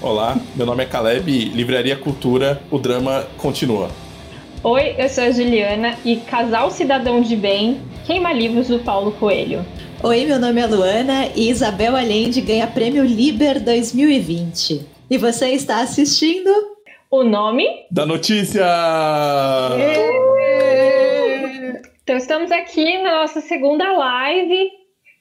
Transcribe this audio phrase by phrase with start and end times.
[0.00, 3.90] Olá, meu nome é Caleb, Livraria Cultura, o drama continua.
[4.62, 9.66] Oi, eu sou a Juliana e Casal Cidadão de Bem queima livros do Paulo Coelho.
[10.00, 14.86] Oi, meu nome é Luana e Isabel Allende ganha prêmio Liber 2020.
[15.10, 16.48] E você está assistindo?
[17.10, 17.66] O nome?
[17.90, 18.64] Da notícia!
[22.04, 24.70] Então estamos aqui na nossa segunda live,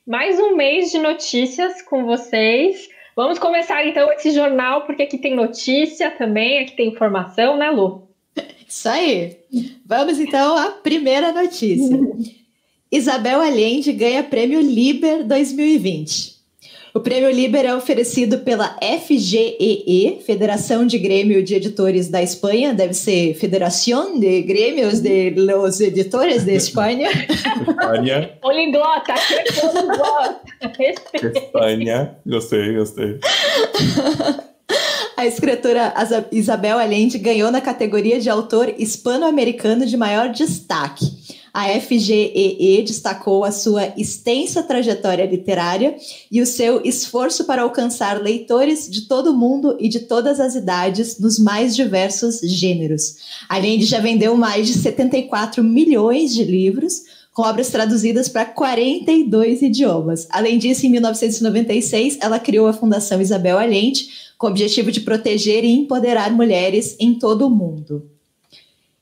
[0.06, 2.96] mais um mês de notícias com vocês.
[3.18, 8.08] Vamos começar então esse jornal, porque aqui tem notícia também, aqui tem informação, né, Lu?
[8.68, 9.36] Isso aí.
[9.84, 12.00] Vamos então à primeira notícia.
[12.92, 16.37] Isabel Allende ganha prêmio Liber 2020.
[16.98, 22.96] O prêmio Liber é oferecido pela FGEE, Federação de Grêmio de Editores da Espanha, deve
[22.96, 27.08] ser Federación de Grêmios de los Editores de Espanha.
[27.30, 28.32] Espanha.
[28.42, 29.14] Poliglota,
[29.62, 30.42] poliglota.
[31.36, 32.18] Espanha.
[32.26, 33.20] Gostei, gostei.
[35.16, 35.94] A escritora
[36.32, 41.06] Isabel Allende ganhou na categoria de autor hispano-americano de maior destaque.
[41.58, 45.96] A FGEE destacou a sua extensa trajetória literária
[46.32, 50.54] e o seu esforço para alcançar leitores de todo o mundo e de todas as
[50.54, 53.16] idades nos mais diversos gêneros.
[53.50, 57.02] Allende já vendeu mais de 74 milhões de livros,
[57.34, 60.28] com obras traduzidas para 42 idiomas.
[60.30, 65.64] Além disso, em 1996, ela criou a Fundação Isabel Allende, com o objetivo de proteger
[65.64, 68.16] e empoderar mulheres em todo o mundo.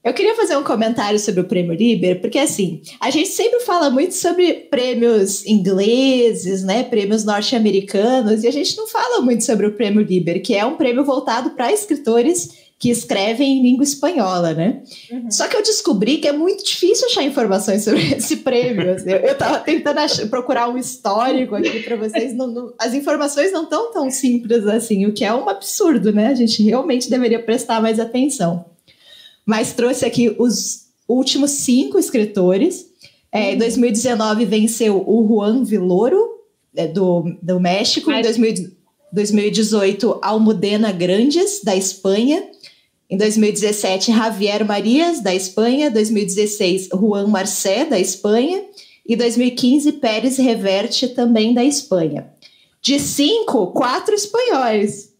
[0.05, 3.89] Eu queria fazer um comentário sobre o Prêmio Liber, porque assim, a gente sempre fala
[3.89, 9.73] muito sobre prêmios ingleses, né, prêmios norte-americanos, e a gente não fala muito sobre o
[9.73, 14.83] Prêmio Liber, que é um prêmio voltado para escritores que escrevem em língua espanhola, né?
[15.09, 15.31] Uhum.
[15.31, 18.93] Só que eu descobri que é muito difícil achar informações sobre esse prêmio.
[18.93, 22.35] Assim, eu estava tentando achar, procurar um histórico aqui para vocês.
[22.35, 26.27] Não, não, as informações não estão tão simples assim, o que é um absurdo, né?
[26.27, 28.74] A gente realmente deveria prestar mais atenção.
[29.45, 32.87] Mas trouxe aqui os últimos cinco escritores.
[33.31, 34.49] É, em 2019 uhum.
[34.49, 36.35] venceu o Juan Villoro,
[36.75, 38.11] é, do, do México.
[38.11, 38.21] Em
[39.13, 42.43] 2018, Almudena Grandes, da Espanha.
[43.09, 45.91] Em 2017, Javier Marias, da Espanha.
[45.91, 48.63] 2016, Juan Marcé, da Espanha.
[49.07, 52.27] E 2015, Pérez Reverte, também da Espanha.
[52.81, 55.14] De cinco, quatro espanhóis.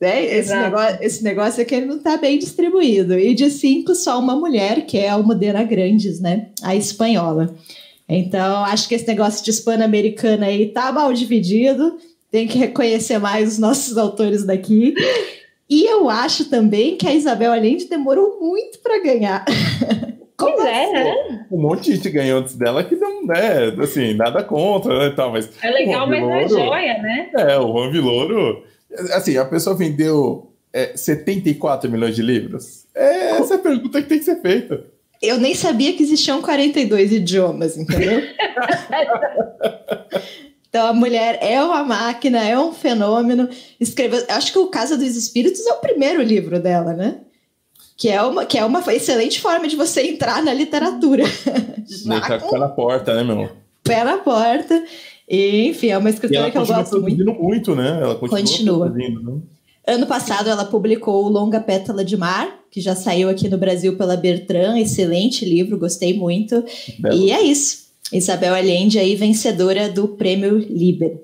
[0.00, 0.24] Né?
[0.24, 3.18] Esse, negócio, esse negócio aqui não está bem distribuído.
[3.18, 6.48] E de cinco, só uma mulher, que é a Almudena Grandes, né?
[6.62, 7.54] A espanhola.
[8.08, 11.96] Então, acho que esse negócio de hispano-americana aí tá mal dividido.
[12.30, 14.94] Tem que reconhecer mais os nossos autores daqui.
[15.68, 19.44] E eu acho também que a Isabel Allende demorou muito para ganhar.
[20.36, 20.92] Como pois é, assim?
[20.92, 21.46] né?
[21.50, 25.32] Um monte de gente ganhou antes dela que não, né, assim, nada contra, né, tal,
[25.32, 25.50] mas...
[25.62, 27.30] É legal, mas não é joia, né?
[27.38, 28.62] É, o Juan Vilouro,
[29.12, 32.84] assim, a pessoa vendeu é, 74 milhões de livros?
[32.94, 34.84] É essa é a pergunta que tem que ser feita.
[35.22, 38.22] Eu nem sabia que existiam 42 idiomas, entendeu?
[40.76, 43.48] Então a mulher é uma máquina, é um fenômeno.
[43.80, 47.20] Escreveu, acho que o Casa dos Espíritos é o primeiro livro dela, né?
[47.96, 51.24] Que é uma, que é uma excelente forma de você entrar na literatura.
[51.88, 52.50] Já com...
[52.50, 53.50] pé na porta, né, meu?
[53.82, 54.84] Pé na porta.
[55.28, 57.34] E, enfim, é uma escritora que eu gosto muito.
[57.34, 58.00] muito, né?
[58.00, 58.90] Ela continua.
[58.90, 58.90] continua.
[58.90, 59.40] Né?
[59.86, 63.96] Ano passado ela publicou o Longa Pétala de Mar, que já saiu aqui no Brasil
[63.96, 66.64] pela Bertrand, excelente livro, gostei muito.
[66.98, 67.16] Belo.
[67.16, 67.86] E é isso.
[68.12, 71.20] Isabel Allende aí vencedora do Prêmio Liber.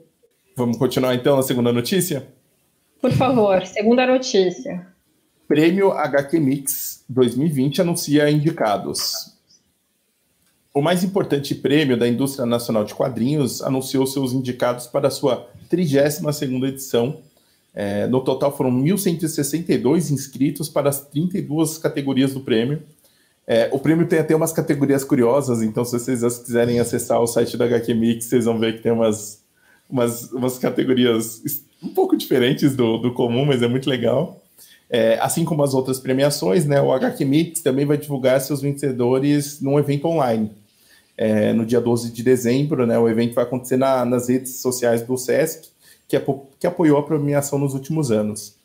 [0.56, 2.26] Vamos continuar então na segunda notícia?
[3.00, 4.86] Por favor, segunda notícia.
[5.48, 9.31] Prêmio HQ Mix 2020 anuncia indicados.
[10.74, 15.48] O mais importante prêmio da indústria nacional de quadrinhos anunciou seus indicados para a sua
[15.70, 17.20] 32ª edição.
[17.74, 22.82] É, no total foram 1.162 inscritos para as 32 categorias do prêmio,
[23.46, 27.56] é, o prêmio tem até umas categorias curiosas, então se vocês quiserem acessar o site
[27.56, 29.42] da HQ Mix, vocês vão ver que tem umas,
[29.90, 31.42] umas, umas categorias
[31.82, 34.40] um pouco diferentes do, do comum, mas é muito legal.
[34.88, 39.60] É, assim como as outras premiações, né, o HQ Mix também vai divulgar seus vencedores
[39.60, 40.50] num evento online.
[41.17, 45.03] É, no dia 12 de dezembro, né, o evento vai acontecer na, nas redes sociais
[45.03, 45.69] do SESC,
[46.09, 46.19] que,
[46.59, 48.56] que apoiou a premiação nos últimos anos.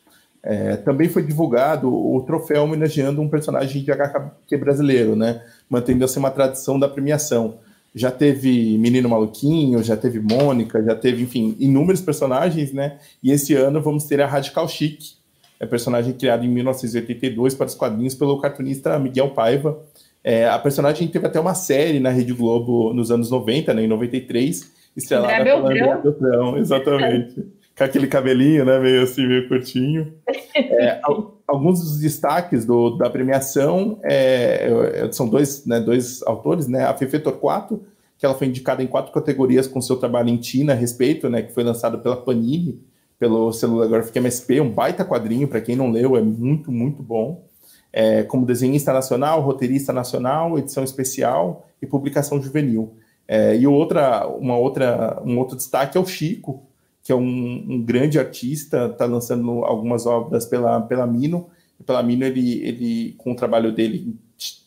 [0.42, 5.42] É, também foi divulgado o troféu homenageando um personagem de HQ brasileiro, né?
[5.68, 7.58] Mantendo assim uma tradição da premiação.
[7.94, 12.98] Já teve Menino Maluquinho, já teve Mônica, já teve, enfim, inúmeros personagens, né?
[13.22, 15.18] E esse ano vamos ter a Radical Chic,
[15.60, 19.78] é personagem criado em 1982 para os quadrinhos pelo cartunista Miguel Paiva.
[20.28, 23.86] É, a personagem teve até uma série na Rede Globo nos anos 90, né, em
[23.86, 27.46] 93, estrelada pela André Beltrão, exatamente.
[27.74, 28.78] com aquele cabelinho, né?
[28.78, 30.12] Meio assim, meio curtinho.
[30.54, 31.00] É,
[31.46, 36.84] alguns dos destaques do, da premiação é, é, são dois, né, dois autores, né?
[36.84, 37.82] A Fefe Torquato,
[38.18, 41.40] que ela foi indicada em quatro categorias com seu trabalho em Tina a respeito, né?
[41.40, 42.78] Que foi lançado pela Panini,
[43.18, 47.47] pelo celular Graphic MSP, um baita quadrinho, para quem não leu, é muito, muito bom.
[47.92, 52.94] É, como desenhista nacional, roteirista nacional, edição especial e publicação juvenil.
[53.26, 56.62] É, e outra, uma outra, um outro destaque é o Chico,
[57.02, 61.48] que é um, um grande artista, está lançando algumas obras pela, pela Mino.
[61.80, 64.14] E pela Mino, ele, ele, com o trabalho dele,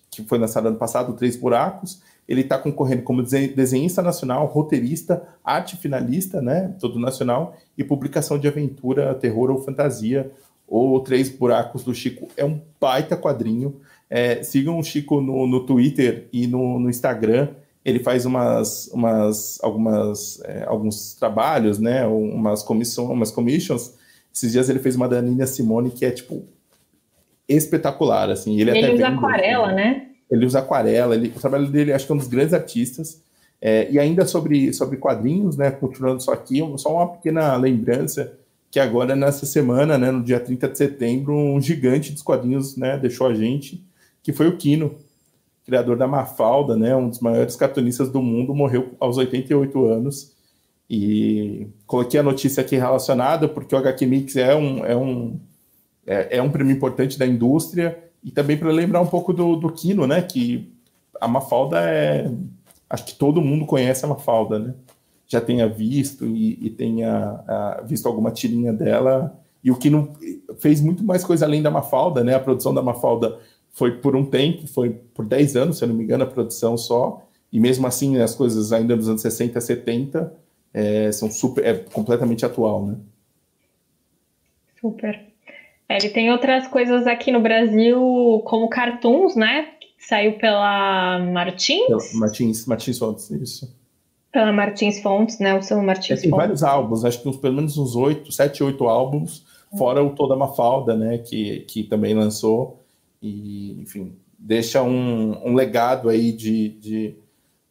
[0.09, 5.75] que foi lançado ano passado, Três Buracos, ele está concorrendo como desenhista nacional, roteirista, arte
[5.75, 10.31] finalista, né, todo nacional, e publicação de aventura, terror ou fantasia,
[10.71, 12.29] ou Três Buracos do Chico.
[12.37, 13.81] É um baita quadrinho.
[14.09, 17.49] É, sigam o Chico no, no Twitter e no, no Instagram
[17.83, 23.95] ele faz umas, umas algumas, é, alguns trabalhos, né, umas comissões, umas commissions.
[24.33, 26.45] Esses dias ele fez uma da Nina Simone que é tipo
[27.49, 28.59] espetacular, assim.
[28.61, 30.07] Ele, ele usa aquarela, né?
[30.29, 31.15] Ele usa aquarela.
[31.15, 33.21] Ele, o trabalho dele, acho que é um dos grandes artistas.
[33.59, 38.39] É, e ainda sobre, sobre quadrinhos, né, continuando só aqui, só uma pequena lembrança
[38.71, 42.97] que agora nessa semana, né, no dia 30 de setembro, um gigante dos quadrinhos, né,
[42.97, 43.85] deixou a gente,
[44.23, 44.95] que foi o Kino
[45.65, 50.33] criador da Mafalda, né, um dos maiores cartunistas do mundo, morreu aos 88 anos.
[50.89, 55.39] E coloquei a notícia aqui relacionada, porque o HQ Mix é um, é um,
[56.05, 59.71] é, é um prêmio importante da indústria, e também para lembrar um pouco do, do
[59.71, 60.73] Kino, né, que
[61.19, 62.29] a Mafalda é.
[62.89, 64.73] Acho que todo mundo conhece a Mafalda, né?
[65.31, 69.39] Já tenha visto e, e tenha a, visto alguma tirinha dela.
[69.63, 70.11] E o Kino
[70.59, 72.35] fez muito mais coisa além da Mafalda, né?
[72.35, 73.39] A produção da Mafalda
[73.69, 76.77] foi por um tempo, foi por 10 anos, se eu não me engano, a produção
[76.77, 80.33] só, e mesmo assim as coisas ainda dos anos 60, 70
[80.73, 82.97] é, são super, é completamente atual, né?
[84.81, 85.17] Super.
[85.87, 89.69] É, ele tem outras coisas aqui no Brasil, como cartoons, né?
[89.97, 91.87] Saiu pela Martins.
[91.87, 93.80] Pela Martins, Martins Fontes, isso.
[94.31, 95.57] Pela Martins Fontes, né?
[95.57, 96.45] O seu Martins é, tem Fontes.
[96.45, 99.45] vários álbuns, acho que uns, pelo menos uns oito, sete, oito álbuns,
[99.77, 101.17] fora o Toda Mafalda, né?
[101.17, 102.81] Que, que também lançou
[103.21, 107.15] e, enfim, deixa um, um legado aí de, de,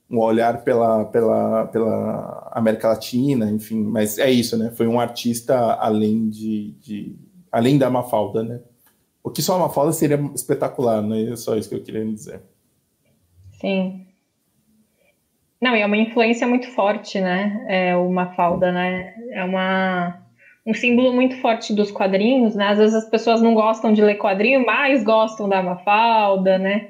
[0.09, 4.71] um olhar pela, pela, pela América Latina, enfim, mas é isso, né?
[4.71, 7.17] Foi um artista além de, de
[7.51, 8.61] além da Mafalda, né?
[9.23, 12.43] O que só a Mafalda seria espetacular, não é só isso que eu queria dizer.
[13.61, 14.07] Sim.
[15.61, 17.65] Não, e é uma influência muito forte, né?
[17.69, 19.15] É o Mafalda, né?
[19.33, 20.19] É uma
[20.67, 22.69] um símbolo muito forte dos quadrinhos, né?
[22.69, 26.89] Às vezes as pessoas não gostam de ler quadrinho, mas gostam da Mafalda, né?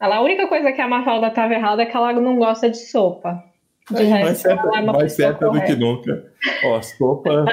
[0.00, 2.76] Ela, a única coisa que a Mafalda estava errada é que ela não gosta de
[2.76, 3.42] sopa.
[3.90, 6.32] De é, mais certa, é mais certa do que nunca.
[6.64, 7.44] Ó, sopa.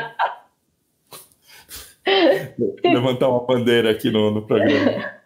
[2.84, 5.12] Levantar uma bandeira aqui no, no programa.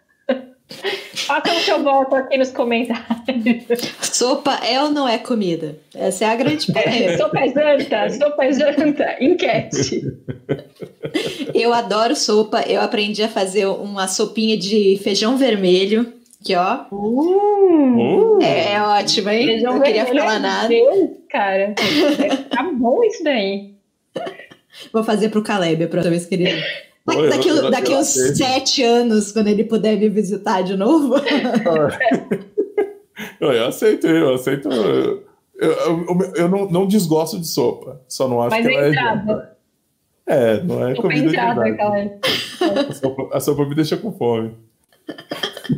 [1.86, 3.06] Voto aqui nos comentários.
[4.00, 5.78] Sopa é ou não é comida?
[5.94, 7.16] Essa é a grande pergunta.
[7.16, 10.02] sopa é janta, sopa é janta, enquete.
[11.54, 16.12] Eu adoro sopa, eu aprendi a fazer uma sopinha de feijão vermelho,
[16.42, 16.86] que ó.
[16.90, 19.46] Uh, é, é ótimo, hein?
[19.46, 20.68] Feijão não queria falar é nada.
[20.68, 21.72] Deus, cara.
[22.50, 23.76] Tá bom isso daí.
[24.92, 26.50] Vou fazer pro Caleb a próxima vez que ele
[27.06, 31.14] daqui, eu, daqui uns sete anos, quando ele puder me visitar de novo.
[33.40, 34.68] eu, eu aceito, eu aceito.
[34.70, 35.24] Eu,
[35.56, 39.50] eu, eu não, não, desgosto de sopa, só não acho Mas que ela é entrada.
[39.52, 39.56] é.
[40.28, 44.56] É, não é sopa comida entrada, de a, sopa, a sopa me deixa com fome.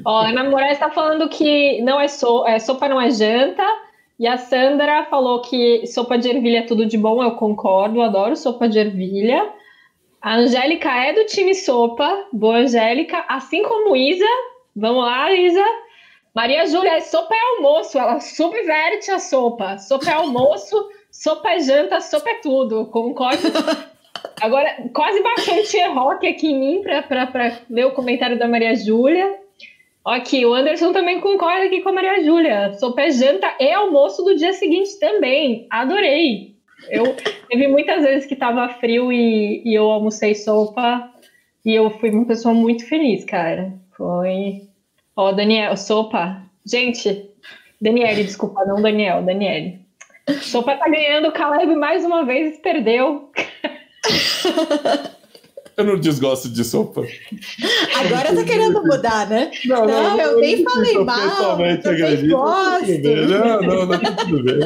[0.07, 3.63] Ó, a Ana Moraes está falando que não é, so, é sopa não é janta.
[4.19, 8.35] E a Sandra falou que sopa de ervilha é tudo de bom, eu concordo, adoro
[8.35, 9.49] sopa de ervilha.
[10.21, 12.27] A Angélica é do time Sopa.
[12.33, 13.25] Boa, Angélica.
[13.29, 14.27] Assim como Isa.
[14.75, 15.65] Vamos lá, Isa.
[16.35, 17.99] Maria Júlia, sopa é almoço.
[17.99, 19.79] Ela subverte a sopa.
[19.79, 22.87] Sopa é almoço, sopa é janta, sopa é tudo.
[22.87, 23.49] Concordo.
[24.41, 28.75] Agora, quase baixou um tier rock aqui em mim para ler o comentário da Maria
[28.75, 29.39] Júlia.
[30.05, 32.73] Aqui, o Anderson também concorda aqui com a Maria Júlia.
[32.75, 35.67] Sopa é janta e almoço do dia seguinte também.
[35.71, 36.58] Adorei.
[36.89, 37.17] Eu
[37.49, 41.11] teve muitas vezes que tava frio e, e eu almocei sopa
[41.65, 43.73] e eu fui uma pessoa muito feliz, cara.
[43.97, 44.63] Foi.
[45.17, 46.43] Ó, Daniel, sopa.
[46.65, 47.31] Gente,
[47.81, 49.81] Daniele, desculpa, não Daniel, Daniele.
[50.43, 53.31] Sopa tá ganhando, o Caleb mais uma vez perdeu.
[55.77, 57.07] Eu não desgosto de sopa.
[57.95, 59.51] Agora tá querendo mudar, né?
[59.65, 61.61] Não, não, não eu nem falei mal.
[61.61, 62.89] Eu também gosto.
[63.29, 64.59] Não, não, não, tá tudo bem.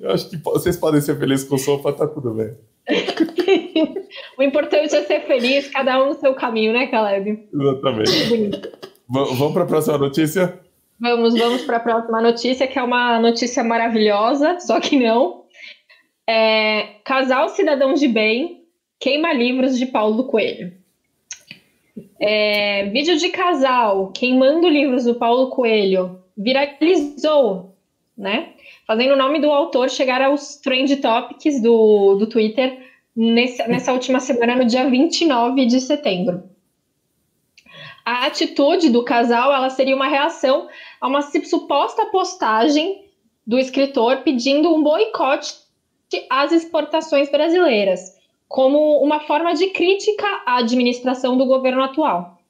[0.00, 2.54] Eu acho que vocês podem ser felizes com sopa, tá tudo bem.
[4.38, 7.48] o importante é ser feliz, cada um no seu caminho, né, Caleb?
[7.52, 8.72] Exatamente.
[9.08, 10.60] vamos para a próxima notícia?
[11.00, 15.42] Vamos, vamos para a próxima notícia, que é uma notícia maravilhosa, só que não.
[16.28, 18.62] É, casal cidadão de bem
[19.00, 20.72] queima livros de Paulo Coelho.
[22.20, 27.76] É, vídeo de casal queimando livros do Paulo Coelho viralizou,
[28.16, 28.52] né?
[28.92, 32.78] Fazendo o nome do autor chegar aos trend topics do, do Twitter
[33.16, 36.42] nesse, nessa última semana, no dia 29 de setembro.
[38.04, 40.68] A atitude do casal ela seria uma reação
[41.00, 43.06] a uma suposta postagem
[43.46, 45.54] do escritor pedindo um boicote
[46.28, 52.41] às exportações brasileiras, como uma forma de crítica à administração do governo atual.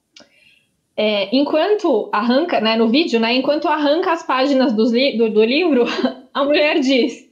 [0.95, 5.85] É, enquanto arranca, né, no vídeo, né, enquanto arranca as páginas li do, do livro,
[6.33, 7.27] a mulher diz: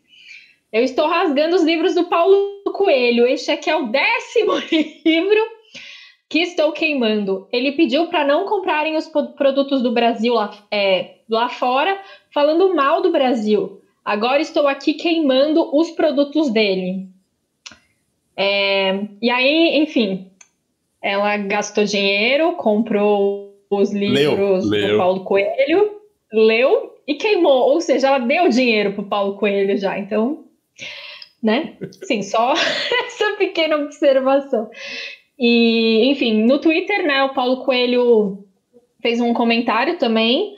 [0.74, 3.27] Eu estou rasgando os livros do Paulo Coelho.
[3.27, 4.53] Este aqui é o décimo
[5.06, 5.39] livro
[6.27, 7.48] que estou queimando.
[7.51, 12.01] Ele pediu para não comprarem os produtos do Brasil lá, é, lá fora,
[12.34, 13.82] falando mal do Brasil.
[14.03, 17.08] Agora estou aqui queimando os produtos dele.
[18.36, 20.32] É, e aí, enfim,
[21.01, 25.92] ela gastou dinheiro, comprou os livros leu, do Paulo Coelho,
[26.32, 27.72] leu e queimou.
[27.72, 29.98] Ou seja, ela deu dinheiro para o Paulo Coelho já.
[29.98, 30.46] Então,
[31.42, 31.74] né?
[32.04, 34.70] Sim, só essa pequena observação.
[35.38, 38.46] E, enfim, no Twitter, né, o Paulo Coelho
[39.01, 40.56] fez um comentário também,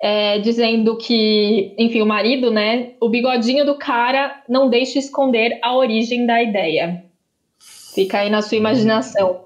[0.00, 5.74] é, dizendo que, enfim, o marido, né, o bigodinho do cara não deixa esconder a
[5.74, 7.02] origem da ideia.
[7.94, 9.45] Fica aí na sua imaginação.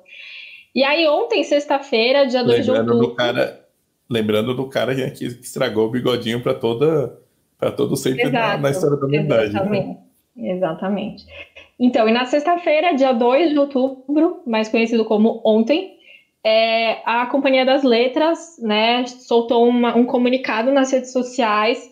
[0.74, 2.98] E aí, ontem, sexta-feira, dia 2 de outubro.
[2.98, 3.64] Do cara,
[4.08, 7.18] lembrando do cara que estragou o bigodinho para toda
[7.58, 9.52] para todo sempre na, na, história da humanidade.
[9.52, 9.58] Né?
[9.58, 9.98] Exatamente.
[10.36, 10.50] Né?
[10.52, 11.26] Exatamente.
[11.78, 15.98] Então, e na sexta-feira, dia 2 de outubro, mais conhecido como ontem,
[16.42, 21.90] é, a Companhia das Letras né, soltou uma, um comunicado nas redes sociais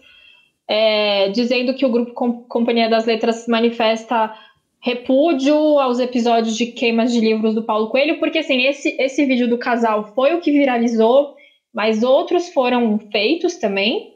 [0.67, 4.35] é, dizendo que o grupo Com Companhia das Letras manifesta
[4.81, 9.49] repúdio aos episódios de queimas de livros do Paulo Coelho, porque assim, esse, esse vídeo
[9.49, 11.35] do casal foi o que viralizou,
[11.73, 14.15] mas outros foram feitos também.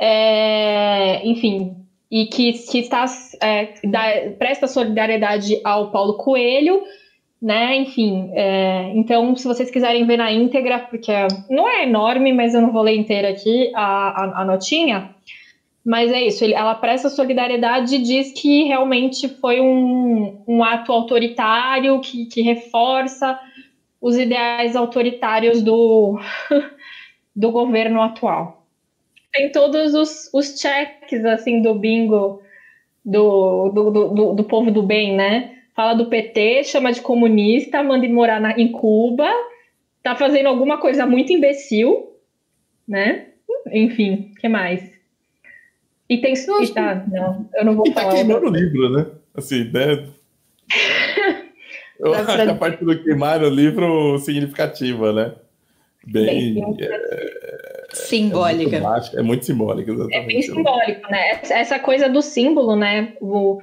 [0.00, 1.76] É, enfim,
[2.10, 3.04] e que, que está
[3.42, 6.82] é, da, presta solidariedade ao Paulo Coelho,
[7.40, 7.76] né?
[7.76, 11.12] Enfim, é, então se vocês quiserem ver na íntegra, porque
[11.50, 15.14] não é enorme, mas eu não vou ler inteira aqui a, a, a notinha.
[15.84, 21.98] Mas é isso, ela presta solidariedade e diz que realmente foi um, um ato autoritário
[22.00, 23.38] que, que reforça
[24.00, 26.18] os ideais autoritários do,
[27.34, 28.66] do governo atual.
[29.32, 32.42] Tem todos os, os checks assim do bingo
[33.04, 35.56] do, do, do, do povo do bem, né?
[35.74, 39.30] Fala do PT, chama de comunista, manda ir morar na, em Cuba,
[40.02, 42.10] tá fazendo alguma coisa muito imbecil,
[42.86, 43.28] né?
[43.72, 44.99] Enfim, que mais?
[46.10, 46.34] E tem.
[46.34, 48.14] Eu e tá, não, eu não vou e tá falar.
[48.14, 49.06] Tá queimando o livro, né?
[49.32, 50.08] Assim, né?
[52.00, 55.32] eu acho a parte do queimar o livro significativa, né?
[56.04, 56.54] Bem.
[56.54, 58.76] bem é, simbólica.
[58.76, 60.16] É muito, é muito simbólica, exatamente.
[60.16, 61.40] É bem simbólico, né?
[61.48, 63.12] Essa coisa do símbolo, né?
[63.20, 63.60] O,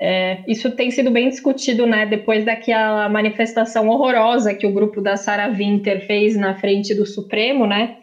[0.00, 2.06] é, isso tem sido bem discutido, né?
[2.06, 7.66] Depois daquela manifestação horrorosa que o grupo da Sarah Winter fez na frente do Supremo,
[7.66, 7.98] né?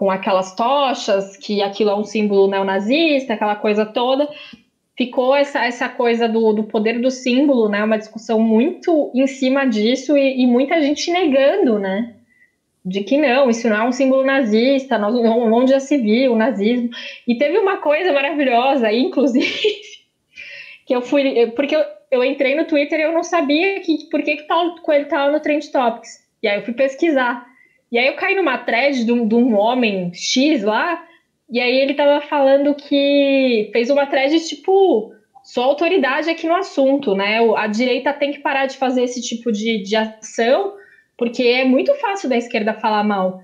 [0.00, 4.26] Com aquelas tochas, que aquilo é um símbolo neonazista, aquela coisa toda.
[4.96, 7.84] Ficou essa, essa coisa do, do poder do símbolo, né?
[7.84, 12.14] Uma discussão muito em cima disso e, e muita gente negando, né?
[12.82, 16.36] de que não, isso não é um símbolo nazista, nós, onde já se viu o
[16.36, 16.88] nazismo.
[17.28, 19.44] E teve uma coisa maravilhosa, inclusive,
[20.86, 24.22] que eu fui, porque eu, eu entrei no Twitter e eu não sabia que, por
[24.22, 26.26] que, que Paulo Coelho estava no Trend Topics.
[26.42, 27.49] E aí eu fui pesquisar.
[27.90, 31.04] E aí eu caí numa thread de um, de um homem X lá,
[31.50, 37.14] e aí ele tava falando que fez uma thread tipo, sou autoridade aqui no assunto,
[37.14, 37.38] né?
[37.56, 40.74] A direita tem que parar de fazer esse tipo de, de ação,
[41.18, 43.40] porque é muito fácil da esquerda falar mal.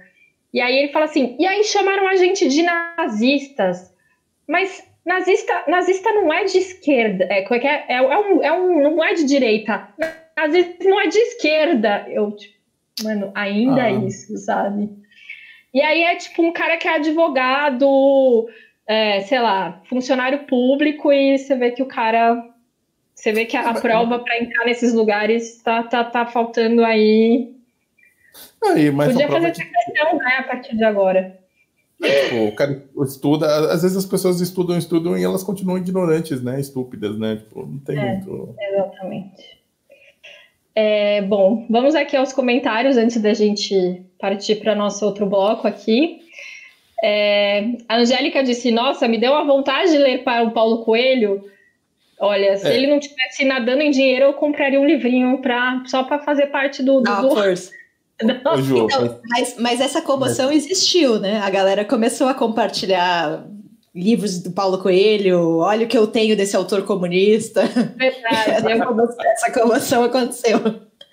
[0.54, 3.92] E aí ele fala assim, e aí chamaram a gente de nazistas.
[4.48, 8.82] Mas nazista, nazista não é de esquerda, é, é, é, é, é, um, é um,
[8.82, 9.88] não é de direita.
[10.36, 12.06] Nazista não é de esquerda.
[12.08, 12.55] Eu, tipo,
[13.02, 13.90] Mano, ainda ah.
[13.90, 14.90] isso, sabe?
[15.72, 18.48] E aí é tipo um cara que é advogado,
[18.86, 22.42] é, sei lá, funcionário público, e você vê que o cara.
[23.14, 27.54] Você vê que a, a prova para entrar nesses lugares tá, tá, tá faltando aí.
[28.62, 31.38] aí mas Podia fazer essa questão, né, a partir de agora.
[32.00, 36.60] Tipo, o cara estuda, às vezes as pessoas estudam, estudam e elas continuam ignorantes, né?
[36.60, 37.36] Estúpidas, né?
[37.36, 38.54] Tipo, não tem é, muito.
[38.60, 39.55] Exatamente.
[40.78, 46.20] É, bom, vamos aqui aos comentários antes da gente partir para nosso outro bloco aqui.
[47.02, 51.42] É, a Angélica disse: Nossa, me deu a vontade de ler para o Paulo Coelho.
[52.20, 52.76] Olha, se é.
[52.76, 56.82] ele não tivesse nadando em dinheiro, eu compraria um livrinho pra, só para fazer parte
[56.82, 57.00] do.
[57.00, 57.34] do, do...
[58.42, 60.64] Não, Ju, então, mas, mas essa comoção mas...
[60.64, 61.38] existiu, né?
[61.40, 63.44] A galera começou a compartilhar
[63.96, 67.62] livros do Paulo Coelho, olha o que eu tenho desse autor comunista.
[67.96, 68.72] Verdade,
[69.32, 70.60] essa comoção aconteceu.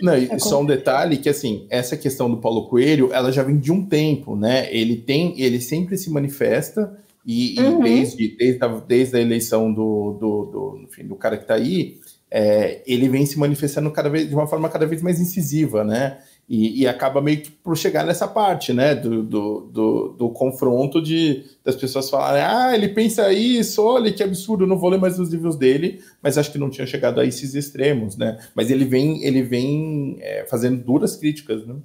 [0.01, 3.41] Não, e é só um detalhe que assim, essa questão do Paulo Coelho, ela já
[3.41, 4.67] vem de um tempo, né?
[4.69, 6.93] Ele tem, ele sempre se manifesta
[7.25, 7.79] e, uhum.
[7.79, 11.53] e desde, desde, a, desde a eleição do, do, do, enfim, do cara que está
[11.53, 11.99] aí,
[12.29, 16.17] é, ele vem se manifestando cada vez de uma forma cada vez mais incisiva, né?
[16.47, 21.01] E, e, acaba meio que por chegar nessa parte, né, do, do, do, do, confronto
[21.01, 25.17] de das pessoas falarem, ah, ele pensa isso, olha que absurdo, não vou ler mais
[25.17, 28.37] os livros dele, mas acho que não tinha chegado a esses extremos, né?
[28.53, 31.75] Mas ele vem, ele vem é, fazendo duras críticas, né?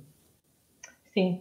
[1.14, 1.40] Sim.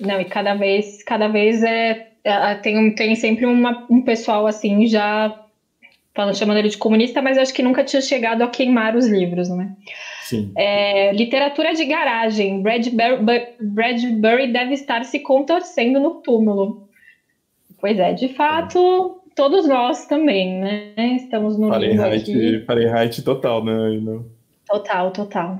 [0.00, 4.88] Não, e cada vez, cada vez é, é tem, tem sempre uma, um pessoal assim
[4.88, 5.40] já
[6.14, 9.48] falando, chamando ele de comunista, mas acho que nunca tinha chegado a queimar os livros,
[9.48, 9.72] né?
[10.56, 12.62] É, literatura de garagem.
[12.62, 16.88] Bradbury, Bradbury deve estar se contorcendo no túmulo.
[17.80, 21.16] Pois é, de fato, todos nós também, né?
[21.16, 22.64] Estamos no Fahrenheit, aqui.
[22.66, 24.22] Fahrenheit total, né?
[24.66, 25.58] Total, total.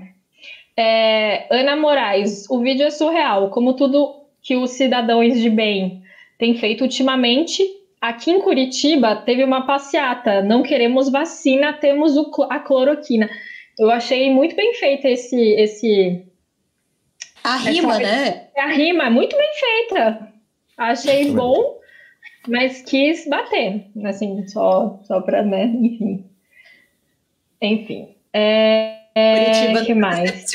[0.76, 6.02] É, Ana Moraes, o vídeo é surreal, como tudo que os cidadãos de bem
[6.38, 7.62] têm feito ultimamente.
[8.00, 10.42] Aqui em Curitiba teve uma passeata.
[10.42, 12.14] Não queremos vacina, temos
[12.50, 13.30] a cloroquina.
[13.78, 15.36] Eu achei muito bem feito esse.
[15.36, 16.26] esse
[17.42, 18.48] a rima, né?
[18.56, 20.28] A rima, muito bem feita.
[20.76, 21.78] Achei bom,
[22.48, 26.24] mas quis bater, assim, só, só pra, né, enfim.
[27.60, 28.16] Enfim.
[28.32, 30.52] É, é, Curitiba que mais?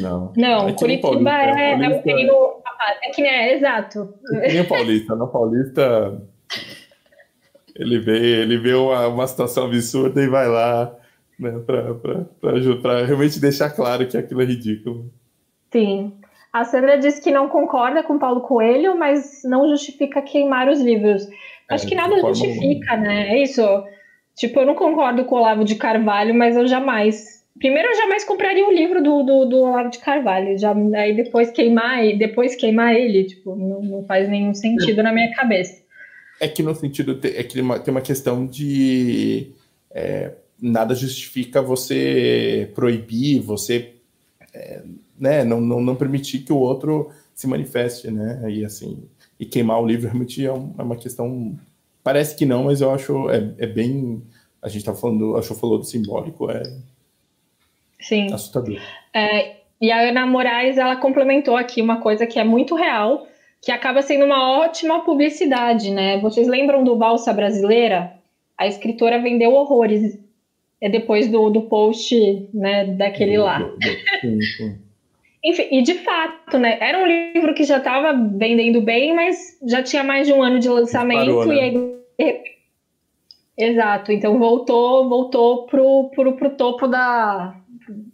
[0.00, 0.32] Não.
[0.36, 2.62] Não, Curitiba é, é, o reino.
[3.02, 4.14] É que nem é, exato.
[4.34, 5.14] É nem o Paulista.
[5.16, 6.22] No Paulista,
[7.74, 10.94] ele vê, ele vê uma, uma situação absurda e vai lá
[11.38, 11.52] né,
[12.82, 15.10] para realmente deixar claro que aquilo é ridículo.
[15.70, 16.12] Sim.
[16.52, 21.28] A Sandra disse que não concorda com Paulo Coelho, mas não justifica queimar os livros.
[21.68, 23.28] Acho é, que nada justifica, né?
[23.28, 23.62] É isso.
[24.34, 27.44] Tipo, eu não concordo com o Olavo de Carvalho, mas eu jamais.
[27.58, 30.56] Primeiro, eu jamais compraria o um livro do, do, do, Olavo de Carvalho.
[30.58, 35.02] Já, aí depois queimar, depois queimar ele, tipo, não, não faz nenhum sentido é.
[35.02, 35.82] na minha cabeça.
[36.40, 37.18] É que no sentido.
[37.22, 39.52] É que tem uma questão de.
[39.90, 43.94] É, nada justifica você proibir, você
[44.52, 44.82] é,
[45.18, 48.42] né, não, não, não, permitir que o outro se manifeste, né?
[48.50, 49.02] E assim,
[49.38, 51.56] e queimar o livro realmente é, um, é uma questão.
[52.02, 54.22] Parece que não, mas eu acho é, é bem.
[54.60, 56.62] A gente tá falando, acho que falou do simbólico, é
[58.00, 58.32] Sim.
[58.32, 58.80] assustador.
[59.14, 63.28] É, e a Ana Moraes ela complementou aqui uma coisa que é muito real,
[63.62, 66.18] que acaba sendo uma ótima publicidade, né?
[66.20, 68.14] Vocês lembram do Valsa Brasileira?
[68.56, 70.18] A escritora vendeu horrores
[70.80, 72.14] é depois do, do post,
[72.54, 73.68] né, daquele lá.
[74.20, 74.78] Sim.
[75.44, 79.82] Enfim, e de fato, né, era um livro que já estava vendendo bem, mas já
[79.82, 81.54] tinha mais de um ano de lançamento Parou, né?
[81.54, 81.98] e aí
[83.58, 87.56] Exato, então voltou, voltou pro, pro, pro topo da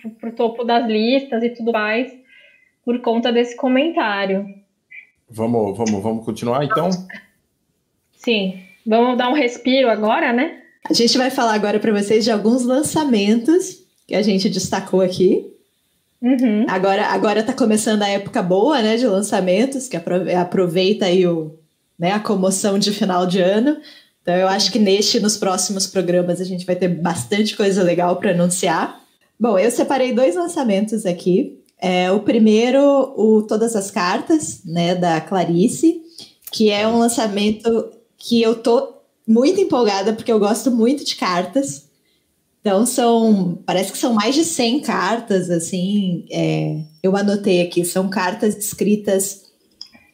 [0.01, 2.11] pro, pro topo das listas e tudo mais
[2.83, 4.47] por conta desse comentário.
[5.29, 6.89] Vamos, vamos, vamos continuar então?
[8.13, 8.63] Sim.
[8.87, 10.63] Vamos dar um respiro agora, né?
[10.89, 15.47] A gente vai falar agora para vocês de alguns lançamentos que a gente destacou aqui.
[16.21, 16.67] Uhum.
[16.69, 21.55] Agora, agora tá começando a época boa, né, de lançamentos, que aproveita aí o,
[21.99, 23.79] né, a comoção de final de ano.
[24.23, 28.17] Então eu acho que neste, nos próximos programas, a gente vai ter bastante coisa legal
[28.17, 29.03] para anunciar.
[29.41, 31.61] Bom, eu separei dois lançamentos aqui.
[31.81, 32.81] É, o primeiro,
[33.17, 36.01] o Todas as Cartas, né, da Clarice,
[36.51, 38.95] que é um lançamento que eu tô
[39.27, 41.85] muito empolgada porque eu gosto muito de cartas.
[42.61, 48.09] Então são, parece que são mais de 100 cartas, assim, é, eu anotei aqui, são
[48.09, 49.43] cartas escritas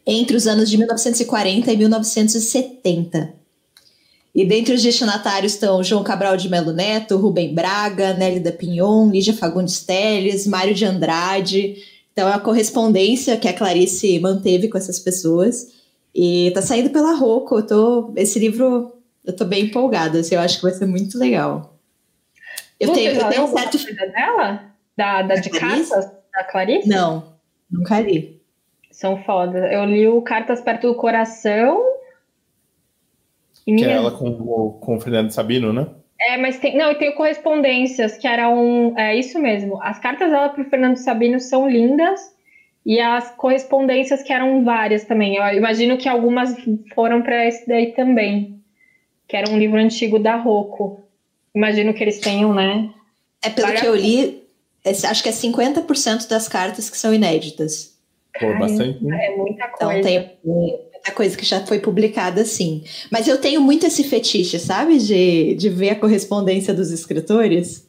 [0.04, 3.34] entre os anos de 1940 e 1970.
[4.34, 9.34] E dentre os destinatários estão João Cabral de Melo Neto, Rubem Braga, Nélida Pinhon, Lígia
[9.34, 11.76] Fagundes Teles, Mário de Andrade.
[12.12, 15.68] Então é a correspondência que a Clarice manteve com essas pessoas.
[16.14, 17.56] E tá saindo pela Rocco.
[17.56, 18.92] Eu tô, esse livro
[19.24, 21.76] eu tô bem empolgada, assim, eu acho que vai ser muito legal.
[22.78, 23.96] Eu Você tenho, eu tenho um certo.
[24.12, 24.64] dela?
[24.96, 26.10] Da, da de cartas?
[26.32, 26.88] Da Clarice?
[26.88, 27.34] Não,
[27.70, 28.40] nunca li.
[28.90, 29.72] São foda.
[29.72, 31.82] Eu li o Cartas Perto do Coração.
[33.64, 33.88] Que minha...
[33.88, 35.86] é ela com, com o Fernando Sabino, né?
[36.20, 36.76] É, mas tem.
[36.76, 38.98] Não, e tem correspondências, que era um.
[38.98, 39.82] É isso mesmo.
[39.82, 42.34] As cartas dela para o Fernando Sabino são lindas.
[42.84, 45.36] E as correspondências que eram várias também.
[45.36, 46.54] Eu imagino que algumas
[46.94, 48.59] foram para esse daí também.
[49.30, 51.00] Que era um livro antigo da Rocco.
[51.54, 52.92] Imagino que eles tenham, né?
[53.42, 54.42] É pelo que eu li,
[54.84, 57.94] acho que é 50% das cartas que são inéditas.
[58.38, 58.98] Pô, bastante.
[59.08, 60.10] É muita então, coisa.
[60.10, 62.84] Então tem muita coisa que já foi publicada, sim.
[63.10, 64.98] Mas eu tenho muito esse fetiche, sabe?
[64.98, 67.88] De, de ver a correspondência dos escritores.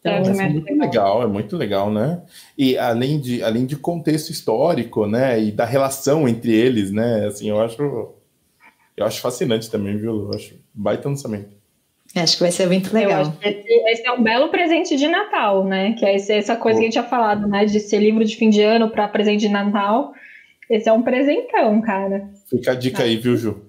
[0.00, 2.22] Então, é, é muito legal, é muito legal, né?
[2.58, 5.40] E além de, além de contexto histórico, né?
[5.40, 7.26] E da relação entre eles, né?
[7.26, 8.12] Assim, eu acho,
[8.96, 10.24] eu acho fascinante também, viu?
[10.24, 11.62] Eu acho baita lançamento.
[12.14, 13.32] Acho que vai ser muito legal.
[13.42, 15.92] Esse, é um belo presente de Natal, né?
[15.92, 17.64] Que é essa coisa que a gente tinha falado, né?
[17.64, 20.12] De ser livro de fim de ano para presente de Natal.
[20.68, 22.28] Esse é um presentão, cara.
[22.50, 23.62] Fica a dica aí, viu, Ju?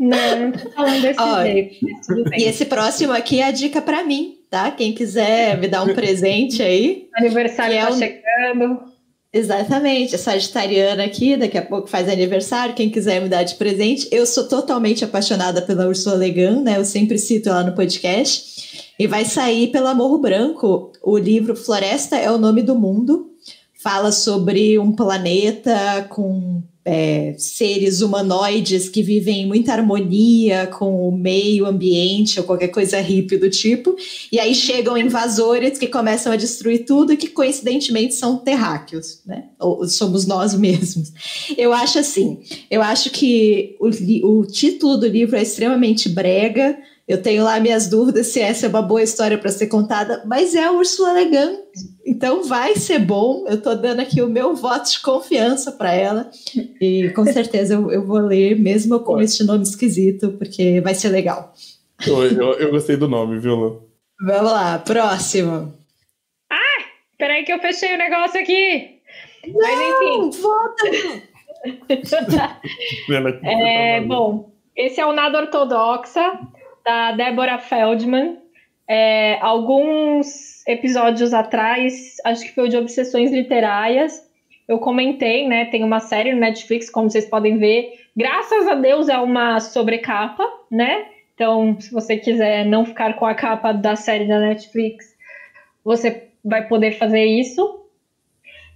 [0.00, 1.86] Não, não tô falando desse Ó, jeito.
[2.34, 4.70] E esse próximo aqui é a dica para mim, tá?
[4.70, 7.08] Quem quiser me dar um presente aí.
[7.14, 7.98] Aniversário tá é um...
[7.98, 8.89] chegando.
[9.32, 14.08] Exatamente, a sagitariana aqui, daqui a pouco faz aniversário, quem quiser me dar de presente.
[14.10, 16.78] Eu sou totalmente apaixonada pela Ursula Le Guin, né?
[16.78, 18.92] Eu sempre cito ela no podcast.
[18.98, 23.30] E vai sair pela Morro Branco o livro Floresta é o Nome do Mundo.
[23.72, 31.12] Fala sobre um planeta com é, seres humanoides que vivem em muita harmonia com o
[31.12, 33.94] meio ambiente ou qualquer coisa hippie do tipo,
[34.32, 39.44] e aí chegam invasores que começam a destruir tudo e que coincidentemente são terráqueos, né?
[39.58, 41.12] Ou somos nós mesmos.
[41.56, 42.40] Eu acho assim,
[42.70, 46.78] eu acho que o, o título do livro é extremamente brega,
[47.10, 50.54] eu tenho lá minhas dúvidas se essa é uma boa história para ser contada, mas
[50.54, 51.58] é a Ursula Le Guin,
[52.06, 53.44] então vai ser bom.
[53.48, 56.30] Eu estou dando aqui o meu voto de confiança para ela
[56.80, 61.08] e com certeza eu, eu, vou ler, mesmo com este nome esquisito, porque vai ser
[61.08, 61.52] legal.
[62.06, 63.90] Eu, eu, eu gostei do nome, viu, Lu?
[64.24, 65.74] Vamos lá, próximo.
[66.48, 66.84] Ah,
[67.18, 69.00] peraí que eu fechei o negócio aqui.
[69.48, 70.30] Não, mas enfim.
[70.40, 70.84] Volta!
[73.42, 76.38] é, bom, esse é o Nada Ortodoxa
[76.84, 78.38] da Débora Feldman.
[78.88, 84.28] É, alguns episódios atrás, acho que foi o de Obsessões Literárias,
[84.66, 85.64] eu comentei, né?
[85.66, 87.92] Tem uma série no Netflix, como vocês podem ver.
[88.16, 91.06] Graças a Deus é uma sobrecapa, né?
[91.34, 95.16] Então, se você quiser não ficar com a capa da série da Netflix,
[95.84, 97.80] você vai poder fazer isso.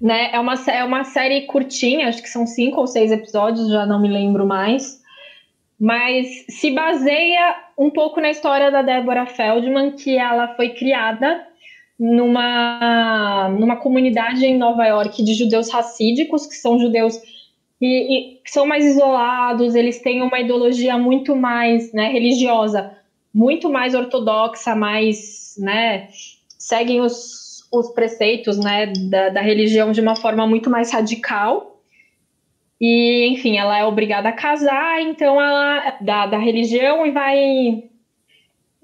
[0.00, 0.30] Né?
[0.32, 4.00] É, uma, é uma série curtinha, acho que são cinco ou seis episódios, já não
[4.00, 5.03] me lembro mais
[5.78, 11.46] mas se baseia um pouco na história da Débora Feldman, que ela foi criada
[11.98, 17.18] numa, numa comunidade em Nova York de judeus racídicos, que são judeus
[17.78, 22.92] que, que são mais isolados, eles têm uma ideologia muito mais né, religiosa,
[23.32, 26.08] muito mais ortodoxa, mais, né,
[26.58, 31.73] seguem os, os preceitos né, da, da religião de uma forma muito mais radical.
[32.86, 37.84] E, enfim, ela é obrigada a casar, então ela da, da religião e vai.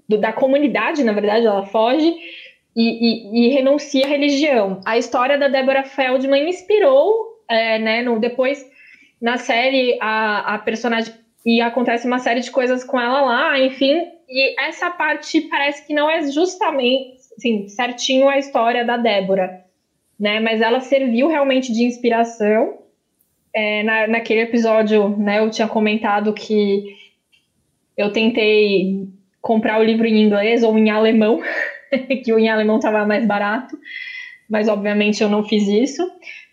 [0.08, 2.16] Do, da comunidade, na verdade, ela foge
[2.74, 4.80] e, e, e, renuncia à religião.
[4.86, 8.64] A história da Deborah Feldman inspirou, é, né, no, depois
[9.20, 11.12] na série, a, a personagem.
[11.44, 14.02] E acontece uma série de coisas com ela lá, enfim.
[14.26, 19.62] E essa parte parece que não é justamente, assim, certinho a história da Débora,
[20.18, 20.40] né?
[20.40, 22.80] Mas ela serviu realmente de inspiração
[23.52, 26.84] é, na, naquele episódio, né, eu tinha comentado que
[27.96, 29.08] eu tentei
[29.40, 31.40] comprar o livro em inglês ou em alemão,
[32.24, 33.78] que o em alemão estava mais barato,
[34.48, 36.10] mas obviamente eu não fiz isso.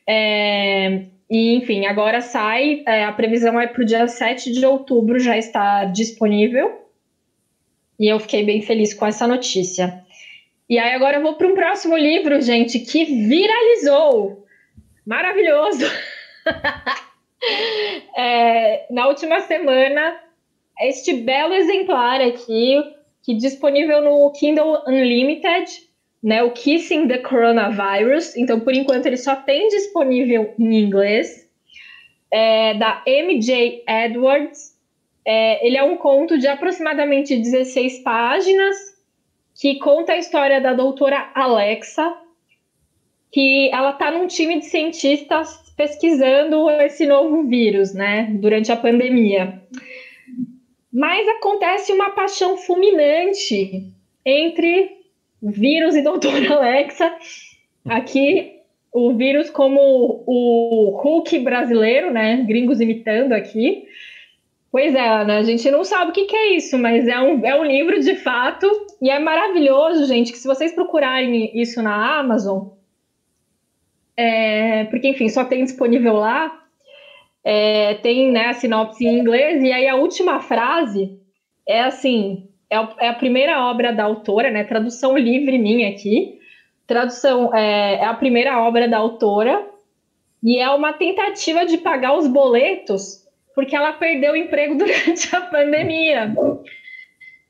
[0.08, 5.20] É, e, enfim, agora sai, é, a previsão é para o dia 7 de outubro
[5.20, 6.86] já está disponível.
[8.00, 10.04] E eu fiquei bem feliz com essa notícia.
[10.70, 14.46] E aí agora eu vou para um próximo livro, gente, que viralizou.
[15.06, 15.86] Maravilhoso!
[18.18, 20.20] é, na última semana,
[20.82, 22.84] este belo exemplar aqui,
[23.24, 25.88] que disponível no Kindle Unlimited,
[26.24, 28.36] né, o Kissing the Coronavirus.
[28.38, 31.48] Então, por enquanto, ele só tem disponível em inglês,
[32.32, 34.76] é, da MJ Edwards.
[35.26, 38.78] É, ele é um conto de aproximadamente 16 páginas
[39.60, 42.16] que conta a história da doutora Alexa,
[43.32, 49.62] que ela está num time de cientistas pesquisando esse novo vírus, né, durante a pandemia.
[50.92, 53.94] Mas acontece uma paixão fulminante
[54.26, 54.98] entre
[55.42, 57.16] vírus e doutora Alexa.
[57.86, 58.56] Aqui,
[58.92, 62.44] o vírus como o Hulk brasileiro, né?
[62.48, 63.86] Gringos imitando aqui.
[64.72, 67.46] Pois é, Ana, a gente não sabe o que, que, é isso, mas é um,
[67.46, 68.68] é um livro de fato
[69.02, 72.68] e é maravilhoso, gente, que se vocês procurarem isso na Amazon,
[74.18, 76.64] é, porque, enfim, só tem disponível lá,
[77.44, 81.18] é, tem né, a sinopse em inglês, e aí a última frase
[81.68, 86.40] é assim, é, é a primeira obra da autora, né, tradução livre minha aqui,
[86.88, 89.66] tradução é, é a primeira obra da autora,
[90.44, 93.28] e é uma tentativa de pagar os boletos
[93.58, 96.32] porque ela perdeu o emprego durante a pandemia.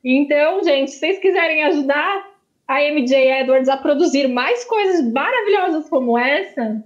[0.02, 2.26] Então, gente, se vocês quiserem ajudar
[2.68, 6.84] a MJ Edwards a produzir mais coisas maravilhosas como essa,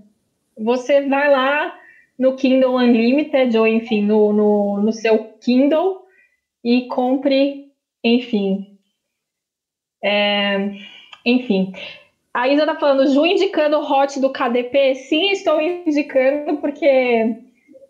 [0.58, 1.78] você vai lá
[2.18, 6.02] no Kindle Unlimited, ou enfim, no, no, no seu Kindle,
[6.64, 7.72] e compre,
[8.04, 8.78] enfim.
[10.04, 10.72] É,
[11.26, 11.74] enfim.
[12.34, 14.96] A Isa tá falando, Ju indicando o hot do KDP.
[14.96, 17.36] Sim, estou indicando, porque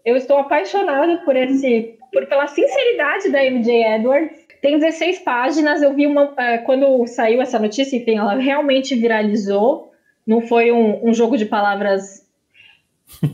[0.06, 4.41] eu estou apaixonada por esse, por, pela sinceridade da MJ Edwards.
[4.62, 5.82] Tem 16 páginas.
[5.82, 6.26] Eu vi uma.
[6.26, 9.92] Uh, quando saiu essa notícia, enfim, ela realmente viralizou.
[10.26, 12.26] Não foi um, um jogo de palavras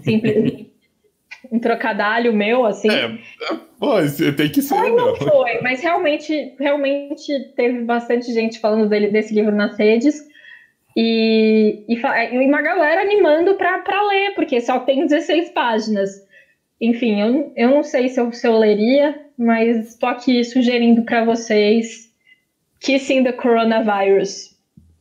[0.03, 0.67] simples.
[1.51, 2.89] um trocadilho meu, assim.
[2.89, 3.17] É,
[3.79, 4.75] pois, tem que ser.
[4.75, 10.25] Foi, não foi, mas realmente, realmente teve bastante gente falando dele, desse livro nas redes.
[10.95, 16.25] E, e, e uma galera animando para ler, porque só tem 16 páginas.
[16.79, 21.25] Enfim, eu, eu não sei se eu, se eu leria, mas estou aqui sugerindo para
[21.25, 22.13] vocês
[22.79, 24.55] Kissing the Coronavirus.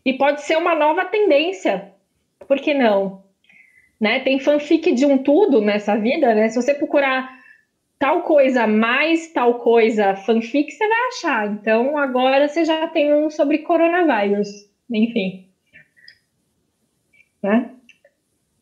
[0.04, 1.92] E pode ser uma nova tendência,
[2.46, 3.24] por que não?
[4.00, 4.20] Né?
[4.20, 6.48] Tem fanfic de um tudo nessa vida, né?
[6.48, 7.36] Se você procurar
[7.98, 11.46] tal coisa mais tal coisa fanfic, você vai achar.
[11.50, 14.48] Então agora você já tem um sobre coronavírus.
[14.90, 15.48] Enfim.
[17.42, 17.70] Né?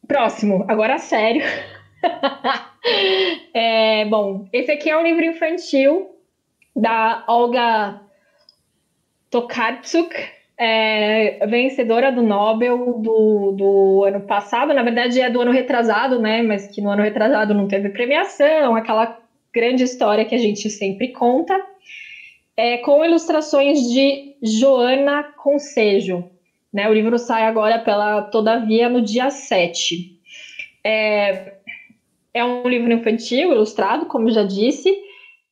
[0.07, 1.42] Próximo, agora sério.
[3.54, 6.10] é, bom, esse aqui é um livro infantil
[6.74, 8.00] da Olga
[9.30, 10.14] Tokarczuk,
[10.56, 16.42] é, vencedora do Nobel do, do ano passado, na verdade é do ano retrasado, né?
[16.42, 19.18] Mas que no ano retrasado não teve premiação, aquela
[19.52, 21.54] grande história que a gente sempre conta,
[22.56, 26.30] é, com ilustrações de Joana Concejo.
[26.72, 30.18] Né, o livro sai agora pela Todavia no dia 7.
[30.82, 31.54] É,
[32.35, 34.92] é um livro infantil, ilustrado, como já disse,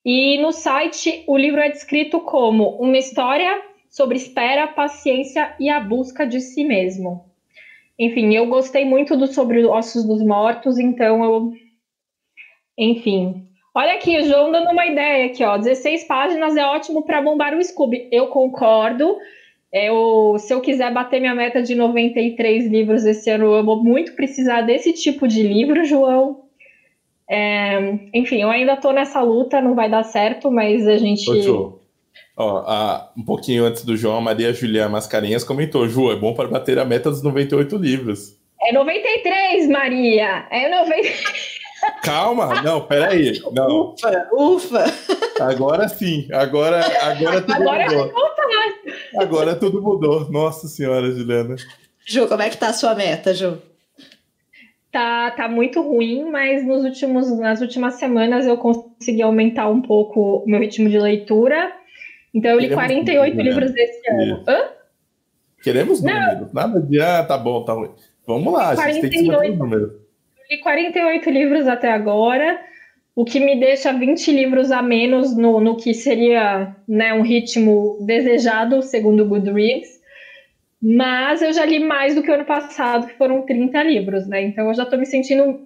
[0.05, 5.79] e no site o livro é descrito como uma história sobre espera, paciência e a
[5.79, 7.25] busca de si mesmo.
[7.99, 11.53] Enfim, eu gostei muito do Sobre Ossos dos Mortos, então eu.
[12.77, 13.47] Enfim.
[13.75, 15.57] Olha aqui, o João dando uma ideia aqui, ó.
[15.57, 18.09] 16 páginas é ótimo para bombar o Scooby.
[18.11, 19.17] Eu concordo.
[19.73, 24.15] Eu, se eu quiser bater minha meta de 93 livros esse ano, eu vou muito
[24.15, 26.43] precisar desse tipo de livro, João.
[27.35, 31.31] É, enfim, eu ainda tô nessa luta, não vai dar certo, mas a gente.
[31.31, 31.79] Ô, Ju,
[32.37, 36.35] ó, a, um pouquinho antes do João, a Maria Julia Mascarenhas comentou: Ju, é bom
[36.35, 38.37] para bater a meta dos 98 livros.
[38.61, 40.47] É 93, Maria!
[40.51, 41.23] É 93.
[42.05, 43.41] Calma, não, peraí.
[43.51, 43.95] Não.
[43.95, 44.85] Ufa, ufa.
[45.41, 48.13] Agora sim, agora, agora tudo agora mudou.
[49.17, 50.31] Agora tudo mudou.
[50.31, 51.57] Nossa senhora, Juliana.
[52.05, 53.57] Ju, como é que tá a sua meta, Ju?
[54.93, 60.45] Tá, tá muito ruim, mas nos últimos, nas últimas semanas eu consegui aumentar um pouco
[60.45, 61.73] o meu ritmo de leitura.
[62.33, 64.45] Então eu li Queremos 48 número, livros desse ano.
[64.47, 64.69] Hã?
[65.63, 67.91] Queremos números, nada de ah, tá bom, tá ruim.
[68.27, 69.83] Vamos lá, a gente 48, tem que saber número.
[69.83, 72.61] Eu li 48 livros até agora,
[73.15, 77.99] o que me deixa 20 livros a menos no, no que seria né, um ritmo
[78.07, 80.02] desejado, segundo o Goodreads.
[80.83, 84.43] Mas eu já li mais do que o ano passado, que foram 30 livros, né?
[84.43, 85.61] Então eu já estou me sentindo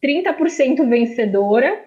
[0.00, 1.84] 30% vencedora.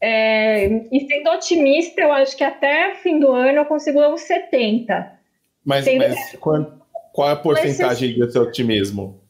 [0.00, 5.18] É, e sendo otimista, eu acho que até fim do ano eu consigo uns 70.
[5.64, 5.98] Mas, sendo...
[5.98, 9.20] mas qual, qual, é a porcentagem do seu otimismo?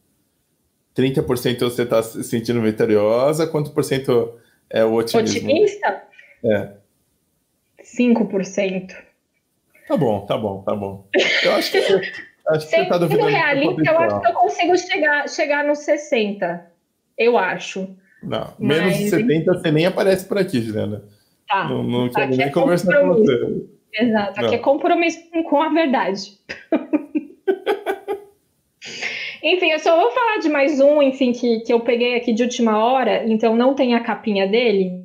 [0.95, 3.47] 30% você está se sentindo vitoriosa?
[3.47, 5.49] Quanto por cento é o otimismo?
[5.49, 6.03] Otimista?
[6.45, 6.73] É.
[7.83, 8.95] 5%.
[9.89, 11.07] Tá bom, tá bom, tá bom.
[11.43, 11.81] Eu acho que
[12.49, 16.71] Acho que Sendo tá realista, eu acho que eu consigo chegar, chegar nos 60.
[17.17, 17.97] Eu acho.
[18.23, 18.99] Não, menos Mas...
[18.99, 21.05] de 70 você nem aparece por aqui, Juliana.
[21.49, 21.69] Tá.
[21.69, 23.67] Não, não quero nem é conversar com você.
[23.93, 26.39] Exato, aqui é compromisso com a verdade.
[29.43, 32.43] enfim, eu só vou falar de mais um, enfim, que, que eu peguei aqui de
[32.43, 35.05] última hora, então não tem a capinha dele.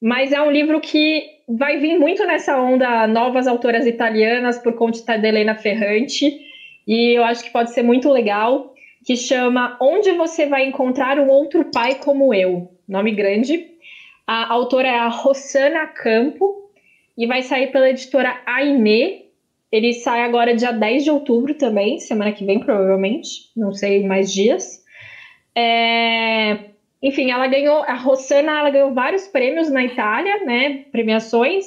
[0.00, 5.16] Mas é um livro que vai vir muito nessa onda novas autoras italianas por conta
[5.16, 6.38] da Helena Ferrante,
[6.86, 8.74] e eu acho que pode ser muito legal.
[9.04, 12.72] que chama Onde Você Vai Encontrar um Outro Pai Como Eu.
[12.86, 13.66] Nome grande.
[14.26, 16.70] A autora é a Rossana Campo
[17.16, 19.26] e vai sair pela editora Aine.
[19.70, 23.50] Ele sai agora dia 10 de outubro também, semana que vem, provavelmente.
[23.56, 24.82] Não sei mais dias.
[25.54, 26.70] É...
[27.02, 30.84] Enfim, ela ganhou, a Rossana ela ganhou vários prêmios na Itália, né?
[30.90, 31.66] Premiações.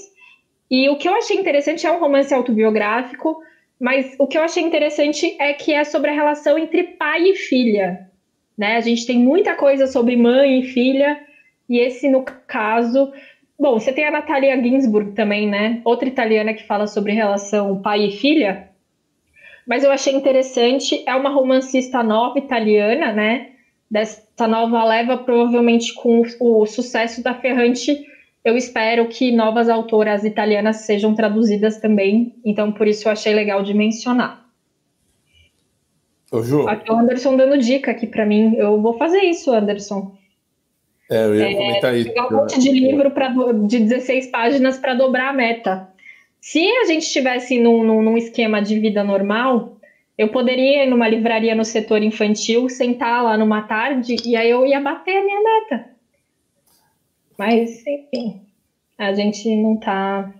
[0.69, 3.41] E o que eu achei interessante é um romance autobiográfico,
[3.79, 7.35] mas o que eu achei interessante é que é sobre a relação entre pai e
[7.35, 8.09] filha.
[8.57, 8.75] Né?
[8.75, 11.19] A gente tem muita coisa sobre mãe e filha,
[11.67, 13.11] e esse, no caso.
[13.57, 15.81] Bom, você tem a Natalia Ginsburg também, né?
[15.85, 18.69] Outra italiana que fala sobre relação pai e filha.
[19.65, 23.51] Mas eu achei interessante, é uma romancista nova italiana, né?
[23.91, 28.09] Dessa nova leva, provavelmente com o sucesso da Ferrante
[28.43, 33.61] eu espero que novas autoras italianas sejam traduzidas também, então por isso eu achei legal
[33.61, 34.49] de mencionar.
[36.31, 36.67] Ô, Ju.
[36.67, 38.55] Aqui o Anderson dando dica aqui para mim.
[38.55, 40.15] Eu vou fazer isso, Anderson.
[41.09, 42.09] É, eu ia é, comentar isso.
[42.09, 43.31] Pegar um monte de livro pra,
[43.67, 45.89] de 16 páginas para dobrar a meta.
[46.39, 49.77] Se a gente estivesse num, num, num, esquema de vida normal,
[50.17, 54.65] eu poderia ir numa livraria no setor infantil, sentar lá numa tarde e aí eu
[54.65, 55.89] ia bater a minha meta.
[57.37, 58.41] Mas, enfim,
[58.97, 60.31] a gente não tá.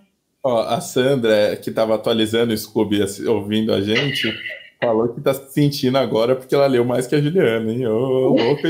[0.44, 4.32] Ó, a Sandra, que estava atualizando o Scooby ouvindo a gente,
[4.80, 7.86] falou que tá se sentindo agora porque ela leu mais que a Juliana, hein?
[7.86, 8.56] Ô, ô,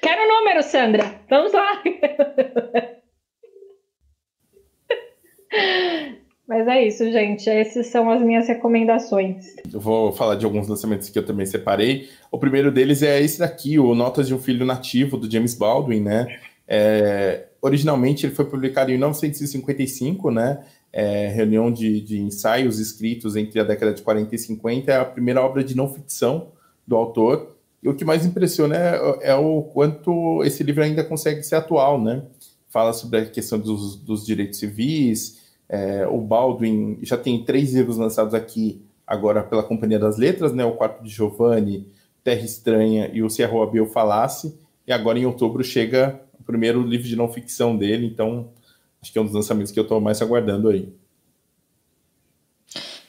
[0.00, 1.20] Quero o número, Sandra.
[1.28, 1.82] Vamos lá.
[6.46, 7.50] Mas é isso, gente.
[7.50, 9.46] Essas são as minhas recomendações.
[9.72, 12.08] Eu vou falar de alguns lançamentos que eu também separei.
[12.30, 16.00] O primeiro deles é esse daqui, o Notas de um Filho Nativo, do James Baldwin,
[16.00, 16.38] né?
[16.68, 20.64] É, originalmente ele foi publicado em 1955, né?
[20.92, 25.04] É, reunião de, de, ensaios escritos entre a década de 40 e 50, é a
[25.04, 26.52] primeira obra de não ficção
[26.86, 27.56] do autor.
[27.82, 32.00] E o que mais impressiona é, é o quanto esse livro ainda consegue ser atual,
[32.00, 32.22] né?
[32.68, 37.96] Fala sobre a questão dos, dos direitos civis, é, o Baldwin já tem três livros
[37.96, 40.64] lançados aqui agora pela Companhia das Letras, né?
[40.64, 41.86] O Quarto de Giovanni,
[42.22, 44.58] Terra Estranha e o Se a Rua Bill Falasse.
[44.86, 48.48] E agora em outubro chega o primeiro livro de não ficção dele, então
[49.02, 50.88] acho que é um dos lançamentos que eu estou mais aguardando aí.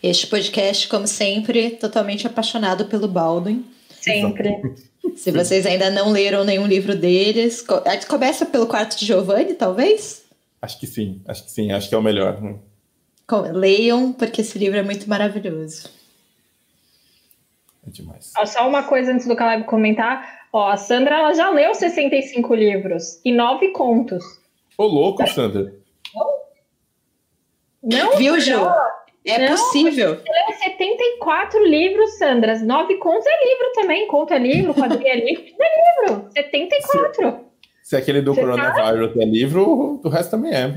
[0.01, 3.65] Este podcast, como sempre, totalmente apaixonado pelo Baldwin.
[3.99, 4.77] Sempre.
[5.15, 7.65] Se vocês ainda não leram nenhum livro deles,
[8.07, 10.26] começa pelo Quarto de Giovanni, talvez?
[10.67, 12.37] Acho que sim, acho que sim, acho que é o melhor.
[13.53, 15.89] Leiam, porque esse livro é muito maravilhoso.
[17.87, 18.33] É demais.
[18.45, 20.49] só uma coisa antes do Caleb comentar.
[20.51, 24.25] Ó, a Sandra ela já leu 65 livros e nove contos.
[24.77, 25.73] Ô, louco, Sandra.
[27.81, 28.59] Não, Viu, Ju?
[29.23, 30.17] É não, possível.
[30.17, 32.59] Você leu 74 livros, Sandra.
[32.59, 34.05] Nove contos é livro também.
[34.09, 35.45] Conto é livro, quadrilha é livro.
[35.61, 36.29] É livro.
[36.33, 37.25] 74.
[37.25, 37.46] Sim.
[37.87, 39.21] Se aquele do Você coronavírus tá...
[39.21, 40.69] é livro, o resto também é.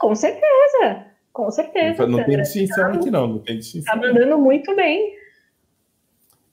[0.00, 1.06] Com certeza.
[1.32, 2.04] Com certeza.
[2.08, 3.28] Não, tem distinção aqui, não.
[3.28, 3.94] Não tem distinção.
[3.94, 5.14] Tá mandando muito bem.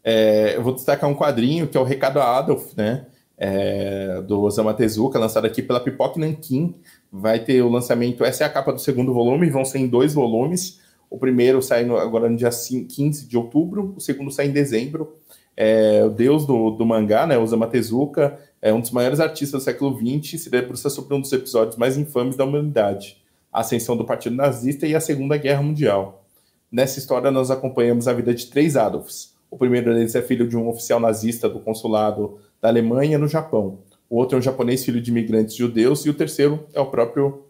[0.03, 3.07] É, eu vou destacar um quadrinho que é o Recado a Adolf, né?
[3.39, 6.75] É, do Osama Tezuka, lançado aqui pela Pipoque Nankin.
[7.11, 10.13] Vai ter o lançamento, essa é a capa do segundo volume, vão ser em dois
[10.13, 10.79] volumes.
[11.09, 15.17] O primeiro sai no, agora no dia 15 de outubro, o segundo sai em dezembro.
[15.57, 19.65] É, o deus do, do mangá, né, Osama Tezuka, é um dos maiores artistas do
[19.65, 23.17] século XX se debruça sobre um dos episódios mais infames da humanidade,
[23.51, 26.23] a ascensão do Partido Nazista e a Segunda Guerra Mundial.
[26.71, 29.35] Nessa história, nós acompanhamos a vida de três Adolfs.
[29.49, 33.79] O primeiro deles é filho de um oficial nazista do consulado da Alemanha no Japão.
[34.09, 36.05] O outro é um japonês filho de imigrantes judeus.
[36.05, 37.43] E o terceiro é o próprio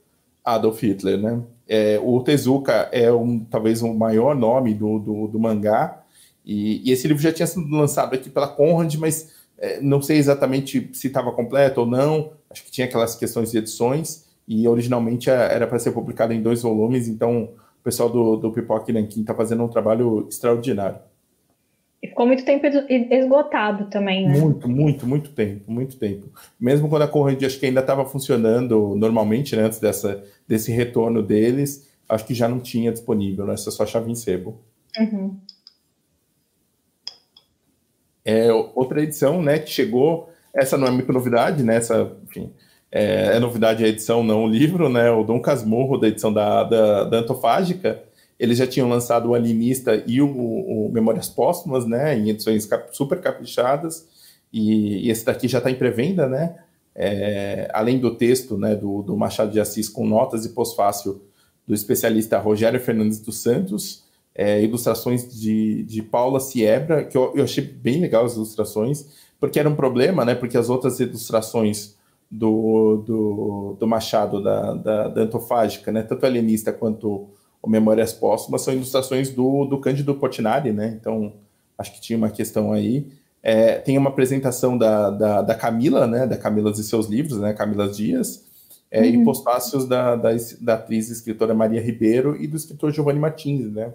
[0.44, 1.18] Adolf Hitler.
[1.18, 1.42] Né?
[1.68, 6.04] É, o Tezuka é um, talvez o maior nome do, do, do mangá.
[6.48, 10.18] E, e, esse livro já tinha sido lançado aqui pela Conrad, mas é, não sei
[10.18, 15.30] exatamente se estava completo ou não, acho que tinha aquelas questões de edições, e originalmente
[15.30, 17.50] é, era para ser publicado em dois volumes, então
[17.82, 21.00] o pessoal do, do Pipoque Nankin está fazendo um trabalho extraordinário.
[22.02, 24.40] E ficou muito tempo esgotado também, né?
[24.40, 26.28] Muito, muito, muito tempo, muito tempo.
[26.58, 31.22] Mesmo quando a corrente acho que ainda estava funcionando normalmente, né, antes dessa, desse retorno
[31.22, 33.56] deles, acho que já não tinha disponível, né?
[33.56, 34.62] Essa só chave em sebo.
[34.98, 35.36] Uhum
[38.28, 42.52] é outra edição, né, que chegou, essa não é muito novidade, né, essa, enfim,
[42.92, 46.66] é, é novidade a edição, não o livro, né, o Dom Casmurro, da edição da,
[46.66, 48.04] da, da Antofágica,
[48.38, 52.94] eles já tinham lançado o Alinista e o, o Memórias Póstumas, né, em edições cap,
[52.96, 54.06] super caprichadas,
[54.52, 56.58] e, e, esse daqui já está em pré-venda, né,
[56.94, 61.22] é, além do texto, né, do, do Machado de Assis com notas e pós-fácil
[61.66, 64.04] do especialista Rogério Fernandes dos Santos,
[64.38, 69.08] é, ilustrações de, de Paula Siebra, que eu, eu achei bem legal as ilustrações,
[69.40, 70.36] porque era um problema, né?
[70.36, 71.96] Porque as outras ilustrações
[72.30, 76.04] do, do, do Machado, da, da, da, Antofágica, né?
[76.04, 77.28] Tanto Alienista quanto
[77.62, 80.96] o Memórias Póstumas são ilustrações do, do Cândido Portinari, né?
[81.00, 81.34] Então,
[81.76, 83.08] acho que tinha uma questão aí.
[83.42, 86.28] É, tem uma apresentação da, da, da, Camila, né?
[86.28, 87.54] Da Camila e seus livros, né?
[87.54, 88.46] Camila Dias.
[88.92, 89.08] É, uhum.
[89.08, 90.30] E postácios da, da,
[90.62, 93.94] da atriz e escritora Maria Ribeiro e do escritor Giovanni Martins, né?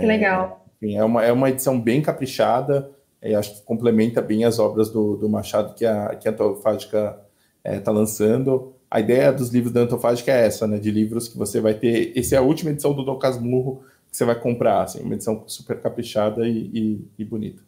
[0.00, 0.66] Que legal.
[0.76, 2.90] Enfim, é, uma, é uma edição bem caprichada,
[3.22, 7.20] e acho que complementa bem as obras do, do Machado que a, que a Antofágica
[7.64, 8.74] está é, tá lançando.
[8.90, 10.78] A ideia dos livros da Antofágica é essa, né?
[10.78, 12.12] De livros que você vai ter.
[12.16, 15.42] Essa é a última edição do Dom Casmurro que você vai comprar, assim, uma edição
[15.46, 17.62] super caprichada e, e, e bonita.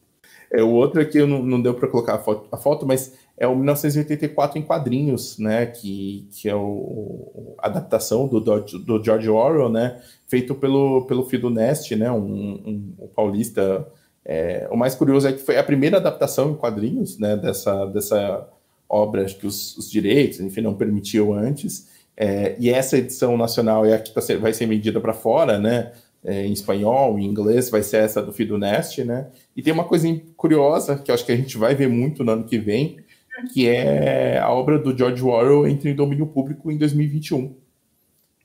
[0.52, 3.46] É, o outro aqui não, não deu para colocar a foto, a foto, mas é
[3.46, 5.66] o 1984 em quadrinhos, né?
[5.66, 10.00] Que, que é o, a adaptação do, do George Orwell, né?
[10.26, 12.10] Feito pelo, pelo Fido Nest, né?
[12.10, 13.86] Um, um, um paulista.
[14.24, 17.36] É, o mais curioso é que foi a primeira adaptação em quadrinhos, né?
[17.36, 18.48] Dessa, dessa
[18.88, 21.88] obra que os, os direitos, enfim, não permitiam antes.
[22.16, 25.92] É, e essa edição nacional é a que tá, vai ser vendida para fora, né?
[26.22, 29.26] É, em espanhol, em inglês, vai ser essa do Fido Nest, né?
[29.54, 32.32] E tem uma coisa curiosa que eu acho que a gente vai ver muito no
[32.32, 33.03] ano que vem,
[33.52, 37.54] que é a obra do George Orwell entre em domínio público em 2021.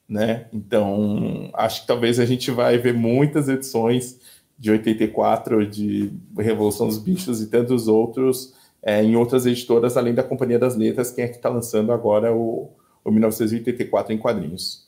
[0.07, 0.47] Né?
[0.51, 4.19] Então, acho que talvez a gente vai ver muitas edições
[4.57, 10.23] de 84, de Revolução dos Bichos e tantos outros é, em outras editoras, além da
[10.23, 12.69] Companhia das Letras, quem é que está lançando agora o,
[13.03, 14.87] o 1984 em quadrinhos.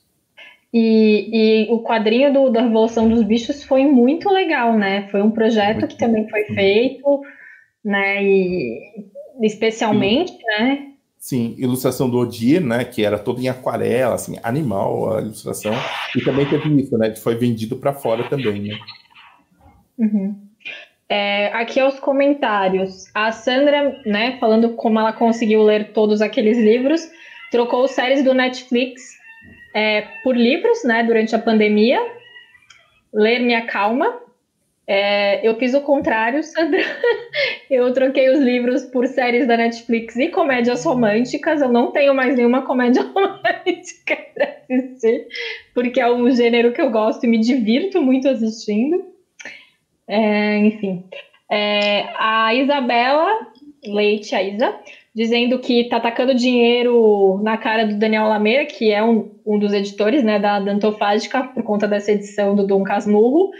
[0.74, 5.10] E, e, o quadrinho do, da Revolução dos Bichos foi muito legal, né?
[5.10, 7.22] Foi um projeto que também foi feito,
[7.84, 8.24] né?
[8.24, 9.11] E
[9.42, 10.44] especialmente, Sim.
[10.48, 10.88] né?
[11.18, 12.84] Sim, ilustração do Odir, né?
[12.84, 15.72] Que era todo em aquarela, assim, animal a ilustração.
[16.16, 17.12] E também teve isso, né?
[17.12, 18.80] Que foi vendido para fora também, né?
[20.00, 20.36] Uhum.
[21.08, 23.06] É, aqui aos comentários.
[23.14, 27.02] A Sandra, né, falando como ela conseguiu ler todos aqueles livros,
[27.52, 29.02] trocou séries do Netflix
[29.76, 32.00] é, por livros, né, durante a pandemia.
[33.14, 34.22] Ler Me Acalma,
[34.88, 36.82] é, eu fiz o contrário, Sandra.
[37.70, 41.62] Eu troquei os livros por séries da Netflix e comédias românticas.
[41.62, 45.28] Eu não tenho mais nenhuma comédia romântica para assistir,
[45.74, 49.06] porque é um gênero que eu gosto e me divirto muito assistindo.
[50.08, 51.06] É, enfim.
[51.50, 53.48] É, a Isabela
[53.86, 54.76] Leite, a Isa,
[55.14, 59.74] dizendo que tá atacando dinheiro na cara do Daniel Lameira, que é um, um dos
[59.74, 63.52] editores né, da Dantofágica, por conta dessa edição do Dom Casmurro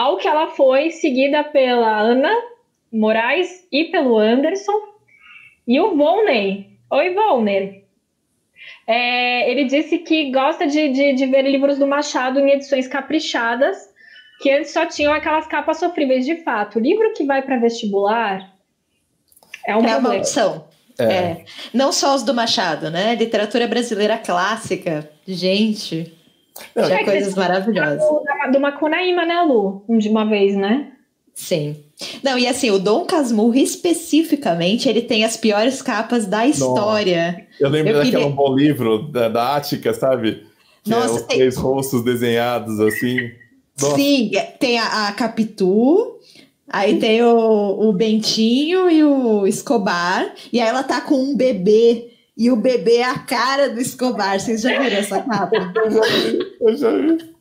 [0.00, 2.34] ao que ela foi seguida pela Ana
[2.90, 4.72] Moraes e pelo Anderson
[5.68, 6.70] e o Volney.
[6.90, 7.84] Oi, Volney.
[8.86, 13.76] É, ele disse que gosta de, de, de, ver livros do Machado em edições caprichadas,
[14.40, 16.78] que antes só tinham aquelas capas sofríveis de fato.
[16.78, 18.54] O livro que vai para vestibular
[19.66, 20.66] é, um é uma opção.
[20.98, 21.04] É.
[21.04, 21.44] é.
[21.74, 23.14] Não só os do Machado, né?
[23.16, 25.10] Literatura brasileira clássica.
[25.28, 26.18] Gente.
[26.74, 28.00] Não, é coisas maravilhosas.
[28.00, 29.84] Do, do Macunaíma, né, Lu?
[29.88, 30.92] De uma vez, né?
[31.34, 31.76] Sim.
[32.22, 37.32] Não, e assim, o Dom Casmurro, especificamente, ele tem as piores capas da história.
[37.32, 37.46] Nossa.
[37.60, 38.26] Eu lembro eu daquele queria...
[38.26, 40.44] um bom livro da, da Ática, sabe?
[40.82, 41.36] Que é Nossa, é os tem...
[41.38, 43.30] três rostos desenhados, assim.
[43.80, 43.96] Nossa.
[43.96, 46.18] Sim, tem a, a Capitu,
[46.68, 52.09] aí tem o, o Bentinho e o Escobar, e aí ela tá com um bebê
[52.40, 54.40] e o bebê é a cara do Escobar.
[54.40, 55.50] Vocês já viram essa capa?
[55.76, 57.34] eu já vi, eu já vi.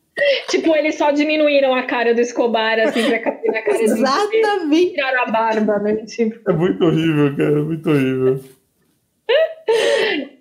[0.50, 4.92] Tipo, eles só diminuíram a cara do Escobar, assim, pra caber na cara Exatamente.
[4.92, 5.96] Tiraram a barba, né?
[6.06, 6.52] Tipo.
[6.52, 8.44] É muito horrível, cara, é muito horrível.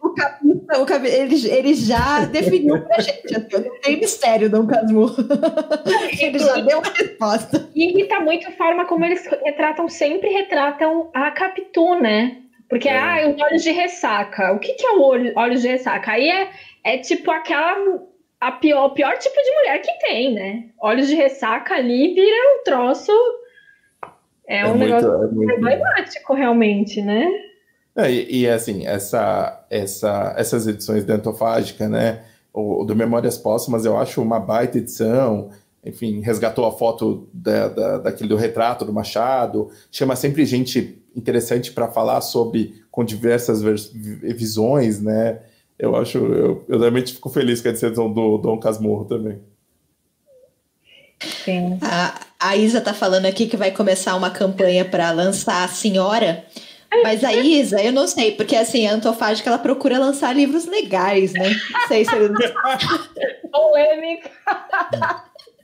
[0.02, 1.06] o capitão, o cap...
[1.06, 5.14] ele, ele já definiu pra gente, assim, não tem mistério, Dom Casmurro.
[6.20, 7.70] ele já deu a resposta.
[7.76, 12.42] E irrita muito a forma como eles retratam, sempre retratam a Capitu, né?
[12.68, 12.98] Porque, é.
[12.98, 14.52] ah, os olhos de ressaca.
[14.52, 16.12] O que, que é o olho, olhos de ressaca?
[16.12, 16.50] Aí é,
[16.84, 18.06] é tipo aquela.
[18.40, 20.64] A pior, o pior tipo de mulher que tem, né?
[20.80, 23.10] Olhos de ressaca ali vira um troço.
[24.46, 25.54] É, é um muito, negócio é muito...
[25.54, 27.26] problemático, realmente, né?
[27.96, 32.22] É, e, e, assim, essa, essa, essas edições da Antofágica, né?
[32.52, 35.50] O, do Memórias Póstumas, eu acho uma baita edição.
[35.84, 41.72] Enfim, resgatou a foto da, da, daquele do retrato do Machado, chama sempre gente interessante
[41.72, 45.40] para falar sobre com diversas visões, né?
[45.78, 49.38] Eu acho, eu, eu realmente fico feliz com a decisão do Dom Casmurro também.
[51.44, 51.78] Sim.
[51.82, 56.44] A, a Isa tá falando aqui que vai começar uma campanha para lançar a senhora.
[57.02, 61.32] Mas a Isa, eu não sei, porque assim, a Antofágica ela procura lançar livros legais,
[61.34, 61.50] né?
[61.70, 62.10] Não sei se
[63.52, 64.30] Polêmica.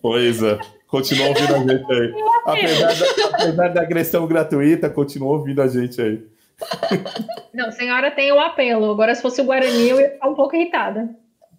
[0.03, 0.59] Pois é.
[0.95, 2.15] Continua ouvindo a gente aí.
[2.47, 6.23] Apesar da, apesar da agressão gratuita, continua ouvindo a gente aí.
[7.53, 8.93] Não, senhora tem o apelo.
[8.93, 11.11] Agora, se fosse o Guarani, eu ia ficar um pouco irritada.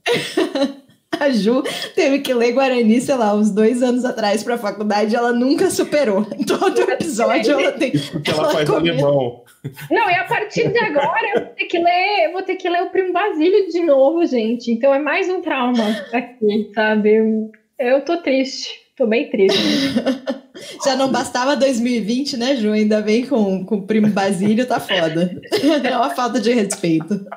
[1.19, 1.63] A Ju
[1.95, 5.31] teve que ler Guarani, sei lá, uns dois anos atrás para a faculdade, e ela
[5.31, 6.25] nunca superou.
[6.37, 7.91] Em todo episódio ela tem.
[7.91, 9.01] Porque ela, ela faz comenta.
[9.01, 9.43] alemão.
[9.89, 12.83] Não, e a partir de agora eu vou ter que ler, vou ter que ler
[12.83, 14.71] o Primo Basílio de novo, gente.
[14.71, 17.49] Então é mais um trauma aqui, sabe?
[17.79, 18.84] Eu tô triste.
[18.95, 19.59] Tô bem triste.
[20.85, 22.71] Já não bastava 2020, né, Ju?
[22.71, 25.37] Ainda vem com, com o primo Basílio, tá foda.
[25.83, 27.27] É uma falta de respeito.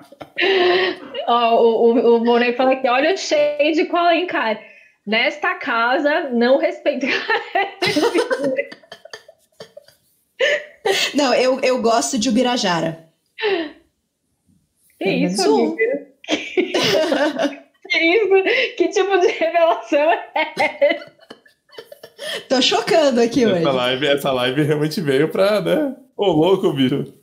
[1.27, 4.61] Ó, o, o, o Monet fala aqui: olha o cheio de Alencar.
[5.05, 7.07] Nesta casa, não respeito.
[11.15, 13.09] não, eu, eu gosto de Ubirajara.
[15.01, 16.07] Que isso, amiga?
[17.89, 18.29] que isso?
[18.77, 21.18] Que tipo de revelação é essa?
[22.49, 23.65] Tô chocando aqui essa hoje.
[23.65, 25.97] Live, essa live realmente veio pra, né?
[26.17, 27.15] Ô, louco, bicho.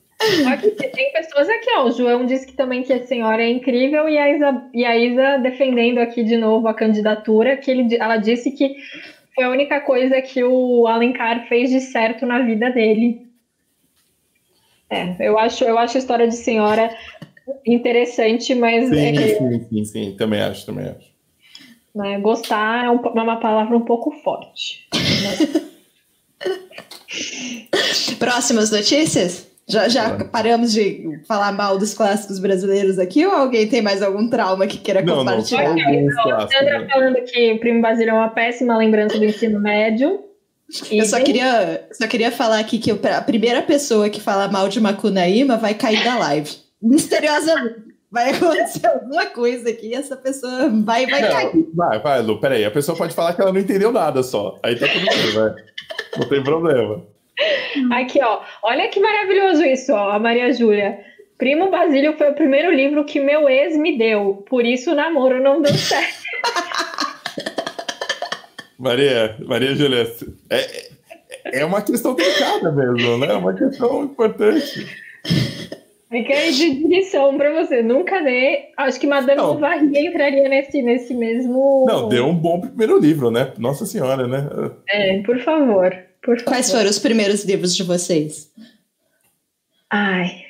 [0.48, 1.86] Aqui, tem pessoas aqui, ó.
[1.86, 4.98] O João disse que também que a senhora é incrível e a Isa, e a
[4.98, 8.76] Isa defendendo aqui de novo a candidatura, que ele, ela disse que
[9.34, 13.28] foi a única coisa que o Alencar fez de certo na vida dele.
[14.90, 16.96] É, eu acho, eu acho a história de senhora
[17.66, 18.90] interessante, mas.
[18.90, 21.15] Sim, é, sim, sim, sim, também acho, também acho.
[21.96, 22.20] Né?
[22.20, 24.88] Gostar é, um, é uma palavra um pouco forte.
[28.20, 29.48] Próximas notícias?
[29.68, 34.30] Já, já paramos de falar mal dos clássicos brasileiros aqui ou alguém tem mais algum
[34.30, 35.64] trauma que queira não, compartilhar?
[35.64, 36.88] Não, okay, então, a Sandra né?
[36.88, 40.24] falando que o Primo Basílio é uma péssima lembrança do ensino médio.
[40.92, 44.80] Eu só queria, só queria falar aqui que a primeira pessoa que fala mal de
[44.80, 46.52] Macunaíma vai cair da live.
[46.82, 47.85] Misteriosamente
[48.16, 51.70] vai acontecer alguma coisa aqui, essa pessoa vai, vai não, cair.
[51.74, 52.64] Vai, vai, Lu, peraí.
[52.64, 54.58] A pessoa pode falar que ela não entendeu nada só.
[54.64, 55.54] Aí tá tudo bem, vai.
[56.18, 57.04] Não tem problema.
[57.92, 58.42] Aqui, ó.
[58.64, 60.12] Olha que maravilhoso isso, ó.
[60.12, 60.98] A Maria Júlia.
[61.38, 64.46] Primo Basílio foi o primeiro livro que meu ex me deu.
[64.50, 66.24] Por isso o namoro não deu certo.
[68.80, 70.10] Maria, Maria Júlia,
[70.50, 70.90] é,
[71.60, 73.28] é uma questão delicada mesmo, né?
[73.28, 74.86] É uma questão importante.
[76.10, 77.82] Fica aí de lição pra você.
[77.82, 78.70] Nunca dê.
[78.78, 79.56] Acho que Madame não.
[79.56, 81.86] Bovary entraria nesse, nesse mesmo.
[81.88, 83.54] Não, deu um bom primeiro livro, né?
[83.58, 84.48] Nossa Senhora, né?
[84.88, 85.92] É, por favor.
[86.22, 86.44] Por favor.
[86.44, 88.52] Quais foram os primeiros livros de vocês?
[89.90, 90.44] Ai.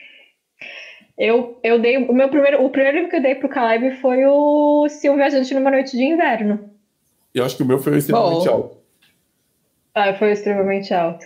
[1.17, 1.97] Eu, eu dei.
[1.97, 2.63] O meu primeiro.
[2.63, 5.95] O primeiro livro que eu dei pro Caleb foi o Se um Viajante numa Noite
[5.95, 6.69] de Inverno.
[7.33, 8.53] Eu acho que o meu foi o extremamente bom.
[8.53, 8.77] alto.
[9.93, 11.25] Ah, foi extremamente alto.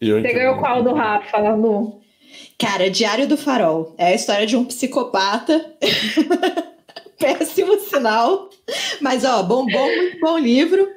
[0.00, 2.03] Você ganhou qual do Rafa, Lu?
[2.58, 3.94] Cara, Diário do Farol.
[3.98, 5.64] É a história de um psicopata.
[7.18, 8.50] Péssimo sinal.
[9.00, 10.88] Mas, ó, bom, bom, muito bom livro.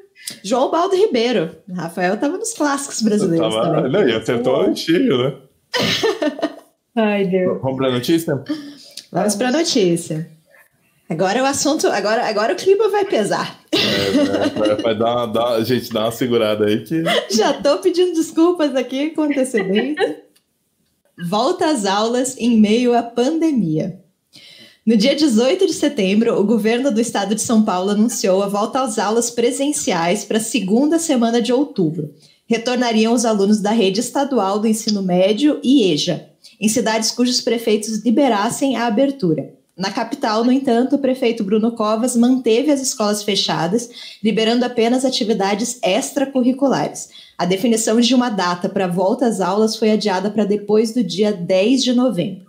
[0.43, 1.55] João Baldo Ribeiro.
[1.75, 3.75] Rafael tava nos clássicos brasileiros tava...
[3.75, 3.91] também.
[3.91, 5.35] Não, e acertou o cheio, né?
[6.95, 7.61] Ai, Deus.
[7.61, 8.43] Vamos pra notícia?
[9.11, 10.29] Vamos pra notícia.
[11.09, 13.57] Agora o assunto, agora, agora o clima vai pesar.
[13.71, 17.01] É, vai, vai dar, uma, dar, gente, dá uma segurada aí que.
[17.33, 20.26] Já tô pedindo desculpas aqui com antecedência
[21.25, 23.99] volta às aulas em meio à pandemia.
[24.85, 28.81] No dia 18 de setembro, o governo do estado de São Paulo anunciou a volta
[28.81, 32.13] às aulas presenciais para a segunda semana de outubro.
[32.45, 36.29] Retornariam os alunos da rede estadual do ensino médio e EJA,
[36.61, 39.56] em cidades cujos prefeitos liberassem a abertura.
[39.77, 43.87] Na capital, no entanto, o prefeito Bruno Covas manteve as escolas fechadas,
[44.23, 47.09] liberando apenas atividades extracurriculares.
[47.37, 51.31] A definição de uma data para volta às aulas foi adiada para depois do dia
[51.31, 52.47] 10 de novembro.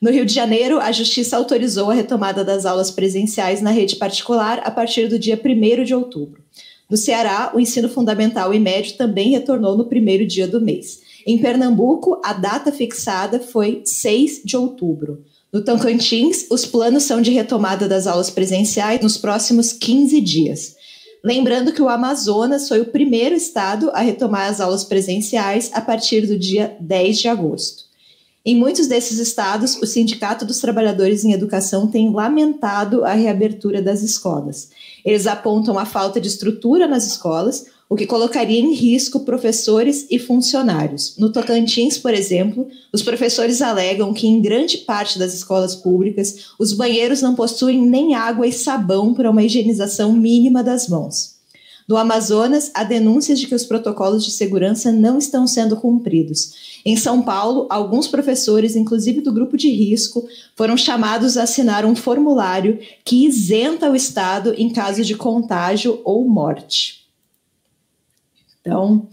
[0.00, 4.62] No Rio de Janeiro, a Justiça autorizou a retomada das aulas presenciais na rede particular
[4.64, 6.42] a partir do dia 1 de outubro.
[6.88, 11.00] No Ceará, o ensino fundamental e médio também retornou no primeiro dia do mês.
[11.26, 15.22] Em Pernambuco, a data fixada foi 6 de outubro.
[15.50, 20.76] No Tocantins, os planos são de retomada das aulas presenciais nos próximos 15 dias.
[21.24, 26.26] Lembrando que o Amazonas foi o primeiro estado a retomar as aulas presenciais a partir
[26.26, 27.84] do dia 10 de agosto.
[28.44, 34.02] Em muitos desses estados, o Sindicato dos Trabalhadores em Educação tem lamentado a reabertura das
[34.02, 34.68] escolas.
[35.04, 40.18] Eles apontam a falta de estrutura nas escolas, o que colocaria em risco professores e
[40.18, 41.14] funcionários.
[41.16, 46.72] No Tocantins, por exemplo, os professores alegam que em grande parte das escolas públicas, os
[46.72, 51.38] banheiros não possuem nem água e sabão para uma higienização mínima das mãos.
[51.88, 56.80] No Amazonas, há denúncias de que os protocolos de segurança não estão sendo cumpridos.
[56.84, 61.96] Em São Paulo, alguns professores, inclusive do grupo de risco, foram chamados a assinar um
[61.96, 66.97] formulário que isenta o Estado em caso de contágio ou morte.
[68.68, 69.08] Então,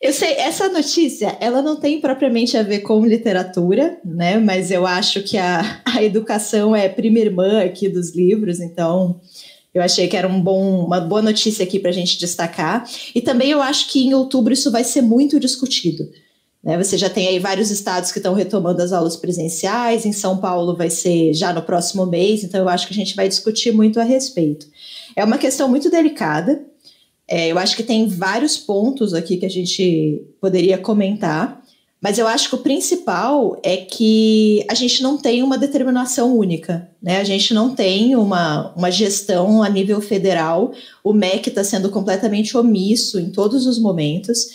[0.00, 4.38] eu sei, essa notícia, ela não tem propriamente a ver com literatura, né?
[4.38, 9.20] Mas eu acho que a, a educação é prima irmã aqui dos livros, então
[9.74, 12.88] eu achei que era um bom, uma boa notícia aqui para a gente destacar.
[13.14, 16.08] E também eu acho que em outubro isso vai ser muito discutido.
[16.64, 16.82] Né?
[16.82, 20.74] Você já tem aí vários estados que estão retomando as aulas presenciais, em São Paulo
[20.74, 24.00] vai ser já no próximo mês, então eu acho que a gente vai discutir muito
[24.00, 24.66] a respeito.
[25.14, 26.69] É uma questão muito delicada.
[27.30, 31.60] É, eu acho que tem vários pontos aqui que a gente poderia comentar.
[32.02, 36.88] Mas eu acho que o principal é que a gente não tem uma determinação única,
[37.00, 37.20] né?
[37.20, 40.72] A gente não tem uma, uma gestão a nível federal.
[41.04, 44.46] O MEC está sendo completamente omisso em todos os momentos.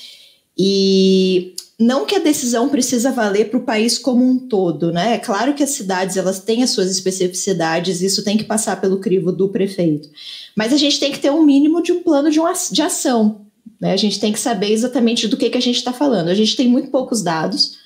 [0.58, 5.16] E não que a decisão precisa valer para o país como um todo, né?
[5.16, 9.00] É claro que as cidades elas têm as suas especificidades, isso tem que passar pelo
[9.00, 10.10] crivo do prefeito.
[10.56, 13.42] Mas a gente tem que ter um mínimo de um plano de, uma, de ação,
[13.80, 13.92] né?
[13.92, 16.30] A gente tem que saber exatamente do que, que a gente está falando.
[16.30, 17.78] A gente tem muito poucos dados.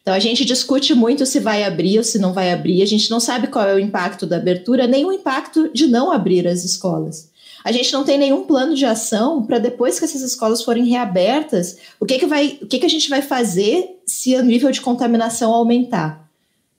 [0.00, 2.82] Então a gente discute muito se vai abrir ou se não vai abrir.
[2.82, 6.10] A gente não sabe qual é o impacto da abertura, nem o impacto de não
[6.10, 7.30] abrir as escolas.
[7.64, 11.78] A gente não tem nenhum plano de ação para depois que essas escolas forem reabertas,
[11.98, 14.82] o que, que, vai, o que, que a gente vai fazer se o nível de
[14.82, 16.24] contaminação aumentar.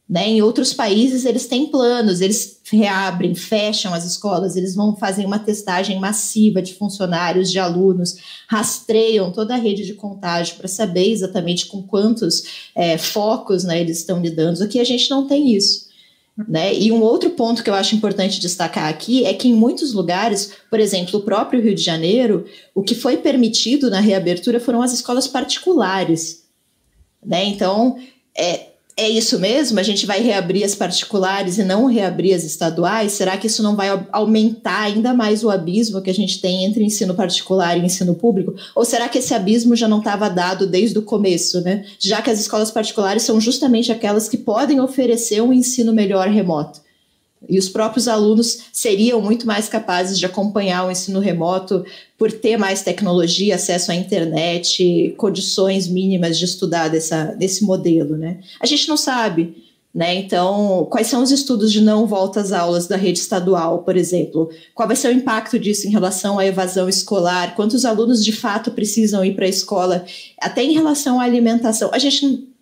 [0.07, 0.29] Né?
[0.29, 5.39] Em outros países, eles têm planos, eles reabrem, fecham as escolas, eles vão fazer uma
[5.39, 8.15] testagem massiva de funcionários, de alunos,
[8.47, 13.97] rastreiam toda a rede de contágio para saber exatamente com quantos é, focos né, eles
[13.97, 14.63] estão lidando.
[14.63, 15.84] Aqui a gente não tem isso.
[16.37, 16.73] Né?
[16.73, 20.53] E um outro ponto que eu acho importante destacar aqui é que em muitos lugares,
[20.69, 24.91] por exemplo, o próprio Rio de Janeiro, o que foi permitido na reabertura foram as
[24.91, 26.45] escolas particulares.
[27.25, 27.45] Né?
[27.45, 27.97] Então,
[28.37, 29.77] é, é isso mesmo?
[29.77, 33.11] A gente vai reabrir as particulares e não reabrir as estaduais?
[33.11, 36.83] Será que isso não vai aumentar ainda mais o abismo que a gente tem entre
[36.83, 38.55] ensino particular e ensino público?
[38.73, 41.83] Ou será que esse abismo já não estava dado desde o começo, né?
[41.99, 46.84] Já que as escolas particulares são justamente aquelas que podem oferecer um ensino melhor remoto.
[47.49, 51.85] E os próprios alunos seriam muito mais capazes de acompanhar o ensino remoto
[52.17, 58.39] por ter mais tecnologia, acesso à internet, condições mínimas de estudar dessa, desse modelo, né?
[58.59, 60.15] A gente não sabe, né?
[60.15, 64.49] Então, quais são os estudos de não volta às aulas da rede estadual, por exemplo?
[64.73, 67.55] Qual vai ser o impacto disso em relação à evasão escolar?
[67.55, 70.05] Quantos alunos de fato precisam ir para a escola?
[70.41, 71.89] Até em relação à alimentação.
[71.93, 72.54] A gente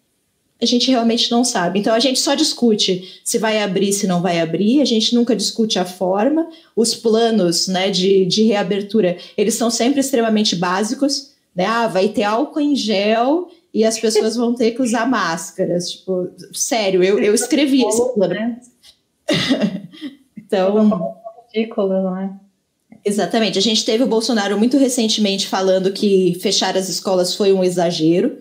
[0.64, 1.80] a gente realmente não sabe.
[1.80, 5.36] Então a gente só discute se vai abrir, se não vai abrir, a gente nunca
[5.36, 11.66] discute a forma, os planos né, de, de reabertura, eles são sempre extremamente básicos, né?
[11.66, 15.92] Ah, vai ter álcool em gel e as pessoas vão ter que usar máscaras.
[15.92, 18.34] Tipo, sério, eu, eu escrevi esse plano.
[18.34, 18.60] Né?
[20.38, 21.16] então.
[21.54, 22.32] Ridículo, não é?
[23.06, 23.58] Exatamente.
[23.58, 28.38] A gente teve o Bolsonaro muito recentemente falando que fechar as escolas foi um exagero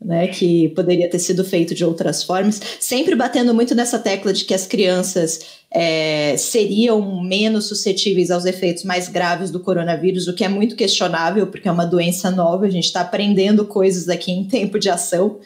[0.00, 4.44] né, que poderia ter sido feito de outras formas, sempre batendo muito nessa tecla de
[4.44, 5.40] que as crianças
[5.70, 11.48] é, seriam menos suscetíveis aos efeitos mais graves do coronavírus, o que é muito questionável,
[11.48, 15.40] porque é uma doença nova, a gente está aprendendo coisas aqui em tempo de ação,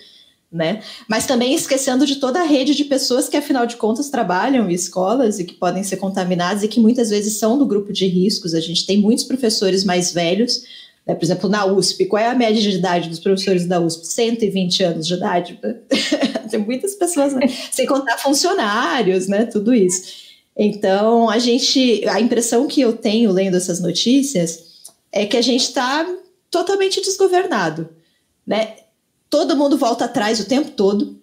[0.53, 0.83] né?
[1.09, 4.75] Mas também esquecendo de toda a rede de pessoas que, afinal de contas, trabalham em
[4.75, 8.53] escolas e que podem ser contaminadas e que muitas vezes são do grupo de riscos.
[8.53, 10.63] A gente tem muitos professores mais velhos
[11.07, 11.15] né?
[11.15, 14.07] Por exemplo, na USP, qual é a média de idade dos professores da USP?
[14.07, 15.59] 120 anos de idade.
[16.51, 17.47] Tem muitas pessoas, né?
[17.71, 19.47] sem contar funcionários, né?
[19.47, 20.23] Tudo isso.
[20.57, 25.63] Então, a gente, a impressão que eu tenho lendo essas notícias é que a gente
[25.63, 26.07] está
[26.51, 27.89] totalmente desgovernado,
[28.47, 28.77] né?
[29.31, 31.19] Todo mundo volta atrás o tempo todo.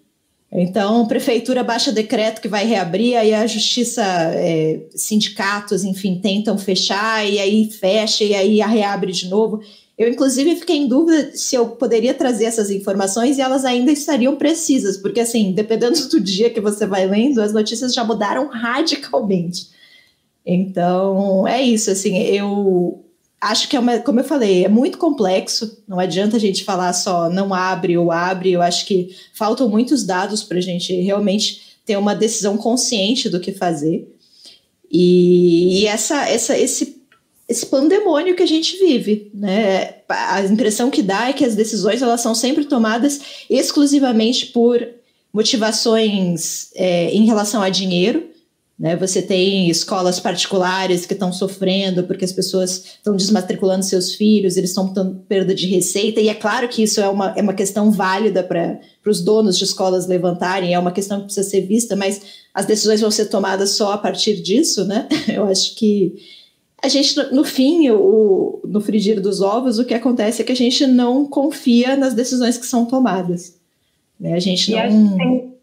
[0.51, 7.27] Então, prefeitura baixa decreto que vai reabrir, aí a justiça, é, sindicatos, enfim, tentam fechar,
[7.29, 9.61] e aí fecha, e aí a reabre de novo.
[9.95, 14.37] Eu, inclusive, fiquei em dúvida se eu poderia trazer essas informações e elas ainda estariam
[14.37, 19.67] precisas, porque, assim, dependendo do dia que você vai lendo, as notícias já mudaram radicalmente.
[20.43, 23.05] Então, é isso, assim, eu
[23.41, 25.81] acho que é uma, como eu falei, é muito complexo.
[25.87, 28.51] Não adianta a gente falar só não abre ou abre.
[28.51, 33.39] Eu acho que faltam muitos dados para a gente realmente ter uma decisão consciente do
[33.39, 34.07] que fazer.
[34.91, 37.01] E, e essa, essa, esse,
[37.47, 39.95] esse pandemônio que a gente vive, né?
[40.07, 44.85] A impressão que dá é que as decisões elas são sempre tomadas exclusivamente por
[45.31, 48.28] motivações é, em relação a dinheiro
[48.80, 48.95] né?
[48.95, 54.69] Você tem escolas particulares que estão sofrendo porque as pessoas estão desmatriculando seus filhos, eles
[54.69, 57.91] estão tendo perda de receita, e é claro que isso é uma, é uma questão
[57.91, 62.21] válida para os donos de escolas levantarem, é uma questão que precisa ser vista, mas
[62.53, 65.09] as decisões vão ser tomadas só a partir disso, né?
[65.27, 66.15] Eu acho que
[66.82, 70.55] A gente, no fim, o, no frigir dos ovos, o que acontece é que a
[70.55, 73.57] gente não confia nas decisões que são tomadas.
[74.17, 74.34] Né?
[74.34, 74.80] A gente e não.
[74.80, 75.53] A gente tem...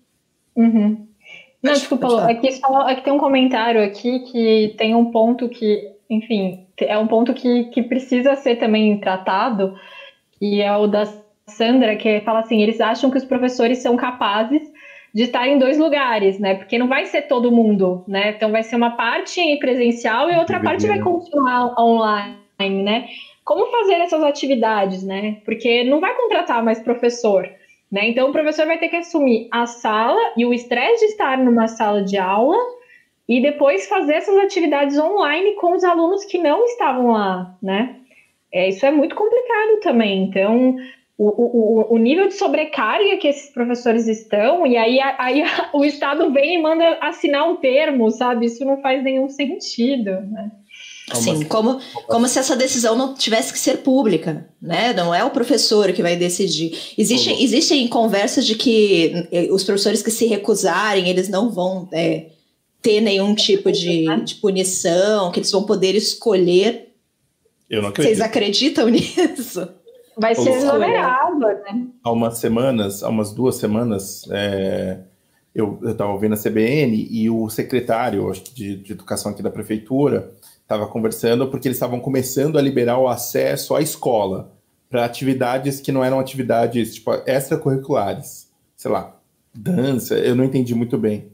[0.57, 1.06] uhum.
[1.67, 5.93] Não, desculpa, é que, é que tem um comentário aqui que tem um ponto que,
[6.09, 9.75] enfim, é um ponto que, que precisa ser também tratado,
[10.41, 11.05] e é o da
[11.47, 14.63] Sandra, que fala assim: eles acham que os professores são capazes
[15.15, 16.55] de estar em dois lugares, né?
[16.55, 18.31] Porque não vai ser todo mundo, né?
[18.31, 23.07] Então vai ser uma parte presencial e outra parte vai continuar online, né?
[23.43, 25.39] Como fazer essas atividades, né?
[25.45, 27.49] Porque não vai contratar mais professor,
[27.91, 28.09] né?
[28.09, 31.69] Então o professor vai ter que assumir a sala e o estresse de estar numa
[31.69, 32.57] sala de aula
[33.29, 37.97] e depois fazer essas atividades online com os alunos que não estavam lá, né?
[38.53, 40.25] É, isso é muito complicado também.
[40.25, 40.77] Então,
[41.19, 46.31] o, o, o nível de sobrecarga que esses professores estão, e aí, aí o Estado
[46.31, 48.47] vem e manda assinar um termo, sabe?
[48.47, 50.51] Isso não faz nenhum sentido, né?
[51.15, 51.79] Sim, como,
[52.09, 54.93] como se essa decisão não tivesse que ser pública, né?
[54.93, 56.77] Não é o professor que vai decidir.
[56.99, 62.31] Existem, existem conversas de que eh, os professores que se recusarem, eles não vão é,
[62.83, 66.93] ter nenhum tipo de, de punição, que eles vão poder escolher.
[67.71, 68.17] Eu não acredito.
[68.17, 69.69] Vocês acreditam nisso?
[70.19, 71.87] Vai ser exonerado, né?
[72.03, 74.99] Há umas semanas, há umas duas semanas, é,
[75.55, 80.35] eu estava ouvindo a CBN e o secretário de, de educação aqui da prefeitura
[80.67, 84.53] estava conversando porque eles estavam começando a liberar o acesso à escola
[84.91, 89.17] para atividades que não eram atividades tipo, extracurriculares, sei lá,
[89.55, 91.29] dança, eu não entendi muito bem.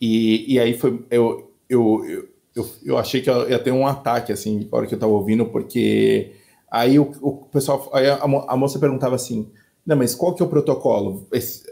[0.00, 4.32] E, e aí foi, eu, eu, eu, eu, eu achei que ia ter um ataque,
[4.32, 6.32] assim, na hora que eu estava ouvindo, porque
[6.70, 9.48] Aí o, o pessoal, aí a, a, moça perguntava assim,
[9.86, 11.26] não, mas qual que é o protocolo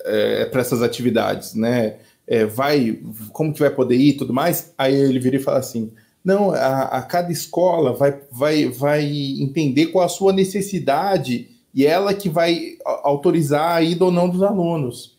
[0.04, 1.98] é, para essas atividades, né?
[2.26, 2.98] É, vai,
[3.30, 4.72] como que vai poder ir e tudo mais?
[4.76, 5.92] Aí ele vira e fala assim,
[6.26, 9.04] não, a, a, cada escola vai, vai, vai
[9.40, 14.42] entender qual a sua necessidade e ela que vai autorizar a ida ou não dos
[14.42, 15.16] alunos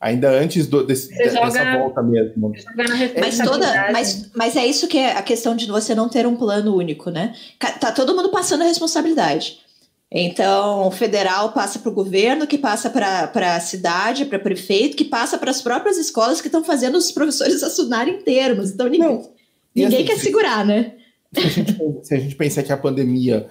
[0.00, 2.52] ainda antes do, desse, dessa joga, volta mesmo.
[3.18, 6.36] Mas, toda, mas, mas é isso que é a questão de você não ter um
[6.36, 7.34] plano único, né?
[7.80, 9.58] Tá todo mundo passando a responsabilidade.
[10.12, 15.04] Então, o federal passa para o governo, que passa para a cidade, para prefeito, que
[15.04, 18.70] passa para as próprias escolas que estão fazendo os professores assinarem termos.
[18.70, 19.33] Então, ninguém, não,
[19.74, 20.94] ninguém assim, quer segurar, né?
[21.32, 23.48] Se a, gente, se a gente pensar que a pandemia,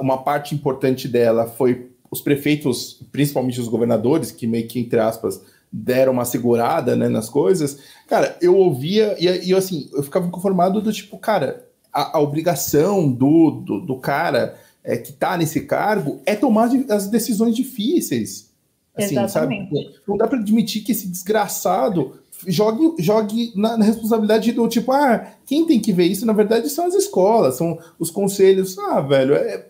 [0.00, 5.42] uma parte importante dela foi os prefeitos, principalmente os governadores, que meio que, entre aspas,
[5.70, 10.80] deram uma segurada né, nas coisas, cara, eu ouvia e, e assim, eu ficava inconformado
[10.80, 16.22] do tipo, cara, a, a obrigação do, do, do cara é, que tá nesse cargo
[16.24, 18.54] é tomar as decisões difíceis.
[18.94, 19.74] Assim, Exatamente.
[19.74, 19.94] sabe?
[20.08, 25.32] Não dá para admitir que esse desgraçado jogue, jogue na, na, responsabilidade do tipo, ah,
[25.46, 28.78] quem tem que ver isso, na verdade, são as escolas, são os conselhos.
[28.78, 29.66] Ah, velho, é,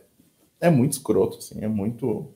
[0.60, 2.26] é muito escroto, assim, é muito.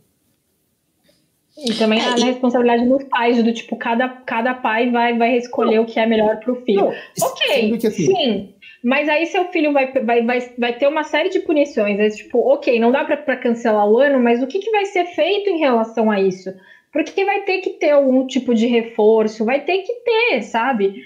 [1.58, 2.22] E também é, a e...
[2.22, 6.06] responsabilidade dos pais, do tipo, cada, cada pai vai, vai escolher não, o que é
[6.06, 6.80] melhor para o filho.
[6.80, 7.90] Não, ok, assim...
[7.90, 8.54] sim.
[8.82, 11.98] Mas aí seu filho vai, vai, vai, vai ter uma série de punições.
[11.98, 15.04] É tipo, ok, não dá para cancelar o ano, mas o que, que vai ser
[15.06, 16.50] feito em relação a isso?
[16.92, 21.02] Porque vai ter que ter algum tipo de reforço, vai ter que ter, sabe?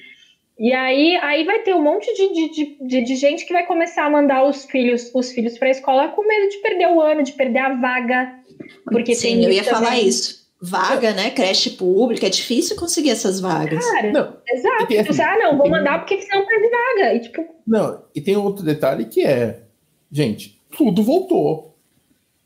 [0.58, 4.04] E aí, aí vai ter um monte de, de, de, de gente que vai começar
[4.04, 7.22] a mandar os filhos os filhos para a escola com medo de perder o ano,
[7.22, 8.32] de perder a vaga.
[8.84, 9.80] Porque Sim, eu ia também.
[9.80, 11.30] falar isso vaga, né?
[11.30, 13.84] Creche pública, é difícil conseguir essas vagas.
[13.84, 14.86] Cara, não, exato.
[14.86, 17.14] Tem, assim, ah, não, vou mandar porque senão perde vaga.
[17.14, 17.44] E, tipo...
[17.66, 19.60] Não, e tem outro detalhe que é,
[20.10, 21.76] gente, tudo voltou.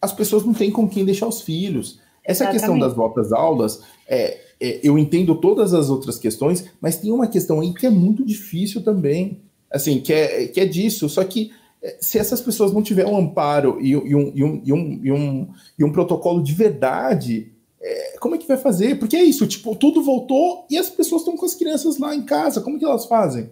[0.03, 2.01] As pessoas não têm com quem deixar os filhos.
[2.29, 2.61] Essa Exatamente.
[2.61, 7.27] questão das voltas aulas, é, é, eu entendo todas as outras questões, mas tem uma
[7.27, 9.41] questão aí que é muito difícil também.
[9.71, 11.51] Assim, que é, que é disso, só que
[11.83, 15.01] é, se essas pessoas não tiverem um amparo e, e, um, e, um, e, um,
[15.03, 15.49] e, um,
[15.79, 17.51] e um protocolo de verdade,
[17.81, 18.99] é, como é que vai fazer?
[18.99, 22.23] Porque é isso, tipo, tudo voltou e as pessoas estão com as crianças lá em
[22.23, 23.51] casa, como que elas fazem?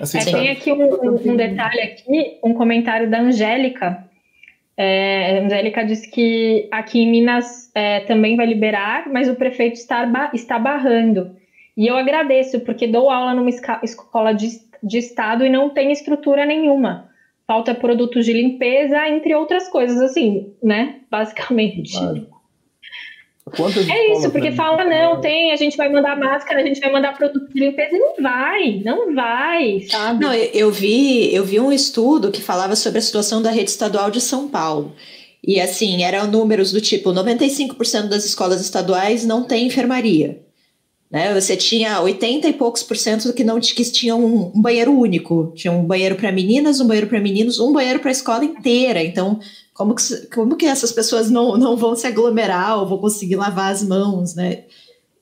[0.00, 4.09] Assim, é, tem aqui um, um, detalhe aqui, um comentário da Angélica.
[4.82, 9.74] É, a Angélica disse que aqui em Minas é, também vai liberar, mas o prefeito
[9.74, 11.36] está, está barrando.
[11.76, 14.48] E eu agradeço, porque dou aula numa escola de,
[14.82, 17.10] de estado e não tem estrutura nenhuma.
[17.46, 21.00] Falta produtos de limpeza, entre outras coisas, assim, né?
[21.10, 21.92] Basicamente.
[21.92, 22.26] Claro.
[23.56, 26.90] Quantas é isso, porque fala, não, tem, a gente vai mandar máscara, a gente vai
[26.90, 30.24] mandar produto de limpeza, e não vai, não vai, sabe?
[30.24, 33.70] Não, eu, eu vi, eu vi um estudo que falava sobre a situação da rede
[33.70, 34.94] estadual de São Paulo.
[35.42, 40.38] E assim, eram números do tipo: 95% das escolas estaduais não tem enfermaria.
[41.10, 41.34] Né?
[41.38, 45.52] Você tinha 80 e poucos por cento que não que tinham um, um banheiro único.
[45.56, 49.02] Tinha um banheiro para meninas, um banheiro para meninos, um banheiro para a escola inteira.
[49.02, 49.40] Então,
[49.74, 53.72] como que, como que essas pessoas não, não vão se aglomerar ou vão conseguir lavar
[53.72, 54.64] as mãos, né?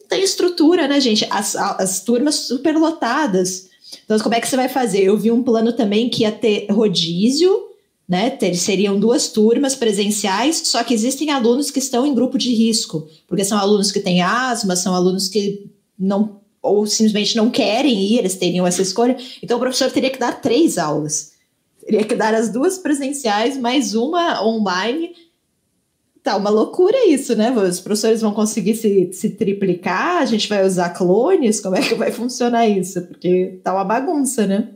[0.08, 1.26] Tem estrutura, né, gente?
[1.30, 3.68] As, as turmas super lotadas.
[4.04, 5.04] Então, como é que você vai fazer?
[5.04, 7.66] Eu vi um plano também que ia ter rodízio,
[8.06, 8.28] né?
[8.28, 13.06] Ter, seriam duas turmas presenciais, só que existem alunos que estão em grupo de risco,
[13.26, 18.18] porque são alunos que têm asma, são alunos que não ou simplesmente não querem ir,
[18.18, 19.16] eles teriam essa escolha.
[19.42, 21.32] Então o professor teria que dar três aulas.
[21.80, 25.14] Teria que dar as duas presenciais, mais uma online.
[26.22, 27.50] Tá uma loucura isso, né?
[27.50, 31.94] Os professores vão conseguir se, se triplicar, a gente vai usar clones, como é que
[31.94, 33.00] vai funcionar isso?
[33.06, 34.68] Porque tá uma bagunça, né?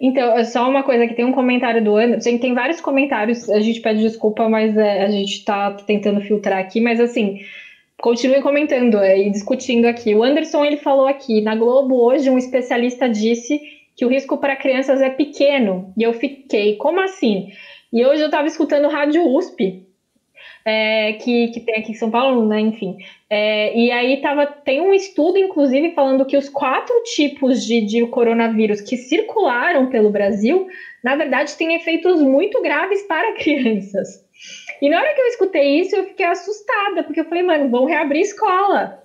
[0.00, 3.60] Então, é só uma coisa que tem um comentário do Anderson, tem vários comentários, a
[3.60, 7.38] gente pede desculpa, mas é, a gente está tentando filtrar aqui, mas assim,
[8.02, 10.12] Continuem comentando é, e discutindo aqui.
[10.12, 13.60] O Anderson ele falou aqui na Globo hoje um especialista disse
[13.96, 17.52] que o risco para crianças é pequeno e eu fiquei como assim?
[17.92, 19.86] E hoje eu estava escutando rádio USP
[20.64, 22.58] é, que, que tem aqui em São Paulo, né?
[22.58, 22.96] Enfim.
[23.30, 28.04] É, e aí tava, tem um estudo, inclusive, falando que os quatro tipos de, de
[28.08, 30.66] coronavírus que circularam pelo Brasil,
[31.04, 34.24] na verdade, têm efeitos muito graves para crianças.
[34.82, 37.84] E na hora que eu escutei isso, eu fiquei assustada, porque eu falei, mano, vão
[37.84, 39.00] reabrir escola,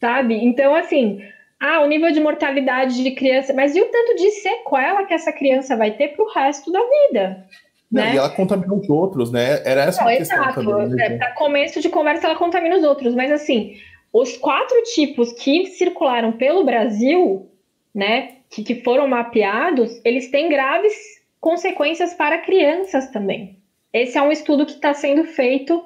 [0.00, 0.36] sabe?
[0.36, 1.20] Então, assim,
[1.58, 5.32] ah, o nível de mortalidade de criança, mas e o tanto de sequela que essa
[5.32, 7.44] criança vai ter pro resto da vida?
[7.90, 8.14] Não, né?
[8.14, 9.60] E ela contamina os outros, né?
[9.64, 10.64] Era essa Não, a questão exato.
[10.64, 10.88] também.
[10.90, 11.06] Né?
[11.06, 13.74] É, para começo de conversa, ela contamina os outros, mas assim,
[14.12, 17.50] os quatro tipos que circularam pelo Brasil,
[17.92, 20.94] né, que, que foram mapeados, eles têm graves
[21.40, 23.57] consequências para crianças também.
[23.92, 25.82] Esse é um estudo que está sendo feito,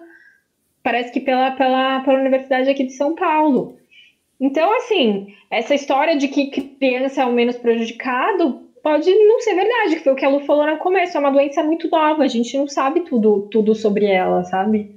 [0.82, 3.76] parece que pela, pela, pela Universidade aqui de São Paulo.
[4.40, 9.96] Então, assim, essa história de que criança é o menos prejudicado pode não ser verdade,
[9.96, 12.28] que foi o que a Lu falou no começo, é uma doença muito nova, a
[12.28, 14.96] gente não sabe tudo, tudo sobre ela, sabe?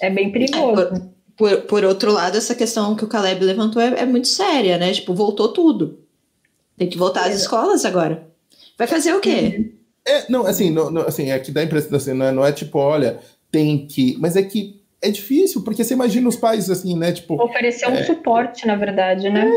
[0.00, 0.80] É bem perigoso.
[0.80, 1.00] É, por,
[1.36, 4.92] por, por, outro lado, essa questão que o Caleb levantou é, é, muito séria, né?
[4.92, 5.98] Tipo, voltou tudo.
[6.76, 8.28] Tem que voltar às escolas agora.
[8.78, 9.73] Vai fazer o quê?
[10.06, 12.44] É, não, assim, não, não, assim, é que dá a impressão, assim, não é, não
[12.44, 14.16] é tipo, olha, tem que.
[14.18, 17.12] Mas é que é difícil, porque você imagina os pais assim, né?
[17.12, 17.42] Tipo.
[17.42, 19.50] Oferecer um é, suporte, na verdade, né?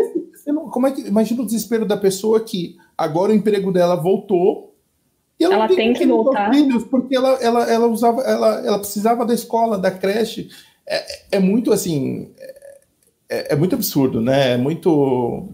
[0.46, 1.02] É, não, como é que.
[1.02, 4.76] Imagina o desespero da pessoa que agora o emprego dela voltou.
[5.40, 6.52] E ela, ela tem, tem que voltar.
[6.54, 10.50] Filhos porque ela, ela, ela usava, ela, ela precisava da escola, da creche.
[10.86, 12.32] É, é muito assim.
[13.30, 14.54] É, é muito absurdo, né?
[14.54, 15.50] É muito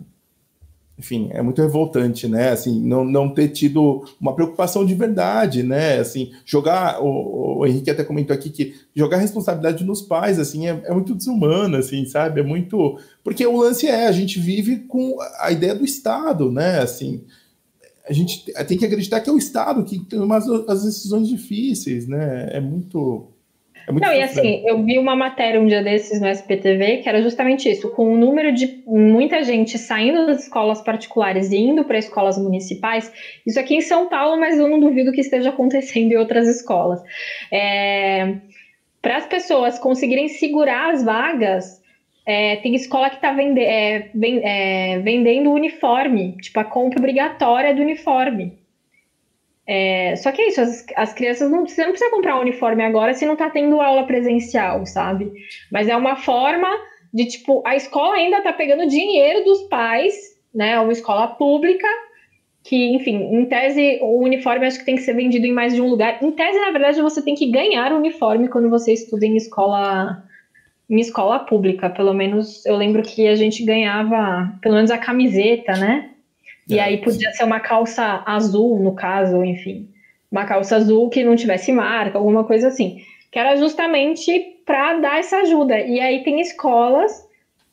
[0.97, 2.51] enfim, é muito revoltante, né?
[2.51, 5.99] Assim, não, não ter tido uma preocupação de verdade, né?
[5.99, 10.81] Assim, jogar, o, o Henrique até comentou aqui que jogar responsabilidade nos pais, assim, é,
[10.85, 12.41] é, muito desumano, assim, sabe?
[12.41, 12.99] É muito.
[13.23, 16.79] Porque o lance é, a gente vive com a ideia do Estado, né?
[16.79, 17.23] Assim,
[18.07, 22.07] a gente tem que acreditar que é o Estado que toma as, as decisões difíceis,
[22.07, 22.49] né?
[22.51, 23.32] É muito.
[23.87, 27.21] É não, e assim, eu vi uma matéria um dia desses no SPTV que era
[27.21, 31.97] justamente isso, com o número de muita gente saindo das escolas particulares e indo para
[31.97, 33.11] escolas municipais,
[33.45, 37.01] isso aqui em São Paulo, mas eu não duvido que esteja acontecendo em outras escolas.
[37.51, 38.35] É,
[39.01, 41.81] para as pessoas conseguirem segurar as vagas,
[42.25, 47.81] é, tem escola que está vende, é, é, vendendo uniforme, tipo a compra obrigatória do
[47.81, 48.62] uniforme.
[49.65, 52.83] É, só que é isso, as, as crianças não, você não precisa comprar um uniforme
[52.83, 55.31] agora se não tá tendo aula presencial, sabe?
[55.71, 56.67] Mas é uma forma
[57.13, 60.13] de, tipo, a escola ainda tá pegando dinheiro dos pais,
[60.53, 60.71] né?
[60.71, 61.87] É uma escola pública,
[62.63, 65.81] que, enfim, em tese, o uniforme acho que tem que ser vendido em mais de
[65.81, 66.23] um lugar.
[66.23, 70.23] Em tese, na verdade, você tem que ganhar o uniforme quando você estuda em escola
[70.89, 75.73] em escola pública, pelo menos eu lembro que a gente ganhava pelo menos a camiseta,
[75.73, 76.12] né?
[76.67, 79.89] E aí podia ser uma calça azul, no caso, enfim.
[80.31, 83.01] Uma calça azul que não tivesse marca, alguma coisa assim.
[83.31, 85.79] Que era justamente para dar essa ajuda.
[85.79, 87.27] E aí tem escolas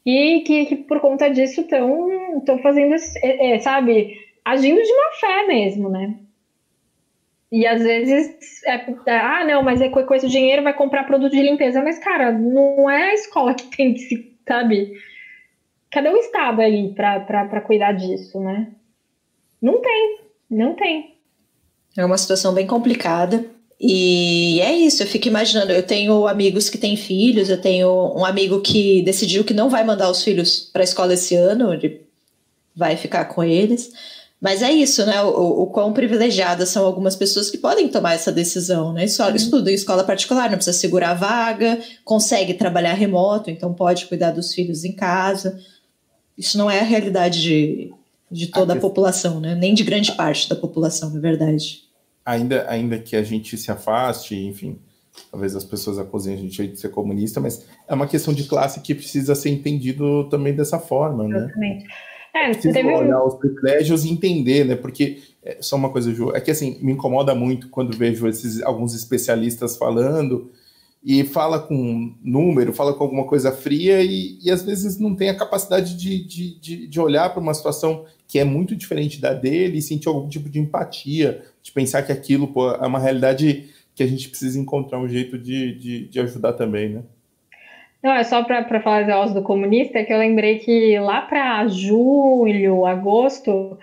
[0.04, 5.88] e que, que por conta disso estão fazendo, é, sabe, agindo de má fé mesmo,
[5.88, 6.16] né?
[7.52, 8.74] E às vezes, é,
[9.06, 11.82] é ah, não, mas é com esse dinheiro vai comprar produto de limpeza.
[11.82, 14.92] Mas, cara, não é a escola que tem que se, sabe?
[15.90, 18.68] Cadê o Estado aí para cuidar disso, né?
[19.60, 20.18] Não tem,
[20.50, 21.14] não tem.
[21.96, 23.44] É uma situação bem complicada.
[23.80, 25.72] E é isso, eu fico imaginando.
[25.72, 29.82] Eu tenho amigos que têm filhos, eu tenho um amigo que decidiu que não vai
[29.84, 32.06] mandar os filhos para a escola esse ano, ele
[32.76, 33.90] vai ficar com eles.
[34.40, 35.22] Mas é isso, né?
[35.22, 39.04] O, o, quão privilegiadas são algumas pessoas que podem tomar essa decisão, né?
[39.04, 39.34] Uhum.
[39.34, 44.30] Estuda em escola particular, não precisa segurar a vaga, consegue trabalhar remoto, então pode cuidar
[44.30, 45.58] dos filhos em casa.
[46.36, 47.92] Isso não é a realidade de,
[48.30, 49.54] de toda a, a população, né?
[49.54, 51.82] Nem de grande parte da população, na verdade.
[52.24, 54.78] Ainda, ainda que a gente se afaste, enfim,
[55.30, 58.80] talvez as pessoas acusem a gente de ser comunista, mas é uma questão de classe
[58.80, 61.38] que precisa ser entendido também dessa forma, né?
[61.38, 61.86] Exatamente.
[62.32, 62.88] É, Preciso teve...
[62.88, 64.76] olhar os privilégios e entender, né?
[64.76, 68.62] Porque, é, só uma coisa, Ju, é que assim, me incomoda muito quando vejo esses,
[68.62, 70.50] alguns especialistas falando
[71.02, 75.30] e fala com número, fala com alguma coisa fria e, e às vezes não tem
[75.30, 79.32] a capacidade de, de, de, de olhar para uma situação que é muito diferente da
[79.32, 83.70] dele e sentir algum tipo de empatia, de pensar que aquilo pô, é uma realidade
[83.94, 87.02] que a gente precisa encontrar um jeito de, de, de ajudar também, né?
[88.02, 92.86] Não, é só para falar voz do comunista, que eu lembrei que lá para julho,
[92.86, 93.78] agosto,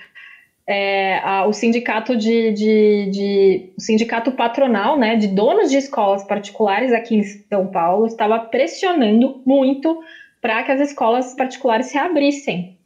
[0.67, 6.91] é, a, o sindicato de, de, de, sindicato patronal, né, de donos de escolas particulares
[6.91, 10.03] aqui em São Paulo, estava pressionando muito
[10.41, 12.77] para que as escolas particulares se abrissem,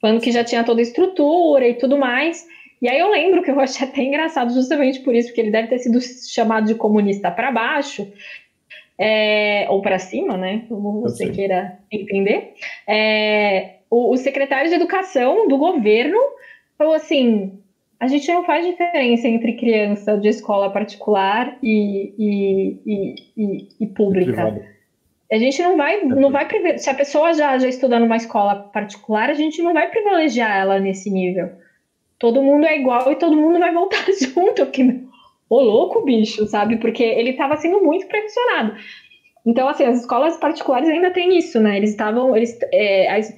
[0.00, 2.46] falando que já tinha toda a estrutura e tudo mais.
[2.80, 5.68] E aí eu lembro que eu achei até engraçado justamente por isso, porque ele deve
[5.68, 8.10] ter sido chamado de comunista para baixo,
[8.98, 10.64] é, ou para cima, né?
[10.68, 12.54] Como você queira entender.
[12.86, 16.18] É, o, o, secretário de Educação do governo
[16.76, 17.58] falou assim:
[17.98, 23.86] a gente não faz diferença entre criança de escola particular e, e, e, e, e
[23.86, 24.62] pública.
[25.32, 26.46] A gente não vai, não vai
[26.78, 30.78] se a pessoa já, já estuda numa escola particular, a gente não vai privilegiar ela
[30.78, 31.50] nesse nível.
[32.18, 35.00] Todo mundo é igual e todo mundo vai voltar junto, porque
[35.48, 36.76] ô louco, bicho, sabe?
[36.76, 38.76] Porque ele estava sendo muito pressionado.
[39.44, 41.76] Então, assim, as escolas particulares ainda têm isso, né?
[41.76, 42.36] Eles estavam.
[42.36, 43.34] Eles, é, as,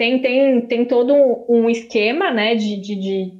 [0.00, 1.12] tem, tem, tem todo
[1.46, 3.32] um esquema, né, de, de, de,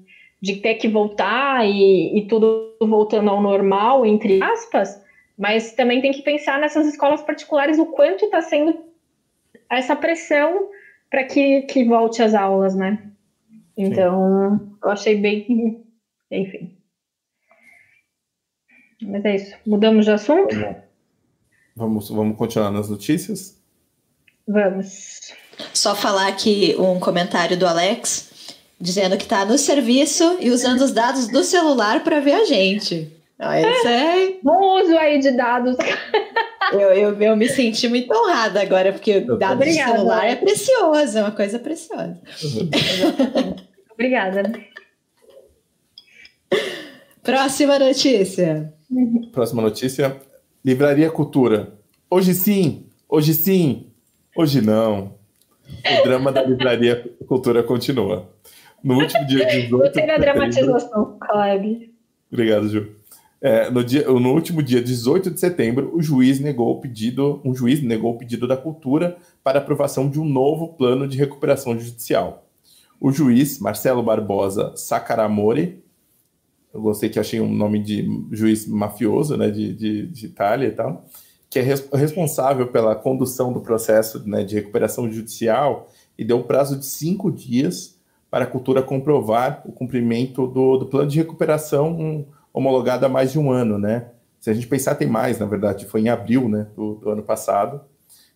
[0.43, 5.03] de ter que voltar e, e tudo voltando ao normal, entre aspas,
[5.39, 8.79] mas também tem que pensar nessas escolas particulares o quanto está sendo
[9.71, 10.69] essa pressão
[11.09, 13.11] para que, que volte às aulas, né?
[13.75, 14.77] Então, Sim.
[14.85, 15.83] eu achei bem.
[16.31, 16.77] Enfim.
[19.01, 19.57] Mas é isso.
[19.67, 20.55] Mudamos de assunto?
[21.75, 23.59] Vamos, vamos continuar nas notícias?
[24.47, 25.33] Vamos.
[25.73, 28.31] Só falar aqui um comentário do Alex
[28.81, 33.13] dizendo que está no serviço e usando os dados do celular para ver a gente.
[33.39, 34.35] Isso é...
[34.43, 35.77] Bom uso aí de dados.
[36.73, 40.37] Eu, eu, eu me senti muito honrada agora, porque o dado Obrigada, do celular é
[40.37, 42.21] precioso, é uma coisa preciosa.
[43.91, 44.53] Obrigada.
[47.25, 48.73] Próxima notícia.
[49.33, 50.17] Próxima notícia.
[50.65, 51.73] Livraria Cultura.
[52.09, 53.91] Hoje sim, hoje sim,
[54.37, 55.19] hoje não.
[56.01, 58.29] O drama da Livraria Cultura continua.
[58.83, 61.93] No último dia 18 Gostei da dramatização, Caleb.
[62.31, 62.89] Obrigado, Ju.
[63.43, 67.55] É, no, dia, no último dia 18 de setembro, o juiz negou o pedido, um
[67.55, 72.47] juiz negou o pedido da cultura para aprovação de um novo plano de recuperação judicial.
[73.01, 75.83] O juiz, Marcelo Barbosa Saccaramore,
[76.73, 80.73] eu gostei que achei um nome de juiz mafioso, né, de, de, de Itália e
[80.73, 81.07] tal,
[81.51, 86.79] que é res, responsável pela condução do processo né, de recuperação judicial e deu prazo
[86.79, 87.99] de cinco dias
[88.31, 93.33] para a cultura comprovar o cumprimento do, do plano de recuperação um, homologado há mais
[93.33, 94.07] de um ano, né?
[94.39, 97.23] Se a gente pensar, tem mais, na verdade, foi em abril né, do, do ano
[97.23, 97.83] passado.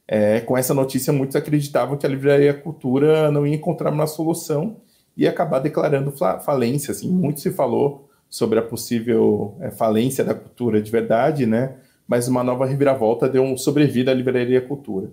[0.07, 4.77] É, com essa notícia, muitos acreditavam que a Livraria Cultura não ia encontrar uma solução
[5.17, 6.93] e acabar declarando falência.
[6.93, 11.77] Assim, muito se falou sobre a possível é, falência da cultura de verdade, né?
[12.07, 15.11] Mas uma nova reviravolta deu um sobrevida à Livraria Cultura.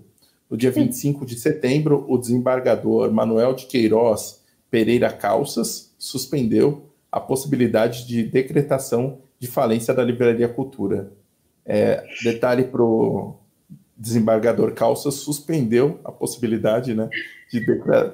[0.49, 8.05] No dia 25 de setembro, o desembargador Manuel de Queiroz Pereira Calças suspendeu a possibilidade
[8.07, 11.11] de decretação de falência da Livraria Cultura.
[11.65, 13.35] É, detalhe para o
[13.97, 17.09] desembargador Calças suspendeu a possibilidade né,
[17.51, 18.13] de decretar.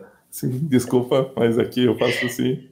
[0.64, 2.68] Desculpa, mas aqui eu faço assim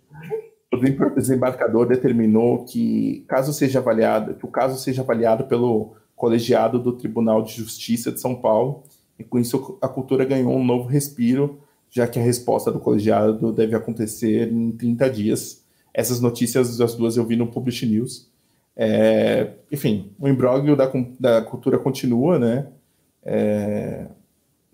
[0.76, 6.94] o desembarcador determinou que, caso seja avaliado, que o caso seja avaliado pelo colegiado do
[6.94, 8.84] Tribunal de Justiça de São Paulo,
[9.20, 11.60] e com isso a cultura ganhou um novo respiro,
[11.90, 15.64] já que a resposta do colegiado deve acontecer em 30 dias.
[15.94, 18.30] Essas notícias, as duas eu vi no Publish News.
[18.76, 22.68] É, enfim, o imbróglio da, da cultura continua, né?
[23.24, 24.08] É,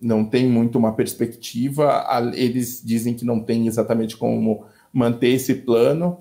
[0.02, 2.04] não tem muito uma perspectiva.
[2.34, 6.20] Eles dizem que não tem exatamente como manter esse plano,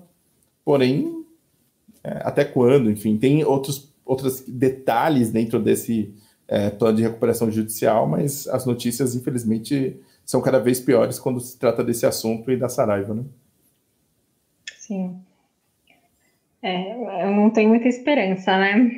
[0.63, 1.25] porém,
[2.03, 2.89] é, até quando?
[2.89, 6.13] Enfim, tem outros, outros detalhes dentro desse
[6.47, 11.57] é, plano de recuperação judicial, mas as notícias, infelizmente, são cada vez piores quando se
[11.57, 13.23] trata desse assunto e da Saraiva, né?
[14.77, 15.19] Sim.
[16.61, 18.91] É, eu não tenho muita esperança, né?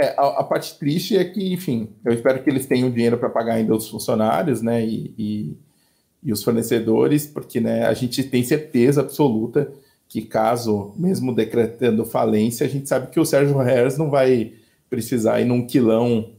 [0.00, 3.28] É, a, a, parte triste é que, enfim, eu espero que eles tenham dinheiro para
[3.28, 5.56] pagar ainda os funcionários, né, e, e,
[6.22, 9.72] e, os fornecedores, porque, né, a gente tem certeza absoluta
[10.08, 14.54] que caso, mesmo decretando falência, a gente sabe que o Sérgio Harris não vai
[14.88, 16.30] precisar ir num quilão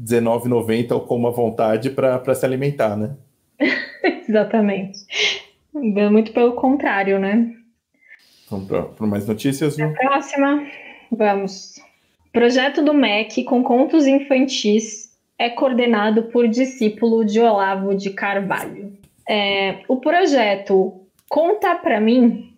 [0.00, 3.16] 19,90 ou com à vontade para se alimentar, né?
[4.28, 4.98] Exatamente.
[5.72, 7.54] Muito pelo contrário, né?
[8.50, 10.66] Vamos para mais notícias, A próxima,
[11.12, 11.80] vamos.
[12.32, 15.09] Projeto do MEC com contos infantis
[15.40, 18.92] é coordenado por discípulo de Olavo de Carvalho.
[19.26, 22.52] É, o projeto Conta para mim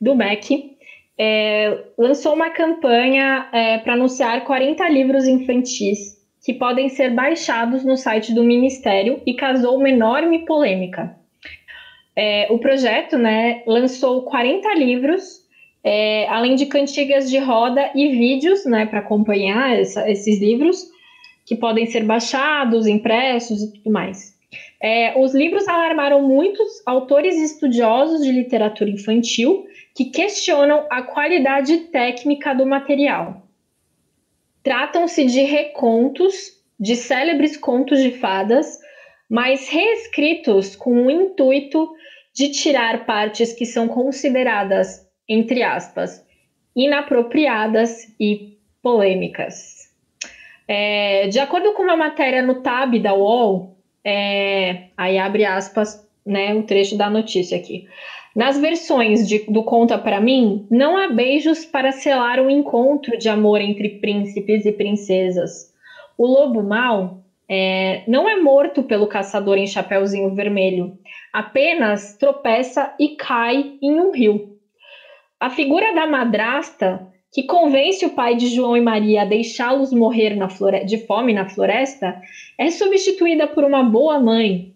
[0.00, 0.78] do MEC
[1.16, 7.96] é, lançou uma campanha é, para anunciar 40 livros infantis que podem ser baixados no
[7.96, 11.14] site do Ministério e causou uma enorme polêmica.
[12.16, 15.46] É, o projeto né, lançou 40 livros,
[15.84, 20.90] é, além de cantigas de roda e vídeos né, para acompanhar essa, esses livros,
[21.44, 24.32] que podem ser baixados, impressos e tudo mais.
[24.80, 29.64] É, os livros alarmaram muitos autores e estudiosos de literatura infantil
[29.94, 33.46] que questionam a qualidade técnica do material.
[34.62, 38.78] Tratam-se de recontos de célebres contos de fadas,
[39.30, 41.88] mas reescritos com o intuito
[42.34, 46.26] de tirar partes que são consideradas, entre aspas,
[46.74, 49.81] inapropriadas e polêmicas.
[50.66, 56.54] É, de acordo com uma matéria no Tab da UOL, é, aí abre aspas, né,
[56.54, 57.86] um trecho da notícia aqui.
[58.34, 63.28] Nas versões de, do Conta para mim, não há beijos para selar um encontro de
[63.28, 65.72] amor entre príncipes e princesas.
[66.16, 70.96] O lobo mau é, não é morto pelo caçador em Chapeuzinho Vermelho,
[71.32, 74.56] apenas tropeça e cai em um rio.
[75.38, 80.36] A figura da madrasta, que convence o pai de João e Maria a deixá-los morrer
[80.84, 82.20] de fome na floresta,
[82.58, 84.74] é substituída por uma boa mãe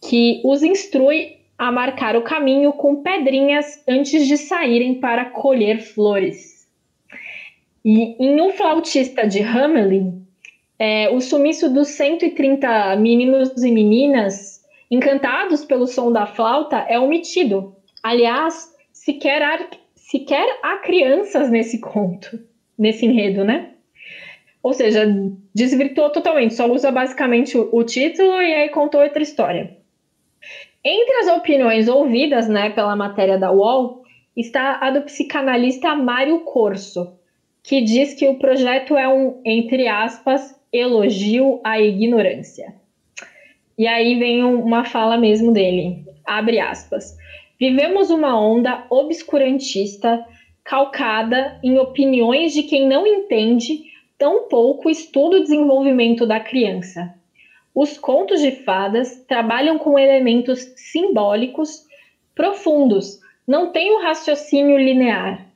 [0.00, 6.66] que os instrui a marcar o caminho com pedrinhas antes de saírem para colher flores.
[7.84, 10.24] E em Um Flautista de Hamelin,
[10.78, 17.76] é, o sumiço dos 130 meninos e meninas encantados pelo som da flauta é omitido.
[18.02, 19.42] Aliás, sequer
[20.10, 22.40] sequer há crianças nesse conto,
[22.76, 23.74] nesse enredo, né?
[24.60, 25.06] Ou seja,
[25.54, 29.76] desvirtuou totalmente, só usa basicamente o, o título e aí contou outra história.
[30.84, 34.02] Entre as opiniões ouvidas né, pela matéria da UOL
[34.36, 37.16] está a do psicanalista Mário Corso,
[37.62, 42.74] que diz que o projeto é um, entre aspas, elogio à ignorância.
[43.78, 47.16] E aí vem uma fala mesmo dele, abre aspas.
[47.60, 50.26] Vivemos uma onda obscurantista
[50.64, 53.82] calcada em opiniões de quem não entende
[54.18, 57.14] tão pouco estuda o desenvolvimento da criança
[57.74, 61.86] os contos de fadas trabalham com elementos simbólicos
[62.34, 65.46] profundos, não têm um raciocínio linear.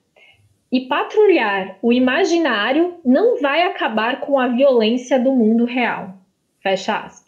[0.71, 6.15] E patrulhar o imaginário não vai acabar com a violência do mundo real.
[6.61, 7.24] Fecha aspas.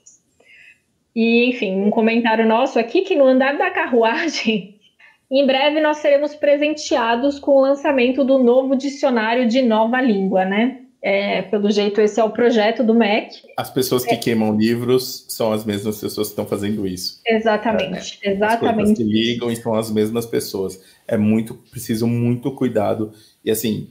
[1.16, 4.76] E, enfim, um comentário nosso aqui que no andar da carruagem,
[5.32, 10.82] em breve nós seremos presenteados com o lançamento do novo dicionário de nova língua, né?
[11.00, 13.42] É, pelo jeito, esse é o projeto do MEC.
[13.56, 14.16] As pessoas que é.
[14.16, 17.20] queimam livros são as mesmas pessoas que estão fazendo isso.
[17.24, 18.90] Exatamente, é, exatamente.
[18.90, 20.82] As que ligam e são as mesmas pessoas.
[21.06, 23.12] É muito, preciso muito cuidado.
[23.44, 23.88] E assim,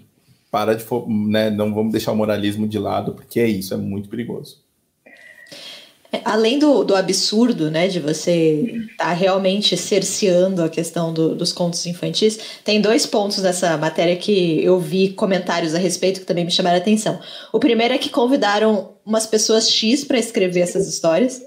[0.52, 4.10] para de, né, não vamos deixar o moralismo de lado, porque é isso, é muito
[4.10, 4.65] perigoso.
[6.24, 11.52] Além do, do absurdo, né, de você estar tá realmente cerceando a questão do, dos
[11.52, 16.46] contos infantis, tem dois pontos nessa matéria que eu vi comentários a respeito que também
[16.46, 17.20] me chamaram a atenção.
[17.52, 21.42] O primeiro é que convidaram umas pessoas X para escrever essas histórias.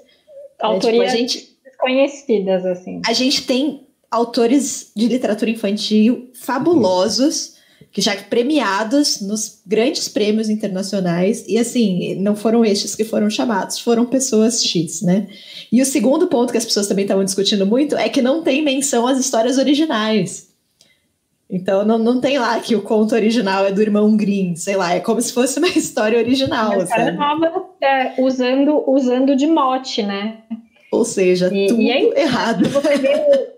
[0.61, 1.19] Autorias né?
[1.19, 3.01] tipo, gente, desconhecidas, assim.
[3.07, 7.58] A gente tem autores de literatura infantil fabulosos
[7.91, 13.79] que já premiados nos grandes prêmios internacionais, e assim, não foram estes que foram chamados,
[13.79, 15.27] foram pessoas X, né?
[15.73, 18.63] E o segundo ponto que as pessoas também estavam discutindo muito é que não tem
[18.63, 20.49] menção às histórias originais.
[21.51, 24.95] Então não, não tem lá que o conto original é do irmão Grimm, sei lá,
[24.95, 26.73] é como se fosse uma história original.
[26.73, 30.39] Uma história nova é, usando, usando de mote, né?
[30.93, 32.65] Ou seja, e, tudo e aí, errado.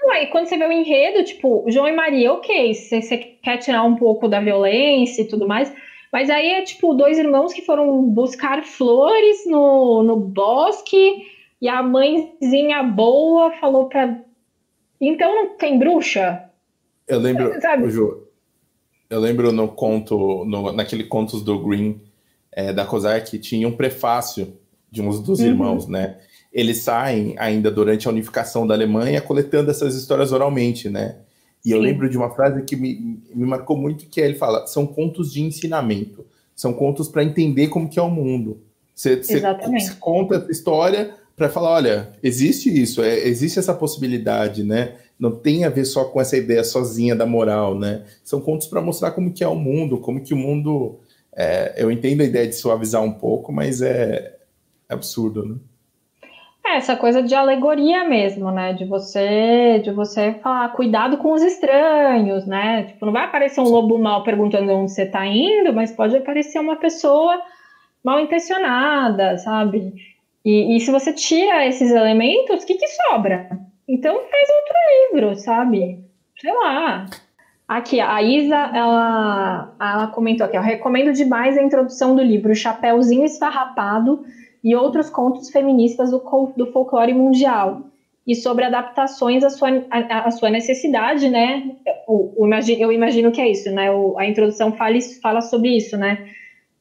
[0.00, 3.58] Não, aí quando você vê o enredo, tipo, João e Maria, ok, você, você quer
[3.58, 5.72] tirar um pouco da violência e tudo mais,
[6.12, 11.26] mas aí é tipo dois irmãos que foram buscar flores no, no bosque
[11.60, 14.18] e a mãezinha boa falou pra.
[15.00, 16.50] Então não tem bruxa?
[17.06, 17.90] Eu lembro, Sabe?
[17.90, 18.26] Ju,
[19.08, 22.00] eu lembro no conto, no, naquele contos do Green,
[22.50, 24.56] é, da Kozak, tinha um prefácio
[24.90, 25.46] de uns dos uhum.
[25.46, 26.18] irmãos, né?
[26.52, 31.16] Eles saem ainda durante a unificação da Alemanha coletando essas histórias oralmente, né?
[31.64, 31.74] E Sim.
[31.74, 34.86] eu lembro de uma frase que me, me marcou muito, que é, ele fala, são
[34.86, 36.24] contos de ensinamento,
[36.56, 38.62] são contos para entender como que é o mundo.
[38.94, 39.40] Você, você
[39.98, 44.96] conta essa história para falar, olha, existe isso, é, existe essa possibilidade, né?
[45.18, 48.04] Não tem a ver só com essa ideia sozinha da moral, né?
[48.24, 50.98] São contos para mostrar como que é o mundo, como que o mundo...
[51.32, 54.36] É, eu entendo a ideia de suavizar um pouco, mas é,
[54.88, 55.56] é absurdo, né?
[56.64, 58.72] É, essa coisa de alegoria mesmo, né?
[58.72, 62.84] De você, de você falar, cuidado com os estranhos, né?
[62.84, 66.58] Tipo, não vai aparecer um lobo mal perguntando onde você está indo, mas pode aparecer
[66.60, 67.40] uma pessoa
[68.04, 69.94] mal intencionada, sabe?
[70.44, 73.48] E, e se você tira esses elementos, o que, que sobra?
[73.88, 75.98] Então faz outro livro, sabe?
[76.40, 77.06] Sei lá.
[77.66, 83.24] Aqui, a Isa, ela, ela comentou aqui, eu recomendo demais a introdução do livro Chapeuzinho
[83.24, 84.24] Esfarrapado
[84.62, 86.22] e outros contos feministas do,
[86.56, 87.82] do folclore mundial
[88.26, 91.76] e sobre adaptações à sua, à, à sua necessidade, né?
[92.06, 93.90] O, o, eu imagino que é isso, né?
[93.90, 96.28] O, a introdução fala, fala sobre isso, né?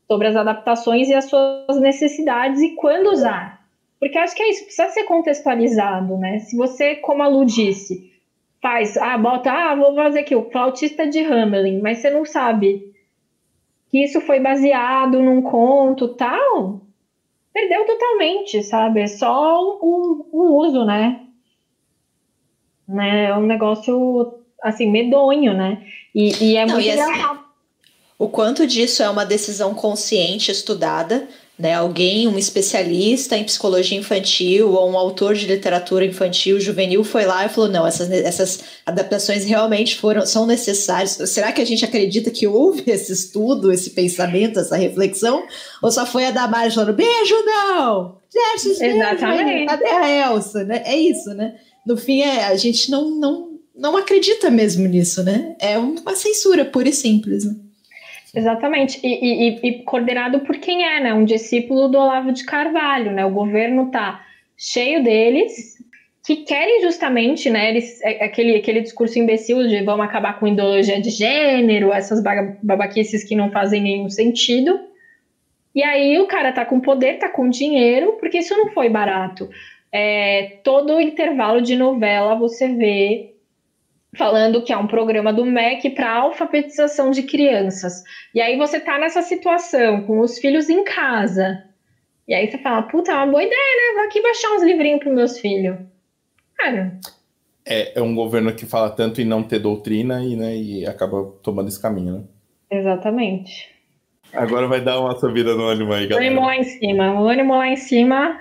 [0.07, 3.59] Sobre as adaptações e as suas necessidades e quando usar.
[3.99, 6.39] Porque acho que é isso, precisa ser contextualizado, né?
[6.39, 8.11] Se você, como a Lu disse,
[8.61, 12.93] faz, ah, bota, ah, vou fazer aqui o flautista de Hamelin, mas você não sabe
[13.89, 16.81] que isso foi baseado num conto tal,
[17.53, 19.01] perdeu totalmente, sabe?
[19.01, 21.25] É só um, um uso, né?
[22.87, 23.25] né?
[23.25, 25.85] É um negócio, assim, medonho, né?
[26.13, 27.39] E, e é Não, muito e assim,
[28.17, 31.27] O quanto disso é uma decisão consciente, estudada,
[31.59, 31.73] né?
[31.73, 37.45] Alguém, um especialista em psicologia infantil ou um autor de literatura infantil, juvenil, foi lá
[37.45, 41.19] e falou: não, essas, essas adaptações realmente foram, são necessárias.
[41.29, 45.45] Será que a gente acredita que houve esse estudo, esse pensamento, essa reflexão?
[45.83, 48.17] Ou só foi a Damares falando: beijo, não!
[48.31, 49.65] Gente, Exatamente.
[49.65, 50.63] cadê a Elsa?
[50.63, 50.81] Né?
[50.85, 51.55] É isso, né?
[51.85, 55.57] No fim, é, a gente não, não, não acredita mesmo nisso, né?
[55.59, 57.43] É uma censura pura e simples.
[57.43, 57.55] Né?
[58.35, 61.13] Exatamente, e, e, e, coordenado por quem é, né?
[61.13, 63.25] Um discípulo do Olavo de Carvalho, né?
[63.25, 64.23] O governo está
[64.55, 65.79] cheio deles
[66.25, 67.69] que querem justamente, né?
[67.69, 72.21] Eles, é, aquele, aquele discurso imbecil de vamos acabar com ideologia de gênero, essas
[72.61, 74.79] babaquices que não fazem nenhum sentido.
[75.73, 79.49] E aí o cara tá com poder, tá com dinheiro, porque isso não foi barato.
[79.91, 83.33] É, todo intervalo de novela você vê
[84.19, 88.03] falando que é um programa do MEC para alfabetização de crianças.
[88.35, 91.63] E aí você tá nessa situação com os filhos em casa.
[92.27, 93.95] E aí você fala, puta, é uma boa ideia, né?
[93.95, 95.77] Vou aqui baixar uns livrinhos para meus filhos.
[96.57, 96.99] Cara.
[97.65, 101.23] É, é um governo que fala tanto em não ter doutrina e, né, e acaba
[101.41, 102.23] tomando esse caminho, né?
[102.69, 103.69] Exatamente.
[104.33, 106.27] Agora vai dar uma subida no ânimo aí, galera.
[106.27, 107.21] O ânimo lá em cima.
[107.21, 108.39] O ânimo lá em cima.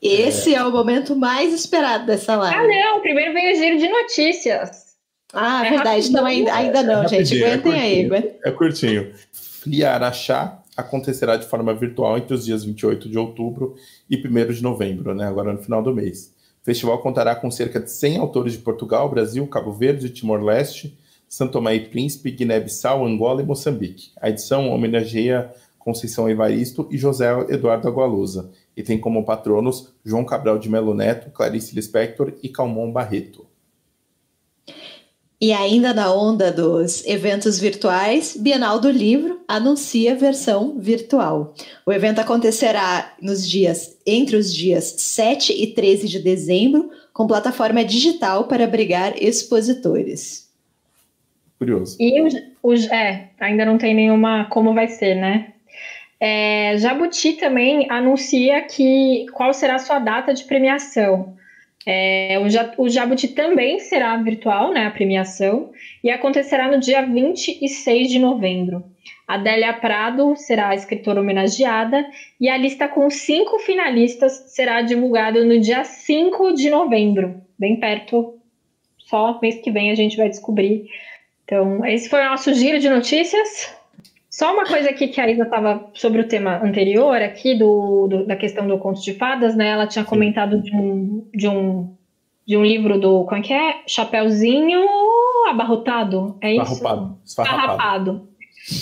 [0.00, 0.58] Esse é.
[0.58, 2.56] é o momento mais esperado dessa live.
[2.56, 3.00] Ah, não.
[3.00, 4.83] Primeiro vem o giro de notícias.
[5.34, 6.08] Ah, é verdade.
[6.08, 7.42] Então ainda, ainda não, é gente.
[7.42, 8.06] Aguentem é aí.
[8.06, 8.32] Aguentem.
[8.44, 9.12] É curtinho.
[9.32, 13.76] Fliaraxá acontecerá de forma virtual entre os dias 28 de outubro
[14.10, 15.26] e 1 de novembro, né?
[15.26, 16.32] agora no final do mês.
[16.62, 20.98] O festival contará com cerca de 100 autores de Portugal, Brasil, Cabo Verde, Timor-Leste,
[21.28, 24.10] Santo Tomé e Príncipe, Guiné-Bissau, Angola e Moçambique.
[24.20, 25.50] A edição homenageia
[25.84, 31.30] Conceição Evaristo e José Eduardo Agualusa e tem como patronos João Cabral de Melo Neto,
[31.30, 33.46] Clarice Lispector e Calmon Barreto.
[35.44, 41.52] E ainda na onda dos eventos virtuais, Bienal do Livro anuncia versão virtual.
[41.84, 47.84] O evento acontecerá nos dias entre os dias 7 e 13 de dezembro, com plataforma
[47.84, 50.50] digital para abrigar expositores.
[51.58, 51.98] Curioso.
[52.00, 52.28] E o,
[52.62, 55.52] o, é, ainda não tem nenhuma como vai ser, né?
[56.18, 61.36] É, Jabuti também anuncia que qual será a sua data de premiação.
[61.86, 62.38] É,
[62.78, 65.70] o, Jabuti também será virtual, né, a premiação,
[66.02, 68.84] e acontecerá no dia 26 de novembro.
[69.26, 72.06] Adélia Prado será a escritora homenageada
[72.40, 78.38] e a lista com cinco finalistas será divulgada no dia 5 de novembro, bem perto,
[78.98, 80.86] só mês que vem a gente vai descobrir.
[81.44, 83.73] Então, esse foi o nosso giro de notícias.
[84.34, 88.26] Só uma coisa aqui que a Isa estava sobre o tema anterior, aqui do, do,
[88.26, 89.68] da questão do conto de fadas, né?
[89.68, 91.94] Ela tinha comentado de um, de um,
[92.44, 93.22] de um livro do.
[93.26, 93.82] Como é que é?
[93.86, 94.84] Chapeuzinho
[95.48, 96.36] abarrotado.
[96.40, 96.72] É isso?
[96.72, 97.18] Esfarrapado.
[97.24, 98.28] Esfarrapado.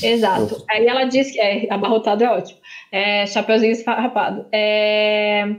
[0.02, 0.64] Exato.
[0.70, 1.40] Aí ela disse que.
[1.40, 2.58] É, abarrotado é ótimo.
[2.90, 4.46] É, Chapeuzinho esfarrapado.
[4.50, 5.54] É,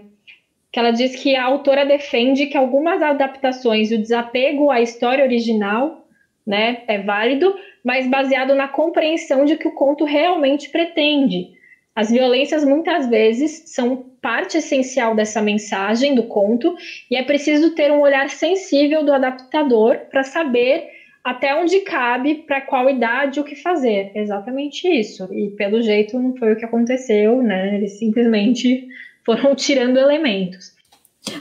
[0.71, 5.23] que ela diz que a autora defende que algumas adaptações e o desapego à história
[5.23, 6.02] original
[6.45, 6.83] né?
[6.87, 11.51] É válido, mas baseado na compreensão de que o conto realmente pretende.
[11.95, 16.75] As violências muitas vezes são parte essencial dessa mensagem do conto
[17.09, 20.87] e é preciso ter um olhar sensível do adaptador para saber
[21.23, 24.11] até onde cabe, para qual idade o que fazer.
[24.13, 25.27] Exatamente isso.
[25.31, 27.75] E pelo jeito não foi o que aconteceu, né?
[27.75, 28.87] Eles simplesmente
[29.23, 30.73] foram tirando elementos.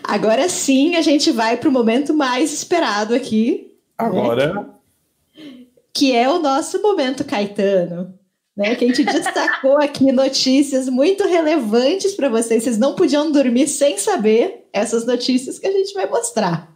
[0.05, 3.75] Agora sim a gente vai para o momento mais esperado aqui.
[3.99, 4.53] Agora.
[4.53, 4.67] Né?
[5.93, 8.19] Que é o nosso momento Caetano.
[8.55, 12.63] Né, que a gente destacou aqui notícias muito relevantes para vocês.
[12.63, 16.71] Vocês não podiam dormir sem saber essas notícias que a gente vai mostrar.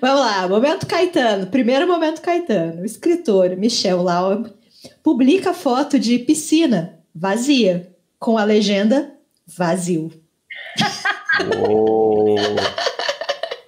[0.00, 1.46] Vamos lá, momento Caetano.
[1.46, 2.82] Primeiro momento Caetano.
[2.82, 4.52] O escritor Michel Laub
[5.02, 9.14] publica foto de piscina vazia com a legenda
[9.46, 10.10] vazio.
[11.68, 12.34] Oh.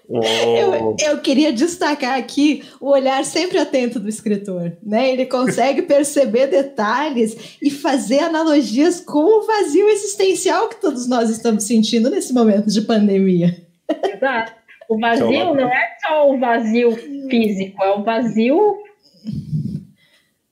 [0.08, 5.10] Eu, eu, queria destacar aqui o olhar sempre atento do escritor, né?
[5.10, 11.64] Ele consegue perceber detalhes e fazer analogias com o vazio existencial que todos nós estamos
[11.64, 13.56] sentindo nesse momento de pandemia.
[14.04, 14.52] Exato.
[14.88, 16.92] O vazio então, não é só o vazio
[17.28, 18.78] físico, é o vazio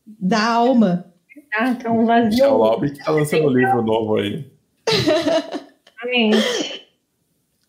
[0.06, 1.12] da alma.
[1.56, 2.46] Ah, então o vazio.
[2.46, 4.44] O Lobby que está lançando um livro novo aí.
[4.88, 6.83] Exatamente.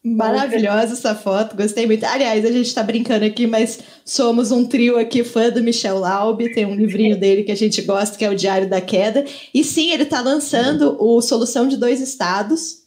[0.06, 2.03] Maravilhosa essa foto, gostei muito.
[2.06, 6.41] Aliás, a gente está brincando aqui, mas somos um trio aqui fã do Michel Laub,
[6.53, 9.26] tem um livrinho dele que a gente gosta, que é o Diário da Queda.
[9.52, 12.84] E sim, ele está lançando o Solução de Dois Estados.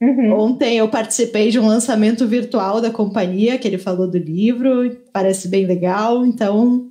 [0.00, 0.32] Uhum.
[0.32, 5.46] Ontem eu participei de um lançamento virtual da companhia, que ele falou do livro, parece
[5.46, 6.90] bem legal, então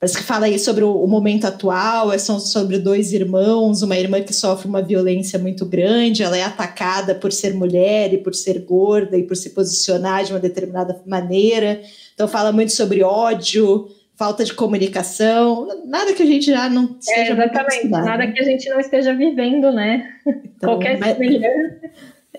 [0.00, 4.22] Parece que fala aí sobre o, o momento atual, é sobre dois irmãos, uma irmã
[4.22, 8.60] que sofre uma violência muito grande, ela é atacada por ser mulher e por ser
[8.60, 11.82] gorda e por se posicionar de uma determinada maneira.
[12.14, 17.20] Então fala muito sobre ódio, falta de comunicação, nada que a gente já não esteja
[17.20, 20.08] é, Exatamente, nada que a gente não esteja vivendo, né?
[20.26, 21.18] Então, Qualquer mas...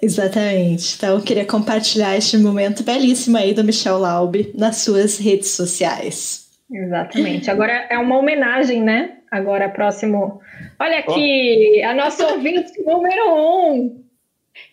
[0.01, 0.95] Exatamente.
[0.97, 6.50] Então, eu queria compartilhar este momento belíssimo aí do Michel Laub nas suas redes sociais.
[6.71, 7.51] Exatamente.
[7.51, 9.17] Agora é uma homenagem, né?
[9.29, 10.41] Agora, próximo.
[10.79, 11.87] Olha aqui, oh.
[11.87, 14.03] a nossa ouvinte número um,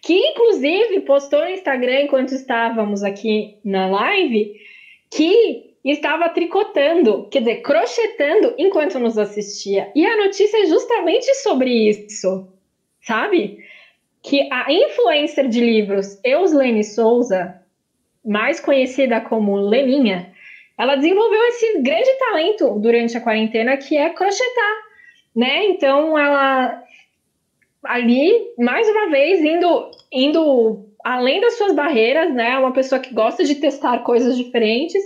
[0.00, 4.52] que inclusive postou no Instagram enquanto estávamos aqui na live,
[5.10, 9.90] que estava tricotando, quer dizer, crochetando enquanto nos assistia.
[9.94, 12.48] E a notícia é justamente sobre isso,
[13.00, 13.58] sabe?
[14.22, 17.60] Que a influencer de livros Euslene Souza,
[18.24, 20.32] mais conhecida como Leninha,
[20.78, 24.76] ela desenvolveu esse grande talento durante a quarentena que é crochetar,
[25.34, 25.66] né?
[25.66, 26.82] Então ela
[27.84, 32.56] ali mais uma vez indo indo além das suas barreiras, né?
[32.58, 35.02] Uma pessoa que gosta de testar coisas diferentes.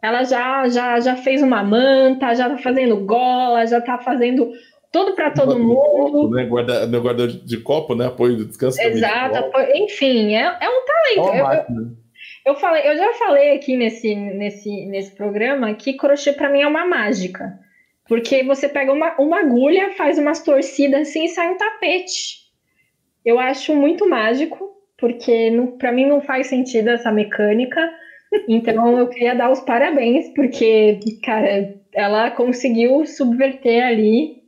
[0.00, 4.52] Ela já já já fez uma manta, já tá fazendo gola, já tá fazendo
[4.92, 5.74] tudo para todo mundo.
[5.74, 6.44] Copo, né?
[6.46, 8.06] Guarda, meu guarda de copo, né?
[8.06, 8.80] Apoio do descanso.
[8.80, 11.36] Exato, apoio, enfim, é, é um talento.
[11.36, 12.07] Eu,
[12.44, 16.66] eu falei, eu já falei aqui nesse, nesse, nesse programa que crochê para mim é
[16.66, 17.58] uma mágica.
[18.08, 22.38] Porque você pega uma, uma agulha, faz umas torcidas assim e sai um tapete.
[23.22, 27.78] Eu acho muito mágico, porque para mim não faz sentido essa mecânica.
[28.48, 34.42] Então eu queria dar os parabéns, porque, cara, ela conseguiu subverter ali.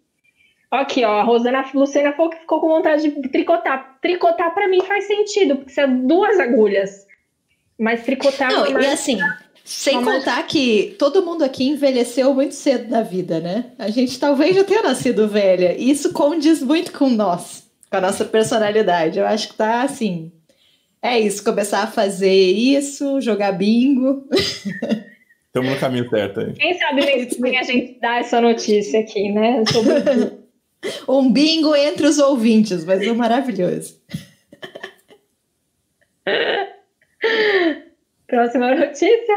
[0.71, 3.99] Aqui, ó, a Rosana Lucena falou que ficou com vontade de tricotar.
[4.01, 7.10] Tricotar para mim faz sentido, porque são duas agulhas.
[7.81, 8.87] Mas tricotar Não, mais...
[8.87, 9.19] e assim,
[9.65, 13.71] sem contar que todo mundo aqui envelheceu muito cedo na vida, né?
[13.79, 15.75] A gente talvez já tenha nascido velha.
[15.79, 19.19] E isso condiz muito com nós, com a nossa personalidade.
[19.19, 20.31] Eu acho que tá assim.
[21.01, 24.29] É isso, começar a fazer isso, jogar bingo.
[25.47, 26.53] Estamos no caminho certo aí.
[26.53, 27.01] Quem sabe
[27.41, 29.65] nem a gente dá essa notícia aqui, né?
[29.73, 30.39] Sobre...
[31.09, 33.99] um bingo entre os ouvintes, mas é maravilhoso.
[38.31, 39.37] Próxima notícia.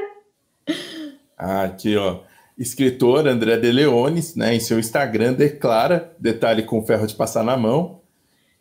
[1.38, 2.20] Ah, aqui, ó.
[2.58, 7.58] Escritor André de Leones, né, em seu Instagram, declara, detalhe com ferro de passar na
[7.58, 8.02] mão,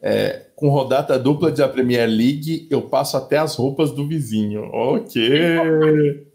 [0.00, 4.64] é, com rodada dupla da Premier League, eu passo até as roupas do vizinho.
[4.72, 5.22] Ok!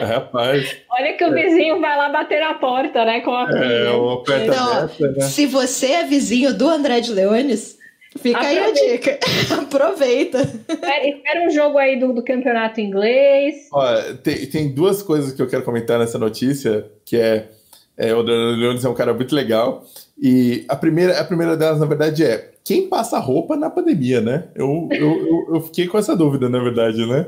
[0.00, 0.76] Rapaz.
[0.90, 3.20] Olha que o vizinho vai lá bater na porta, né?
[3.20, 5.20] Com a é, então, né?
[5.22, 7.78] Se você é vizinho do André de Leones,
[8.18, 8.40] Fica Aproveita.
[8.40, 9.18] aí a dica.
[9.62, 10.38] Aproveita.
[10.42, 13.68] Espera um jogo aí do, do campeonato inglês.
[13.72, 17.48] Olha, tem, tem duas coisas que eu quero comentar nessa notícia, que é,
[17.96, 19.84] é o Leones é um cara muito legal.
[20.20, 24.48] E a primeira, a primeira delas, na verdade, é quem passa roupa na pandemia, né?
[24.54, 27.26] Eu, eu, eu, eu fiquei com essa dúvida, na verdade, né?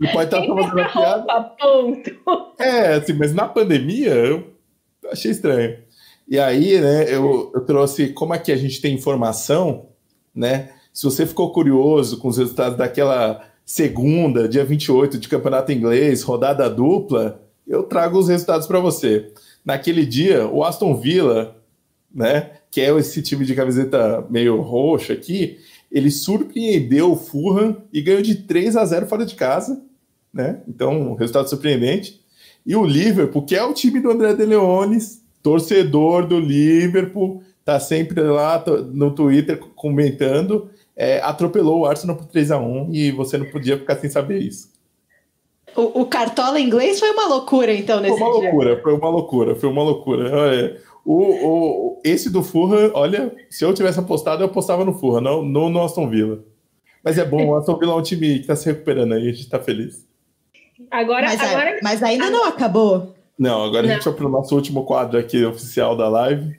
[0.00, 1.42] E pode estar fazendo a piada.
[1.58, 2.10] ponto.
[2.58, 4.52] É, assim, mas na pandemia eu
[5.10, 5.78] achei estranho.
[6.28, 9.86] E aí, né, eu, eu trouxe como é que a gente tem informação,
[10.34, 10.70] né?
[10.92, 16.68] Se você ficou curioso com os resultados daquela segunda, dia 28 de campeonato inglês, rodada
[16.70, 19.32] dupla, eu trago os resultados para você.
[19.64, 21.56] Naquele dia, o Aston Villa,
[22.12, 25.58] né, que é esse time de camiseta meio roxa aqui,
[25.90, 29.82] ele surpreendeu o Fulham e ganhou de 3 a 0 fora de casa,
[30.32, 30.60] né?
[30.68, 32.20] Então, um resultado surpreendente.
[32.64, 37.78] E o Liverpool, que é o time do André De Leones, torcedor do Liverpool, tá
[37.78, 43.38] sempre lá no Twitter comentando, é, atropelou o Arsenal por 3 a 1 e você
[43.38, 44.72] não podia ficar sem saber isso.
[45.76, 48.50] O, o cartola inglês foi uma loucura, então, nesse Foi uma dia.
[48.50, 50.36] loucura, foi uma loucura, foi uma loucura.
[50.36, 55.20] Olha, o, o, esse do Fulham, olha, se eu tivesse apostado, eu apostava no Fulham,
[55.20, 56.40] não, não no Aston Villa.
[57.04, 59.32] Mas é bom, o Aston Villa é um time que está se recuperando aí, a
[59.32, 60.04] gente está feliz.
[60.90, 61.78] Agora, Mas, agora...
[61.82, 63.15] mas ainda não acabou.
[63.38, 63.90] Não, agora Não.
[63.90, 66.56] a gente vai para o nosso último quadro aqui oficial da live.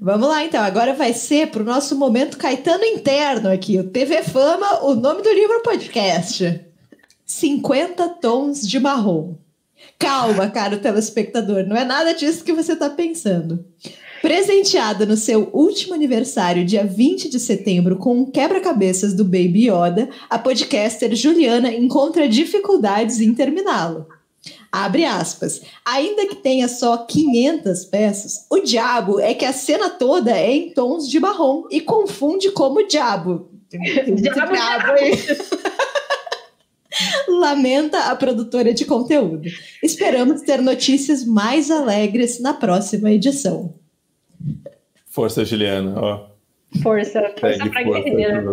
[0.00, 0.62] Vamos lá, então.
[0.62, 3.78] Agora vai ser para o nosso momento Caetano interno aqui.
[3.78, 6.60] O TV Fama, o nome do livro podcast.
[7.26, 9.34] 50 tons de marrom.
[9.98, 11.64] Calma, caro telespectador.
[11.66, 13.64] Não é nada disso que você está pensando.
[14.20, 20.08] Presenteada no seu último aniversário, dia 20 de setembro, com um quebra-cabeças do Baby Yoda,
[20.30, 24.06] a podcaster Juliana encontra dificuldades em terminá-lo.
[24.72, 25.60] Abre aspas.
[25.84, 30.70] Ainda que tenha só 500 peças, o diabo é que a cena toda é em
[30.70, 33.50] tons de marrom e confunde como diabo.
[33.68, 35.12] Diabo, diabo aí.
[37.28, 39.48] Lamenta a produtora de conteúdo.
[39.82, 43.74] Esperamos ter notícias mais alegres na próxima edição.
[45.06, 46.28] Força, Juliana, ó.
[46.82, 48.02] Força, força pra força.
[48.02, 48.44] guerreira.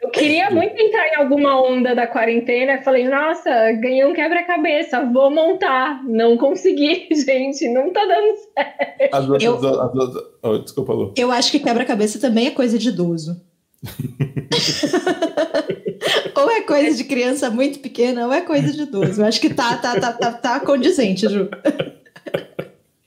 [0.00, 2.80] Eu queria muito entrar em alguma onda da quarentena.
[2.82, 6.02] Falei, nossa, ganhei um quebra-cabeça, vou montar.
[6.04, 9.14] Não consegui, gente, não tá dando certo.
[9.16, 11.14] As duas, Eu- as duas- as duas- oh, desculpa, Lu.
[11.16, 13.42] Eu acho que quebra-cabeça também é coisa de idoso.
[16.36, 19.20] ou é coisa de criança muito pequena, ou é coisa de idoso.
[19.22, 21.48] Eu acho que tá, tá, tá, tá, tá condizente, Ju.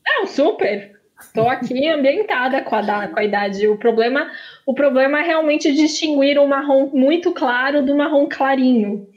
[0.06, 1.00] Não, super.
[1.34, 3.68] Tô aqui ambientada com a, da- com a idade.
[3.68, 4.30] O problema,
[4.66, 9.08] o problema é realmente distinguir o marrom muito claro do marrom clarinho.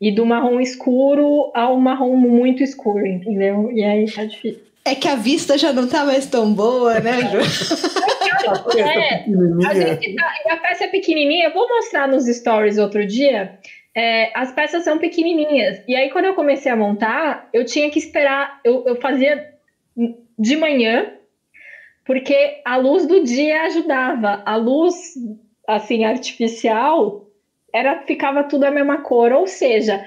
[0.00, 3.70] E do marrom escuro ao marrom muito escuro, entendeu?
[3.72, 4.60] E aí tá difícil.
[4.84, 7.38] É que a vista já não tá mais tão boa, né, Ju?
[8.76, 9.24] É,
[9.68, 13.58] A, gente tá- a peça é pequenininha, eu vou mostrar nos stories outro dia.
[13.94, 15.80] É, as peças são pequenininhas.
[15.86, 18.58] E aí, quando eu comecei a montar, eu tinha que esperar.
[18.64, 19.52] Eu, eu fazia
[20.38, 21.12] de manhã,
[22.04, 24.42] porque a luz do dia ajudava.
[24.44, 25.14] A luz,
[25.66, 27.28] assim, artificial,
[27.72, 29.32] era ficava tudo a mesma cor.
[29.32, 30.04] Ou seja,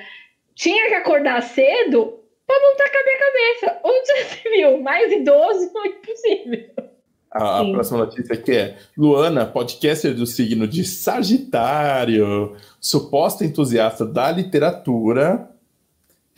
[0.54, 2.60] tinha que acordar cedo para
[2.92, 3.80] com a minha cabeça.
[3.84, 4.82] Onde já se viu?
[4.82, 5.72] Mais idoso?
[5.86, 6.86] Impossível.
[7.32, 14.32] A, a próxima notícia aqui é Luana, podcaster do signo de Sagitário, suposta entusiasta da
[14.32, 15.50] literatura,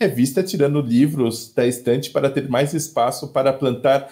[0.00, 4.08] é vista tirando livros da estante para ter mais espaço para plantar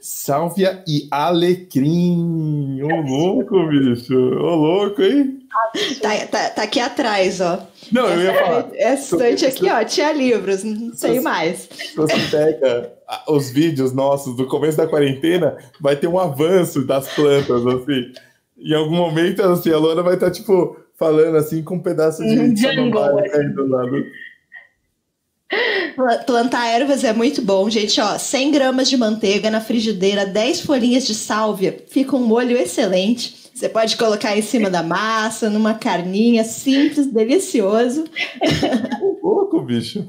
[0.00, 2.82] sálvia e alecrim.
[2.82, 4.16] Ô louco, bicho!
[4.16, 5.38] Ô louco, hein?
[6.02, 7.66] Tá, tá, tá aqui atrás, ó.
[7.92, 8.68] Não, eu ia falar.
[8.74, 11.68] Essa estante aqui, ó, tinha livros, não sei mais.
[11.72, 12.92] Se você pega
[13.28, 18.12] os vídeos nossos do começo da quarentena, vai ter um avanço das plantas, assim.
[18.58, 22.38] Em algum momento, assim, a Luana vai estar, tipo, falando assim com um pedaço de
[22.38, 23.30] Um jungle, samambaia assim.
[23.30, 24.04] caindo do lado.
[25.94, 28.00] Pla- Plantar ervas é muito bom, gente.
[28.00, 33.48] Ó, 100 gramas de manteiga na frigideira, 10 folhinhas de sálvia, fica um molho excelente.
[33.54, 38.04] Você pode colocar em cima da massa, numa carninha, simples, delicioso.
[39.02, 40.08] Ô, louco, bicho.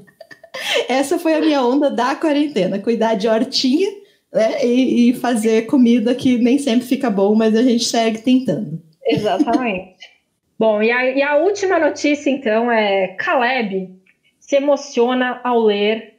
[0.88, 2.78] Essa foi a minha onda da quarentena.
[2.80, 3.90] Cuidar de hortinha
[4.32, 8.80] né, e, e fazer comida que nem sempre fica bom, mas a gente segue tentando.
[9.08, 9.96] Exatamente.
[10.60, 13.90] Bom, e a, e a última notícia, então, é Caleb
[14.50, 16.16] se emociona ao ler.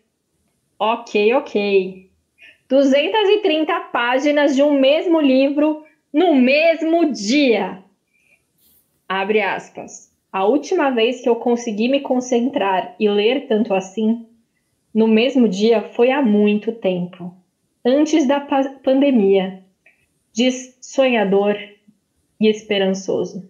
[0.79, 2.09] Ok, ok.
[2.69, 7.83] 230 páginas de um mesmo livro no mesmo dia.
[9.09, 10.13] Abre aspas.
[10.33, 14.25] A última vez que eu consegui me concentrar e ler tanto assim,
[14.95, 17.35] no mesmo dia, foi há muito tempo.
[17.85, 19.61] Antes da pa- pandemia.
[20.33, 21.57] Diz sonhador
[22.39, 23.50] e esperançoso.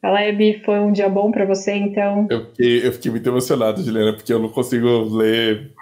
[0.00, 2.26] Caleb, foi um dia bom para você, então.
[2.30, 5.72] Eu fiquei, eu fiquei muito emocionado, Juliana, porque eu não consigo ler.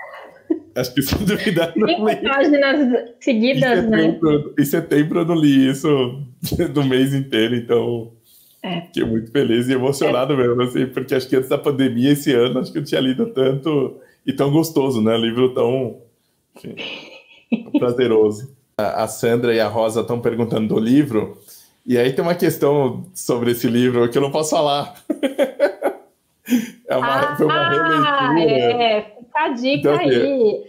[0.75, 2.17] Acho que se duvidar, não Cinco li.
[2.17, 3.99] páginas Em seguidas, né?
[3.99, 6.23] setembro, em setembro eu não li isso
[6.73, 8.13] do mês inteiro, então.
[8.63, 8.81] É.
[8.83, 10.37] Fiquei muito feliz e emocionado é.
[10.37, 13.27] mesmo, assim, porque acho que antes da pandemia, esse ano, acho que eu tinha lido
[13.27, 15.17] tanto e tão gostoso, né?
[15.17, 15.99] Livro tão
[16.57, 16.75] enfim,
[17.79, 18.55] prazeroso.
[18.79, 21.39] A Sandra e a Rosa estão perguntando do livro,
[21.87, 24.95] e aí tem uma questão sobre esse livro que eu não posso falar.
[26.89, 28.83] é uma, ah, foi uma releitura.
[28.83, 30.65] É, fica a dica então, assim, aí.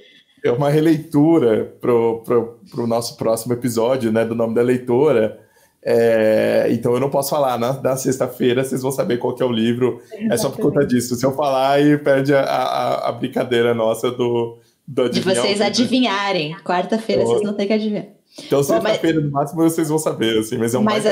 [0.45, 4.23] É uma releitura pro, pro nosso próximo episódio, né?
[4.23, 5.39] Do nome da leitora.
[5.83, 7.57] É, então eu não posso falar.
[7.57, 9.99] Na, na sexta-feira vocês vão saber qual que é o livro.
[10.03, 10.33] Exatamente.
[10.33, 11.15] É só por conta disso.
[11.15, 16.55] Se eu falar, aí perde a, a, a brincadeira nossa do, do De vocês adivinharem.
[16.63, 18.16] Quarta-feira então, vocês não têm que adivinhar.
[18.45, 21.11] Então, sexta-feira, no máximo, vocês vão saber, assim, mas é um mas, a,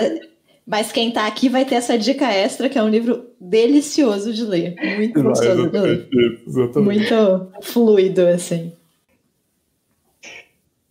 [0.66, 4.44] mas quem tá aqui vai ter essa dica extra, que é um livro delicioso de
[4.44, 4.76] ler.
[4.98, 6.10] Muito gostoso de ler.
[6.76, 8.72] Muito fluido, assim.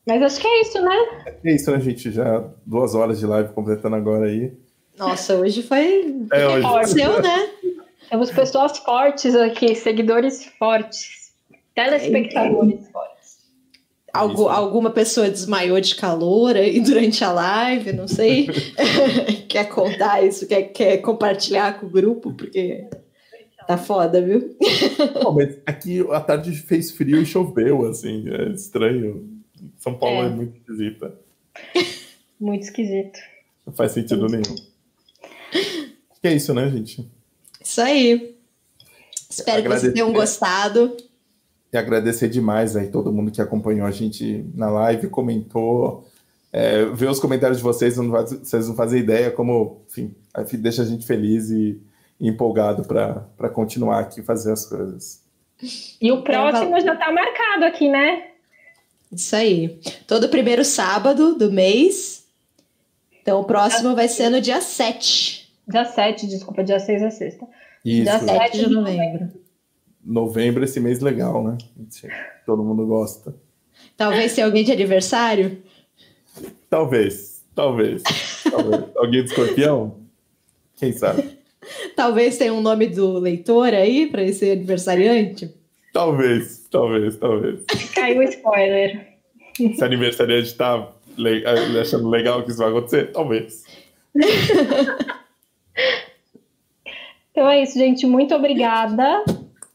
[0.07, 0.97] Mas acho que é isso, né?
[1.45, 2.11] É isso, né, gente?
[2.11, 4.53] Já duas horas de live completando agora aí.
[4.99, 6.15] Nossa, hoje foi.
[6.33, 6.67] É, hoje.
[6.67, 7.51] Aconteceu, né?
[8.11, 11.33] Temos pessoas fortes aqui, seguidores fortes,
[11.75, 13.14] telespectadores é, fortes.
[14.15, 18.47] Algu alguma pessoa desmaiou de calor aí durante a live, não sei.
[19.49, 22.89] quer contar isso, quer, quer compartilhar com o grupo, porque
[23.67, 24.57] tá foda, viu?
[25.35, 29.29] mas aqui a tarde fez frio e choveu, assim, é estranho.
[29.79, 31.19] São Paulo é, é muito esquisita.
[32.39, 33.19] Muito esquisito.
[33.67, 34.55] Não faz sentido nenhum.
[36.21, 37.11] Que é isso, né, gente?
[37.61, 38.37] Isso aí.
[39.29, 39.65] Espero Agradecer.
[39.65, 40.97] que vocês tenham gostado.
[41.75, 46.09] E agradecer demais aí todo mundo que acompanhou a gente na live, comentou.
[46.53, 50.15] É, ver os comentários de vocês, não faz, vocês não fazem ideia como, enfim,
[50.53, 51.83] deixa a gente feliz e,
[52.21, 55.21] e empolgado para continuar aqui fazer as coisas.
[56.01, 58.23] E o próximo já está marcado aqui, né?
[59.11, 59.81] Isso aí.
[60.07, 62.25] Todo primeiro sábado do mês.
[63.21, 65.53] Então o próximo vai ser no dia 7.
[65.67, 67.49] Dia 7, desculpa, dia 6 é sexta.
[67.85, 68.05] Isso.
[68.05, 69.44] Dia 7 de novembro.
[70.05, 71.57] Novembro, esse mês legal, né?
[72.45, 73.35] Todo mundo gosta.
[73.97, 75.63] Talvez tenha alguém de aniversário?
[76.69, 78.03] Talvez, talvez.
[78.51, 78.85] talvez.
[78.97, 79.97] alguém de escorpião?
[80.77, 81.39] Quem sabe?
[81.97, 85.55] Talvez tenha um nome do leitor aí para esse aniversariante?
[85.93, 87.65] Talvez, talvez, talvez.
[87.95, 89.15] Caiu o spoiler.
[89.57, 91.47] Se a aniversariante está le
[91.79, 93.65] achando legal que isso vai acontecer, talvez.
[97.31, 98.05] então é isso, gente.
[98.07, 99.25] Muito obrigada.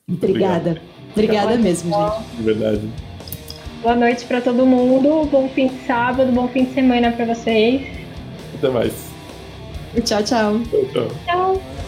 [0.10, 0.82] Obrigada.
[1.12, 2.38] Obrigada mesmo, gente.
[2.38, 2.82] De verdade.
[3.82, 5.26] Boa noite para todo mundo.
[5.32, 7.82] Bom fim de sábado, bom fim de semana para vocês.
[8.56, 9.10] Até mais.
[10.04, 10.60] Tchau, tchau.
[10.70, 11.08] Tchau, tchau.
[11.26, 11.79] Tchau.